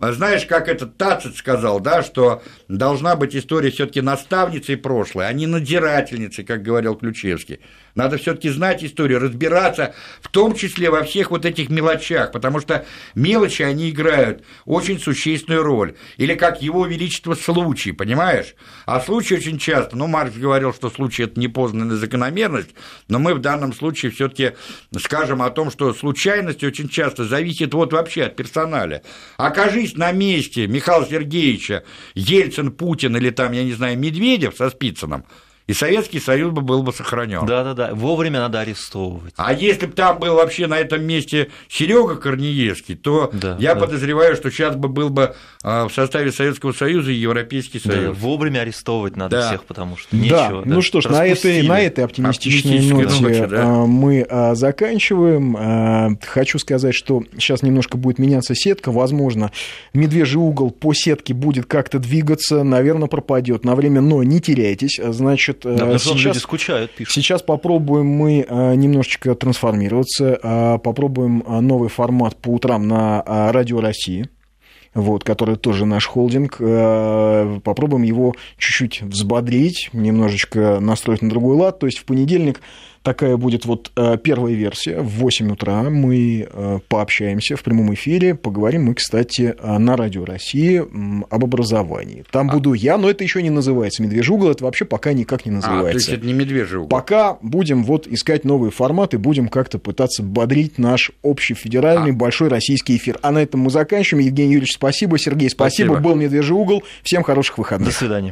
А 0.00 0.12
знаешь, 0.12 0.46
как 0.46 0.68
этот 0.68 0.96
Тацит 0.96 1.36
сказал, 1.36 1.78
да, 1.78 2.02
что 2.02 2.42
должна 2.68 3.16
быть 3.16 3.36
история 3.36 3.70
все 3.70 3.86
таки 3.86 4.00
наставницей 4.00 4.78
прошлой, 4.78 5.28
а 5.28 5.32
не 5.34 5.46
надзирательницей, 5.46 6.42
как 6.42 6.62
говорил 6.62 6.96
Ключевский. 6.96 7.60
Надо 7.94 8.18
все-таки 8.18 8.48
знать 8.48 8.84
историю, 8.84 9.20
разбираться, 9.20 9.94
в 10.20 10.28
том 10.28 10.54
числе 10.54 10.90
во 10.90 11.02
всех 11.02 11.30
вот 11.30 11.44
этих 11.44 11.70
мелочах, 11.70 12.32
потому 12.32 12.60
что 12.60 12.86
мелочи, 13.14 13.62
они 13.62 13.90
играют 13.90 14.44
очень 14.64 14.98
существенную 14.98 15.62
роль. 15.62 15.94
Или 16.16 16.34
как 16.34 16.62
его 16.62 16.86
величество 16.86 17.34
случай, 17.34 17.92
понимаешь? 17.92 18.54
А 18.86 19.00
случай 19.00 19.34
очень 19.34 19.58
часто, 19.58 19.96
ну, 19.96 20.06
Маркс 20.06 20.36
говорил, 20.36 20.72
что 20.72 20.90
случай– 20.90 21.22
это 21.24 21.38
непознанная 21.38 21.96
закономерность, 21.96 22.70
но 23.08 23.18
мы 23.18 23.34
в 23.34 23.40
данном 23.40 23.72
случае 23.72 24.12
все 24.12 24.28
таки 24.28 24.52
скажем 24.98 25.42
о 25.42 25.50
том, 25.50 25.70
что 25.70 25.92
случайность 25.92 26.62
очень 26.64 26.88
часто 26.88 27.24
зависит 27.24 27.74
вот 27.74 27.92
вообще 27.92 28.24
от 28.24 28.36
персоналя. 28.36 29.02
Окажись 29.36 29.96
на 29.96 30.12
месте 30.12 30.66
Михаила 30.66 31.06
Сергеевича 31.06 31.84
Ельцин, 32.14 32.72
Путин 32.72 33.16
или 33.16 33.30
там, 33.30 33.52
я 33.52 33.64
не 33.64 33.72
знаю, 33.72 33.98
Медведев 33.98 34.54
со 34.56 34.70
Спицыным– 34.70 35.24
и 35.70 35.72
Советский 35.72 36.18
Союз 36.18 36.52
бы 36.52 36.62
был 36.62 36.82
бы 36.82 36.92
сохранен. 36.92 37.46
Да, 37.46 37.62
да, 37.62 37.74
да. 37.74 37.90
Вовремя 37.94 38.40
надо 38.40 38.58
арестовывать. 38.58 39.34
А 39.36 39.52
если 39.52 39.86
бы 39.86 39.92
там 39.92 40.18
был 40.18 40.34
вообще 40.34 40.66
на 40.66 40.76
этом 40.76 41.04
месте 41.04 41.50
Серега 41.68 42.16
Корнеевский, 42.16 42.96
то 42.96 43.30
да, 43.32 43.56
я 43.60 43.74
да. 43.74 43.80
подозреваю, 43.82 44.34
что 44.34 44.50
сейчас 44.50 44.74
бы 44.74 44.88
был 44.88 45.10
бы 45.10 45.36
а, 45.62 45.86
в 45.86 45.92
составе 45.92 46.32
Советского 46.32 46.72
Союза 46.72 47.12
и 47.12 47.14
Европейский 47.14 47.78
Союз. 47.78 48.16
Да, 48.16 48.20
вовремя 48.20 48.62
арестовывать 48.62 49.14
надо 49.14 49.36
да. 49.36 49.48
всех, 49.48 49.62
потому 49.62 49.96
что 49.96 50.16
нечего. 50.16 50.38
Да. 50.38 50.50
Да. 50.50 50.62
Ну 50.64 50.82
что 50.82 51.00
ж, 51.00 51.04
на 51.04 51.24
этой, 51.24 51.62
на 51.62 51.80
этой 51.80 52.02
оптимистичной 52.02 52.80
ноте 52.90 53.22
ноте, 53.22 53.46
да. 53.46 53.62
А, 53.62 53.86
мы 53.86 54.26
а, 54.28 54.56
заканчиваем. 54.56 56.18
Хочу 56.26 56.58
сказать, 56.58 56.96
что 56.96 57.22
сейчас 57.38 57.62
немножко 57.62 57.96
будет 57.96 58.18
меняться 58.18 58.56
сетка. 58.56 58.90
Возможно, 58.90 59.52
медвежий 59.94 60.40
угол 60.40 60.72
по 60.72 60.94
сетке 60.94 61.32
будет 61.32 61.66
как-то 61.66 62.00
двигаться, 62.00 62.64
наверное, 62.64 63.06
пропадет 63.06 63.64
на 63.64 63.76
время, 63.76 64.00
но 64.00 64.24
не 64.24 64.40
теряйтесь. 64.40 64.98
Значит, 65.00 65.59
да, 65.64 65.98
сейчас, 65.98 66.38
скучают, 66.38 66.90
пишут. 66.92 67.14
Сейчас 67.14 67.42
попробуем 67.42 68.06
мы 68.06 68.44
э, 68.46 68.74
немножечко 68.74 69.34
трансформироваться, 69.34 70.38
э, 70.42 70.78
попробуем 70.78 71.42
э, 71.46 71.60
новый 71.60 71.88
формат 71.88 72.36
по 72.36 72.50
утрам 72.50 72.86
на 72.86 73.22
Радио 73.26 73.80
России 73.80 74.28
вот, 74.92 75.22
который 75.22 75.54
тоже 75.54 75.86
наш 75.86 76.06
холдинг. 76.06 76.58
Попробуем 77.62 78.02
его 78.02 78.34
чуть-чуть 78.58 79.02
взбодрить, 79.02 79.88
немножечко 79.92 80.80
настроить 80.80 81.22
на 81.22 81.30
другой 81.30 81.54
лад. 81.54 81.78
То 81.78 81.86
есть 81.86 81.98
в 81.98 82.04
понедельник 82.04 82.60
Такая 83.02 83.38
будет 83.38 83.64
вот 83.64 83.90
э, 83.96 84.18
первая 84.22 84.52
версия. 84.52 85.00
В 85.00 85.08
8 85.20 85.52
утра 85.52 85.84
мы 85.84 86.46
э, 86.50 86.78
пообщаемся 86.86 87.56
в 87.56 87.62
прямом 87.62 87.94
эфире. 87.94 88.34
Поговорим 88.34 88.84
мы, 88.84 88.94
кстати, 88.94 89.54
э, 89.58 89.78
на 89.78 89.96
Радио 89.96 90.26
России 90.26 90.84
об 91.30 91.44
образовании. 91.44 92.24
Там 92.30 92.50
а... 92.50 92.52
буду 92.52 92.74
я, 92.74 92.98
но 92.98 93.08
это 93.08 93.24
еще 93.24 93.42
не 93.42 93.48
называется 93.48 94.02
«Медвежий 94.02 94.34
угол». 94.34 94.50
Это 94.50 94.64
вообще 94.64 94.84
пока 94.84 95.14
никак 95.14 95.46
не 95.46 95.52
называется. 95.52 95.88
А, 95.88 95.92
то 95.92 95.96
есть 95.96 96.08
это 96.10 96.26
не 96.26 96.34
«Медвежий 96.34 96.78
угол». 96.78 96.88
Пока 96.88 97.38
будем 97.40 97.84
вот 97.84 98.06
искать 98.06 98.44
новые 98.44 98.70
форматы, 98.70 99.16
будем 99.16 99.48
как-то 99.48 99.78
пытаться 99.78 100.22
бодрить 100.22 100.76
наш 100.76 101.10
общий 101.22 101.54
федеральный 101.54 102.10
а. 102.10 102.14
большой 102.14 102.48
российский 102.48 102.98
эфир. 102.98 103.18
А 103.22 103.30
на 103.30 103.38
этом 103.38 103.60
мы 103.60 103.70
заканчиваем. 103.70 104.26
Евгений 104.26 104.52
Юрьевич, 104.52 104.74
спасибо. 104.74 105.18
Сергей, 105.18 105.48
спасибо. 105.48 105.92
спасибо. 105.92 106.06
Был 106.06 106.16
«Медвежий 106.16 106.54
угол». 106.54 106.82
Всем 107.02 107.22
хороших 107.22 107.56
выходных. 107.56 107.88
До 107.88 107.94
свидания. 107.94 108.28